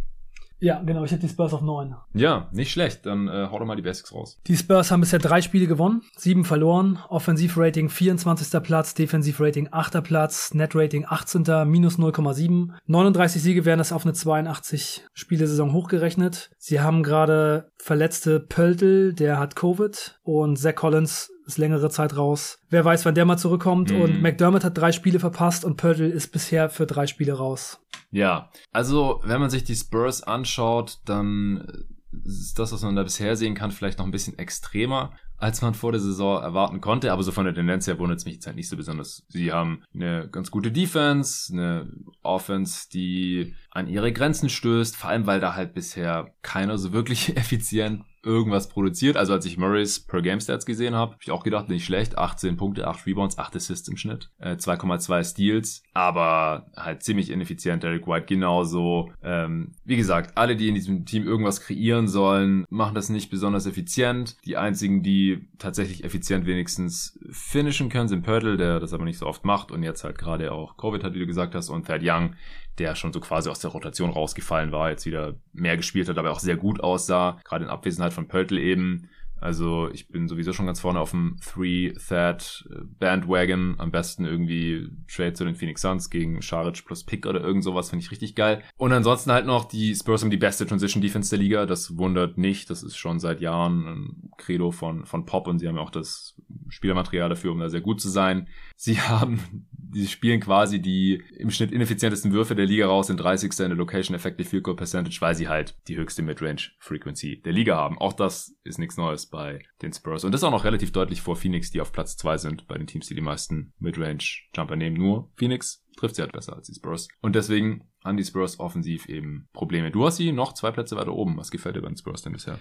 Ja, 0.59 0.83
genau, 0.83 1.05
ich 1.05 1.13
habe 1.13 1.21
die 1.21 1.29
Spurs 1.29 1.53
auf 1.53 1.61
9. 1.61 1.95
Ja, 2.15 2.49
nicht 2.53 2.73
schlecht. 2.73 3.05
Dann 3.05 3.29
äh, 3.29 3.49
hau 3.51 3.59
doch 3.59 3.67
mal 3.67 3.77
die 3.77 3.83
Basics 3.83 4.13
raus. 4.13 4.41
Die 4.47 4.57
Spurs 4.57 4.91
haben 4.91 5.01
bisher 5.01 5.19
drei 5.19 5.43
Spiele 5.43 5.67
gewonnen, 5.67 6.03
sieben 6.17 6.45
verloren. 6.45 6.99
Offensivrating 7.09 7.89
24. 7.89 8.63
Platz, 8.63 8.95
Defensivrating 8.95 9.69
8. 9.71 10.03
Platz, 10.03 10.55
Netrating 10.55 11.05
18. 11.07 11.69
minus 11.69 11.99
0,7. 11.99 12.71
39 12.87 13.43
Siege 13.43 13.65
werden 13.65 13.79
das 13.79 13.93
auf 13.93 14.05
eine 14.05 14.15
82 14.15 15.05
Spielesaison 15.13 15.73
hochgerechnet. 15.73 16.51
Sie 16.59 16.81
haben 16.81 17.03
gerade 17.03 17.71
verletzte 17.79 18.41
Pöltl, 18.41 19.13
der 19.13 19.39
hat 19.39 19.57
Covid 19.57 20.19
und 20.23 20.59
Zach 20.59 20.75
Collins 20.75 21.31
ist 21.47 21.59
längere 21.59 21.91
Zeit 21.91 22.17
raus. 22.17 22.59
Wer 22.69 22.85
weiß, 22.85 23.05
wann 23.05 23.15
der 23.15 23.25
mal 23.25 23.37
zurückkommt. 23.37 23.93
Mhm. 23.93 24.01
Und 24.01 24.23
McDermott 24.23 24.65
hat 24.65 24.77
drei 24.77 24.93
Spiele 24.93 25.21
verpasst 25.21 25.65
und 25.65 25.77
Pörtl 25.77 26.11
ist 26.11 26.33
bisher 26.33 26.69
für 26.69 26.87
drei 26.87 27.07
Spiele 27.07 27.35
raus. 27.35 27.81
Ja, 28.17 28.51
also 28.73 29.21
wenn 29.25 29.41
man 29.41 29.51
sich 29.51 29.65
die 29.65 29.75
Spurs 29.75 30.23
anschaut, 30.23 31.01
dann 31.05 31.87
ist 32.25 32.59
das, 32.59 32.73
was 32.73 32.81
man 32.81 32.97
da 32.97 33.03
bisher 33.03 33.37
sehen 33.37 33.55
kann, 33.55 33.71
vielleicht 33.71 33.99
noch 33.99 34.07
ein 34.07 34.11
bisschen 34.11 34.39
extremer, 34.39 35.13
als 35.37 35.61
man 35.61 35.75
vor 35.75 35.93
der 35.93 36.01
Saison 36.01 36.43
erwarten 36.43 36.81
konnte. 36.81 37.13
Aber 37.13 37.23
so 37.23 37.31
von 37.31 37.45
der 37.45 37.55
Tendenz 37.55 37.87
her 37.87 37.99
wundert 37.99 38.19
es 38.19 38.25
mich 38.25 38.37
jetzt 38.37 38.47
halt 38.47 38.57
nicht 38.57 38.71
so 38.71 38.77
besonders. 38.79 39.27
Sie 39.29 39.53
haben 39.53 39.83
eine 39.93 40.31
ganz 40.31 40.51
gute 40.51 40.73
Defense, 40.73 41.53
eine 41.53 41.93
Offense, 42.23 42.89
die 42.91 43.55
an 43.77 43.89
ihre 43.89 44.13
Grenzen 44.13 44.49
stößt, 44.49 44.97
vor 44.97 45.11
allem 45.11 45.27
weil 45.27 45.39
da 45.39 45.55
halt 45.55 45.75
bisher 45.75 46.35
keiner 46.43 46.79
so 46.79 46.93
wirklich 46.93 47.37
effizient 47.37 48.05
irgendwas 48.27 48.69
produziert. 48.69 49.17
Also 49.17 49.33
als 49.33 49.47
ich 49.47 49.57
Murrays 49.57 50.01
per 50.01 50.21
Game 50.21 50.41
Stats 50.41 50.67
gesehen 50.67 50.97
habe, 50.97 51.13
habe 51.13 51.23
ich 51.23 51.31
auch 51.31 51.45
gedacht, 51.45 51.69
nicht 51.69 51.85
schlecht. 51.85 52.19
18 52.19 52.57
Punkte, 52.57 52.89
8 52.89 53.07
Rebounds, 53.07 53.39
8 53.39 53.55
Assists 53.55 53.89
im 53.89 53.97
Schnitt, 53.97 54.31
äh, 54.39 54.57
2,2 54.57 55.23
Steals, 55.23 55.85
aber 55.95 56.67
halt 56.77 57.05
ziemlich 57.05 57.31
ineffizient. 57.31 57.85
Derek 57.85 58.09
White 58.09 58.27
genauso. 58.27 59.13
Ähm, 59.23 59.73
wie 59.85 59.97
gesagt, 59.97 60.37
alle, 60.37 60.57
die 60.57 60.69
in 60.69 60.75
diesem 60.75 61.07
Team 61.07 61.25
irgendwas 61.25 61.61
kreieren 61.61 62.09
sollen, 62.09 62.65
machen 62.69 62.97
das 62.97 63.11
nicht 63.11 63.31
besonders 63.31 63.67
effizient. 63.67 64.37
Die 64.45 64.57
einzigen, 64.57 65.05
die 65.05 65.49
tatsächlich 65.59 66.03
effizient 66.03 66.47
wenigstens 66.47 67.21
finishen 67.31 67.91
können, 67.91 68.09
sind 68.09 68.23
Pörtl, 68.23 68.57
der 68.57 68.81
das 68.81 68.93
aber 68.93 69.05
nicht 69.05 69.19
so 69.19 69.27
oft 69.27 69.45
macht 69.45 69.71
und 69.71 69.85
jetzt 69.85 70.03
halt 70.03 70.19
gerade 70.19 70.51
auch 70.51 70.77
Covid 70.77 71.05
hat, 71.05 71.15
wie 71.15 71.21
du 71.21 71.27
gesagt 71.27 71.55
hast, 71.55 71.69
und 71.69 71.87
Thad 71.87 72.01
Young, 72.03 72.35
der 72.79 72.95
schon 72.95 73.13
so 73.13 73.21
quasi 73.21 73.49
aus 73.49 73.61
der 73.61 73.71
Rotation 73.71 74.11
rausgefallen 74.11 74.73
war, 74.73 74.91
jetzt 74.91 75.07
wieder 75.07 75.37
mehr 75.53 75.77
gespielt 75.77 76.09
hat, 76.09 76.19
aber 76.19 76.33
auch 76.33 76.41
sehr 76.41 76.57
gut 76.57 76.81
aussah, 76.81 77.39
gerade 77.45 77.65
in 77.65 77.71
Abwesenheit 77.71 78.13
von 78.13 78.29
Pöltl 78.29 78.59
eben. 78.59 79.09
Also 79.39 79.91
ich 79.93 80.09
bin 80.09 80.29
sowieso 80.29 80.55
schon 80.55 80.65
ganz 80.67 80.81
vorne 80.81 80.99
auf 80.99 81.11
dem 81.11 81.37
Three-Third-Bandwagon. 81.45 83.75
Am 83.79 83.91
besten 83.91 84.25
irgendwie 84.25 84.89
Trade 85.09 85.35
zu 85.35 85.45
den 85.45 85.55
Phoenix 85.55 85.83
Suns 85.83 86.09
gegen 86.09 86.41
Scharic 86.41 86.87
plus 86.87 87.05
Pick 87.05 87.27
oder 87.27 87.43
irgend 87.43 87.63
sowas, 87.63 87.91
finde 87.91 88.03
ich 88.03 88.11
richtig 88.11 88.35
geil. 88.35 88.63
Und 88.79 88.93
ansonsten 88.93 89.31
halt 89.31 89.45
noch, 89.45 89.67
die 89.67 89.95
Spurs 89.95 90.23
haben 90.23 90.31
die 90.31 90.39
beste 90.39 90.67
Transition-Defense 90.67 91.29
der 91.31 91.39
Liga. 91.39 91.67
Das 91.67 91.99
wundert 91.99 92.39
nicht. 92.39 92.71
Das 92.71 92.83
ist 92.83 92.97
schon 92.97 93.21
seit 93.21 93.43
Jahren 93.43 93.87
ein 93.87 94.31
Credo 94.39 94.71
von, 94.71 95.05
von 95.05 95.27
Pop 95.27 95.49
und 95.49 95.59
sie 95.59 95.69
haben 95.69 95.77
auch 95.79 95.91
das 95.91 96.41
Spielermaterial 96.69 97.29
dafür, 97.29 97.53
um 97.53 97.59
da 97.59 97.69
sehr 97.69 97.83
gut 97.83 98.01
zu 98.01 98.09
sein. 98.09 98.49
Sie 98.77 98.99
haben 99.03 99.69
die 99.97 100.07
spielen 100.07 100.41
quasi 100.41 100.81
die 100.81 101.23
im 101.39 101.51
Schnitt 101.51 101.73
ineffizientesten 101.73 102.33
Würfe 102.33 102.55
der 102.55 102.67
Liga 102.67 102.87
raus 102.87 103.09
in 103.09 103.17
30. 103.17 103.51
in 103.61 103.69
der 103.69 103.77
Location 103.77 104.15
Effective 104.15 104.49
Field 104.49 104.65
Goal 104.65 104.77
Percentage, 104.77 105.19
weil 105.21 105.35
sie 105.35 105.49
halt 105.49 105.75
die 105.89 105.97
höchste 105.97 106.23
Midrange 106.23 106.71
Frequency 106.79 107.41
der 107.43 107.53
Liga 107.53 107.77
haben. 107.77 107.99
Auch 107.99 108.13
das 108.13 108.55
ist 108.65 108.79
nichts 108.79 108.97
Neues 108.97 109.27
bei 109.27 109.61
den 109.81 109.93
Spurs. 109.93 110.25
Und 110.25 110.33
das 110.33 110.41
ist 110.41 110.45
auch 110.45 110.51
noch 110.51 110.65
relativ 110.65 110.93
deutlich 110.93 111.23
vor 111.23 111.37
Phoenix, 111.37 111.71
die 111.71 111.81
auf 111.81 111.93
Platz 111.93 112.17
zwei 112.17 112.37
sind 112.37 112.67
bei 112.67 112.77
den 112.77 112.87
Teams, 112.87 113.07
die 113.07 113.15
die 113.15 113.23
meisten 113.23 113.73
Midrange 113.79 114.25
Jumper 114.55 114.77
nehmen. 114.77 114.97
Nur 114.97 115.31
Phoenix 115.37 115.85
trifft 115.97 116.17
sie 116.17 116.23
halt 116.23 116.33
besser 116.33 116.55
als 116.55 116.67
die 116.67 116.75
Spurs. 116.75 117.09
Und 117.23 117.35
deswegen 117.35 117.89
haben 118.05 118.19
die 118.19 118.25
Spurs 118.25 118.61
offensiv 118.61 119.09
eben 119.09 119.49
Probleme. 119.55 119.91
Du 119.91 120.05
hast 120.05 120.19
sie 120.19 120.31
noch 120.33 120.53
zwei 120.53 120.73
Plätze 120.73 120.97
weiter 120.97 121.13
oben. 121.13 121.39
Was 121.39 121.51
gefällt 121.51 121.77
dir 121.77 121.83
bei 121.83 121.89
den 121.89 121.97
Spurs 121.97 122.23
denn 122.23 122.35
bisher? 122.35 122.59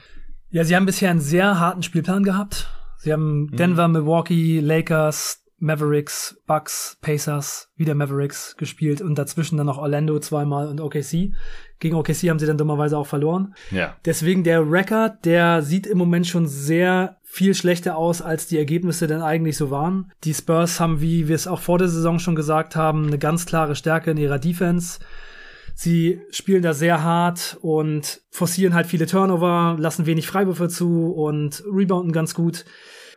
Ja, 0.52 0.64
sie 0.64 0.76
haben 0.76 0.86
bisher 0.86 1.12
einen 1.12 1.20
sehr 1.20 1.60
harten 1.60 1.84
Spielplan 1.84 2.24
gehabt. 2.24 2.70
Sie 2.98 3.12
haben 3.12 3.44
mhm. 3.44 3.56
Denver, 3.58 3.88
Milwaukee, 3.90 4.62
Lakers, 4.62 5.45
Mavericks, 5.66 6.40
Bucks, 6.46 6.98
Pacers, 7.02 7.72
wieder 7.76 7.96
Mavericks 7.96 8.56
gespielt 8.56 9.02
und 9.02 9.16
dazwischen 9.18 9.58
dann 9.58 9.66
noch 9.66 9.80
Orlando 9.80 10.20
zweimal 10.20 10.68
und 10.68 10.80
OKC. 10.80 11.34
Gegen 11.80 11.96
OKC 11.96 12.30
haben 12.30 12.40
sie 12.40 12.46
dann 12.46 12.58
dummerweise 12.58 12.98
auch 12.98 13.08
verloren. 13.08 13.56
Ja. 13.72 13.96
Deswegen 14.06 14.44
der 14.44 14.70
Record, 14.70 15.26
der 15.26 15.64
sieht 15.64 15.88
im 15.88 15.98
Moment 15.98 16.28
schon 16.28 16.48
sehr 16.48 17.18
viel 17.24 17.56
schlechter 17.56 17.98
aus, 17.98 18.22
als 18.22 18.48
die 18.48 18.58
Ergebnisse 18.58 19.08
denn 19.08 19.22
eigentlich 19.22 19.58
so 19.58 19.72
waren. 19.72 20.12
Die 20.24 20.34
Spurs 20.34 20.80
haben, 20.80 21.02
wie 21.02 21.28
wir 21.28 21.36
es 21.36 21.48
auch 21.48 21.60
vor 21.60 21.80
der 21.80 21.90
Saison 21.90 22.20
schon 22.20 22.36
gesagt 22.36 22.76
haben, 22.76 23.08
eine 23.08 23.18
ganz 23.18 23.46
klare 23.46 23.76
Stärke 23.76 24.12
in 24.12 24.18
ihrer 24.18 24.40
Defense. 24.40 25.00
Sie 25.74 26.22
spielen 26.30 26.62
da 26.62 26.74
sehr 26.74 27.04
hart 27.04 27.58
und 27.60 28.22
forcieren 28.30 28.76
halt 28.76 28.88
viele 28.88 29.08
Turnover, 29.08 29.76
lassen 29.78 30.06
wenig 30.06 30.28
Freiwürfe 30.28 30.70
zu 30.70 31.12
und 31.12 31.64
rebounden 31.70 32.14
ganz 32.14 32.34
gut. 32.34 32.66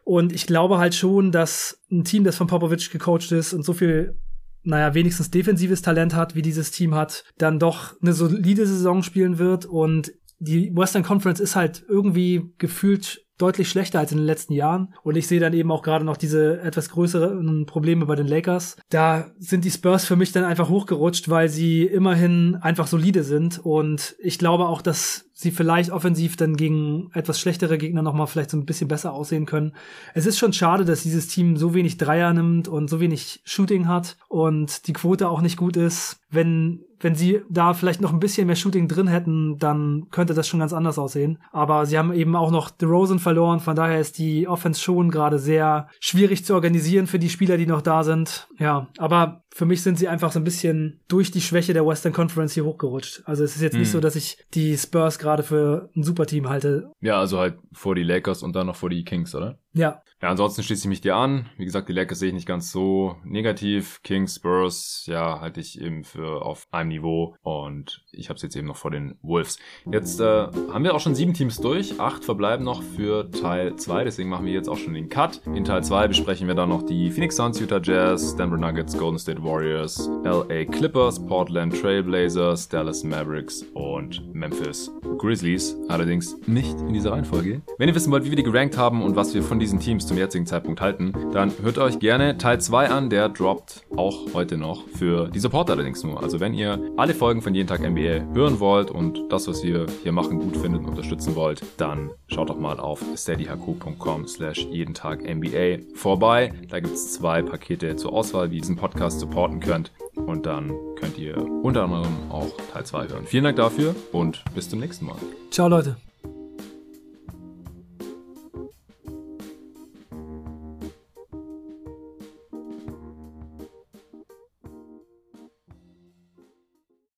Und 0.08 0.32
ich 0.32 0.46
glaube 0.46 0.78
halt 0.78 0.94
schon, 0.94 1.32
dass 1.32 1.82
ein 1.92 2.02
Team, 2.02 2.24
das 2.24 2.34
von 2.34 2.46
Popovic 2.46 2.90
gecoacht 2.90 3.30
ist 3.30 3.52
und 3.52 3.62
so 3.62 3.74
viel 3.74 4.16
naja, 4.62 4.94
wenigstens 4.94 5.30
defensives 5.30 5.82
Talent 5.82 6.14
hat, 6.14 6.34
wie 6.34 6.40
dieses 6.40 6.70
Team 6.70 6.94
hat, 6.94 7.24
dann 7.36 7.58
doch 7.58 7.94
eine 8.00 8.14
solide 8.14 8.66
Saison 8.66 9.02
spielen 9.02 9.38
wird. 9.38 9.66
Und 9.66 10.12
die 10.38 10.74
Western 10.74 11.02
Conference 11.02 11.40
ist 11.40 11.56
halt 11.56 11.84
irgendwie 11.88 12.54
gefühlt 12.56 13.22
deutlich 13.36 13.68
schlechter 13.68 13.98
als 13.98 14.10
in 14.10 14.16
den 14.16 14.26
letzten 14.26 14.54
Jahren. 14.54 14.94
Und 15.02 15.16
ich 15.16 15.26
sehe 15.26 15.40
dann 15.40 15.52
eben 15.52 15.70
auch 15.70 15.82
gerade 15.82 16.06
noch 16.06 16.16
diese 16.16 16.58
etwas 16.62 16.88
größeren 16.88 17.66
Probleme 17.66 18.06
bei 18.06 18.16
den 18.16 18.26
Lakers. 18.26 18.76
Da 18.88 19.30
sind 19.38 19.66
die 19.66 19.70
Spurs 19.70 20.06
für 20.06 20.16
mich 20.16 20.32
dann 20.32 20.44
einfach 20.44 20.70
hochgerutscht, 20.70 21.28
weil 21.28 21.50
sie 21.50 21.84
immerhin 21.84 22.56
einfach 22.56 22.86
solide 22.86 23.24
sind. 23.24 23.58
Und 23.58 24.16
ich 24.18 24.38
glaube 24.38 24.68
auch, 24.68 24.80
dass 24.80 25.27
sie 25.40 25.52
vielleicht 25.52 25.92
offensiv 25.92 26.34
dann 26.34 26.56
gegen 26.56 27.12
etwas 27.14 27.38
schlechtere 27.38 27.78
Gegner 27.78 28.02
nochmal 28.02 28.26
vielleicht 28.26 28.50
so 28.50 28.56
ein 28.56 28.66
bisschen 28.66 28.88
besser 28.88 29.12
aussehen 29.12 29.46
können. 29.46 29.72
Es 30.12 30.26
ist 30.26 30.36
schon 30.36 30.52
schade, 30.52 30.84
dass 30.84 31.04
dieses 31.04 31.28
Team 31.28 31.56
so 31.56 31.74
wenig 31.74 31.96
Dreier 31.96 32.32
nimmt 32.32 32.66
und 32.66 32.90
so 32.90 32.98
wenig 32.98 33.40
Shooting 33.44 33.86
hat 33.86 34.16
und 34.26 34.88
die 34.88 34.92
Quote 34.92 35.28
auch 35.28 35.40
nicht 35.40 35.56
gut 35.56 35.76
ist. 35.76 36.18
Wenn 36.28 36.80
wenn 37.00 37.14
sie 37.14 37.42
da 37.48 37.74
vielleicht 37.74 38.00
noch 38.00 38.12
ein 38.12 38.18
bisschen 38.18 38.46
mehr 38.46 38.56
Shooting 38.56 38.88
drin 38.88 39.06
hätten, 39.06 39.58
dann 39.58 40.08
könnte 40.10 40.34
das 40.34 40.48
schon 40.48 40.60
ganz 40.60 40.72
anders 40.72 40.98
aussehen. 40.98 41.38
Aber 41.52 41.86
sie 41.86 41.96
haben 41.98 42.12
eben 42.12 42.34
auch 42.34 42.50
noch 42.50 42.70
DeRozan 42.70 43.18
verloren, 43.18 43.60
von 43.60 43.76
daher 43.76 44.00
ist 44.00 44.18
die 44.18 44.48
Offense 44.48 44.80
schon 44.80 45.10
gerade 45.10 45.38
sehr 45.38 45.88
schwierig 46.00 46.44
zu 46.44 46.54
organisieren 46.54 47.06
für 47.06 47.18
die 47.18 47.30
Spieler, 47.30 47.56
die 47.56 47.66
noch 47.66 47.82
da 47.82 48.02
sind. 48.02 48.48
Ja, 48.58 48.88
aber 48.98 49.42
für 49.50 49.66
mich 49.66 49.82
sind 49.82 49.98
sie 49.98 50.08
einfach 50.08 50.32
so 50.32 50.38
ein 50.38 50.44
bisschen 50.44 51.00
durch 51.08 51.30
die 51.30 51.40
Schwäche 51.40 51.72
der 51.72 51.86
Western 51.86 52.12
Conference 52.12 52.54
hier 52.54 52.64
hochgerutscht. 52.64 53.22
Also 53.24 53.44
es 53.44 53.56
ist 53.56 53.62
jetzt 53.62 53.72
hm. 53.72 53.80
nicht 53.80 53.90
so, 53.90 54.00
dass 54.00 54.14
ich 54.16 54.38
die 54.54 54.76
Spurs 54.76 55.18
gerade 55.18 55.42
für 55.42 55.90
ein 55.96 56.02
Superteam 56.02 56.48
halte. 56.48 56.90
Ja, 57.00 57.18
also 57.18 57.38
halt 57.38 57.58
vor 57.72 57.94
die 57.94 58.02
Lakers 58.02 58.42
und 58.42 58.54
dann 58.54 58.66
noch 58.66 58.76
vor 58.76 58.90
die 58.90 59.04
Kings, 59.04 59.34
oder? 59.34 59.58
Ja. 59.72 60.02
Ja, 60.20 60.30
ansonsten 60.30 60.64
schließe 60.64 60.82
ich 60.82 60.88
mich 60.88 61.00
dir 61.00 61.14
an. 61.14 61.46
Wie 61.58 61.64
gesagt, 61.64 61.88
die 61.88 61.92
Lakers 61.92 62.18
sehe 62.18 62.28
ich 62.28 62.34
nicht 62.34 62.48
ganz 62.48 62.72
so 62.72 63.14
negativ. 63.24 64.02
Kings, 64.02 64.34
Spurs, 64.34 65.04
ja, 65.06 65.40
halte 65.40 65.60
ich 65.60 65.80
eben 65.80 66.02
für 66.02 66.42
auf 66.44 66.66
einem 66.72 66.88
Niveau. 66.88 67.36
Und 67.42 68.02
ich 68.10 68.28
habe 68.28 68.36
es 68.36 68.42
jetzt 68.42 68.56
eben 68.56 68.66
noch 68.66 68.76
vor 68.76 68.90
den 68.90 69.16
Wolves. 69.22 69.60
Jetzt 69.92 70.18
äh, 70.18 70.24
haben 70.24 70.82
wir 70.82 70.96
auch 70.96 71.00
schon 71.00 71.14
sieben 71.14 71.34
Teams 71.34 71.60
durch. 71.60 72.00
Acht 72.00 72.24
verbleiben 72.24 72.64
noch 72.64 72.82
für 72.82 73.30
Teil 73.30 73.76
2. 73.76 74.02
Deswegen 74.02 74.28
machen 74.28 74.44
wir 74.44 74.52
jetzt 74.52 74.68
auch 74.68 74.76
schon 74.76 74.94
den 74.94 75.08
Cut. 75.08 75.40
In 75.46 75.64
Teil 75.64 75.84
2 75.84 76.08
besprechen 76.08 76.48
wir 76.48 76.56
dann 76.56 76.70
noch 76.70 76.82
die 76.82 77.12
Phoenix 77.12 77.36
Suns, 77.36 77.60
Utah 77.60 77.80
Jazz, 77.80 78.34
Denver 78.34 78.56
Nuggets, 78.58 78.98
Golden 78.98 79.20
State 79.20 79.44
Warriors, 79.44 80.10
LA 80.24 80.64
Clippers, 80.64 81.24
Portland 81.24 81.80
Trailblazers, 81.80 82.68
Dallas 82.68 83.04
Mavericks 83.04 83.64
und 83.74 84.34
Memphis 84.34 84.90
Grizzlies. 85.18 85.76
Allerdings 85.88 86.36
nicht 86.48 86.80
in 86.80 86.92
dieser 86.92 87.12
Reihenfolge. 87.12 87.62
Wenn 87.78 87.88
ihr 87.88 87.94
wissen 87.94 88.10
wollt, 88.10 88.24
wie 88.24 88.30
wir 88.30 88.36
die 88.36 88.42
gerankt 88.42 88.76
haben 88.76 89.02
und 89.02 89.14
was 89.14 89.32
wir 89.34 89.42
von 89.44 89.58
diesen 89.58 89.67
Teams 89.76 90.06
zum 90.06 90.16
jetzigen 90.16 90.46
Zeitpunkt 90.46 90.80
halten, 90.80 91.12
dann 91.32 91.52
hört 91.62 91.76
euch 91.78 91.98
gerne 91.98 92.38
Teil 92.38 92.60
2 92.60 92.88
an. 92.88 93.10
Der 93.10 93.28
droppt 93.28 93.84
auch 93.96 94.32
heute 94.32 94.56
noch 94.56 94.88
für 94.88 95.28
die 95.28 95.38
Support 95.38 95.70
allerdings 95.70 96.02
nur. 96.02 96.22
Also 96.22 96.40
wenn 96.40 96.54
ihr 96.54 96.80
alle 96.96 97.12
Folgen 97.12 97.42
von 97.42 97.54
Jeden 97.54 97.68
Tag 97.68 97.80
NBA 97.80 98.34
hören 98.34 98.60
wollt 98.60 98.90
und 98.90 99.30
das, 99.30 99.46
was 99.46 99.62
wir 99.62 99.86
hier 100.02 100.12
machen, 100.12 100.38
gut 100.38 100.56
findet 100.56 100.80
und 100.80 100.88
unterstützen 100.88 101.36
wollt, 101.36 101.62
dann 101.76 102.10
schaut 102.28 102.48
doch 102.48 102.58
mal 102.58 102.80
auf 102.80 103.04
steadyhq.com 103.14 104.26
slash 104.26 104.66
jeden 104.70 104.94
Tag 104.94 105.22
NBA 105.22 105.84
vorbei. 105.94 106.52
Da 106.68 106.80
gibt 106.80 106.94
es 106.94 107.12
zwei 107.12 107.42
Pakete 107.42 107.96
zur 107.96 108.14
Auswahl, 108.14 108.50
wie 108.50 108.56
ihr 108.56 108.62
diesen 108.62 108.76
Podcast 108.76 109.20
supporten 109.20 109.60
könnt. 109.60 109.92
Und 110.14 110.46
dann 110.46 110.72
könnt 110.96 111.18
ihr 111.18 111.36
unter 111.62 111.84
anderem 111.84 112.30
auch 112.30 112.50
Teil 112.72 112.84
2 112.84 113.08
hören. 113.08 113.26
Vielen 113.26 113.44
Dank 113.44 113.56
dafür 113.56 113.94
und 114.12 114.42
bis 114.54 114.68
zum 114.68 114.80
nächsten 114.80 115.06
Mal. 115.06 115.16
Ciao 115.50 115.68
Leute. 115.68 116.07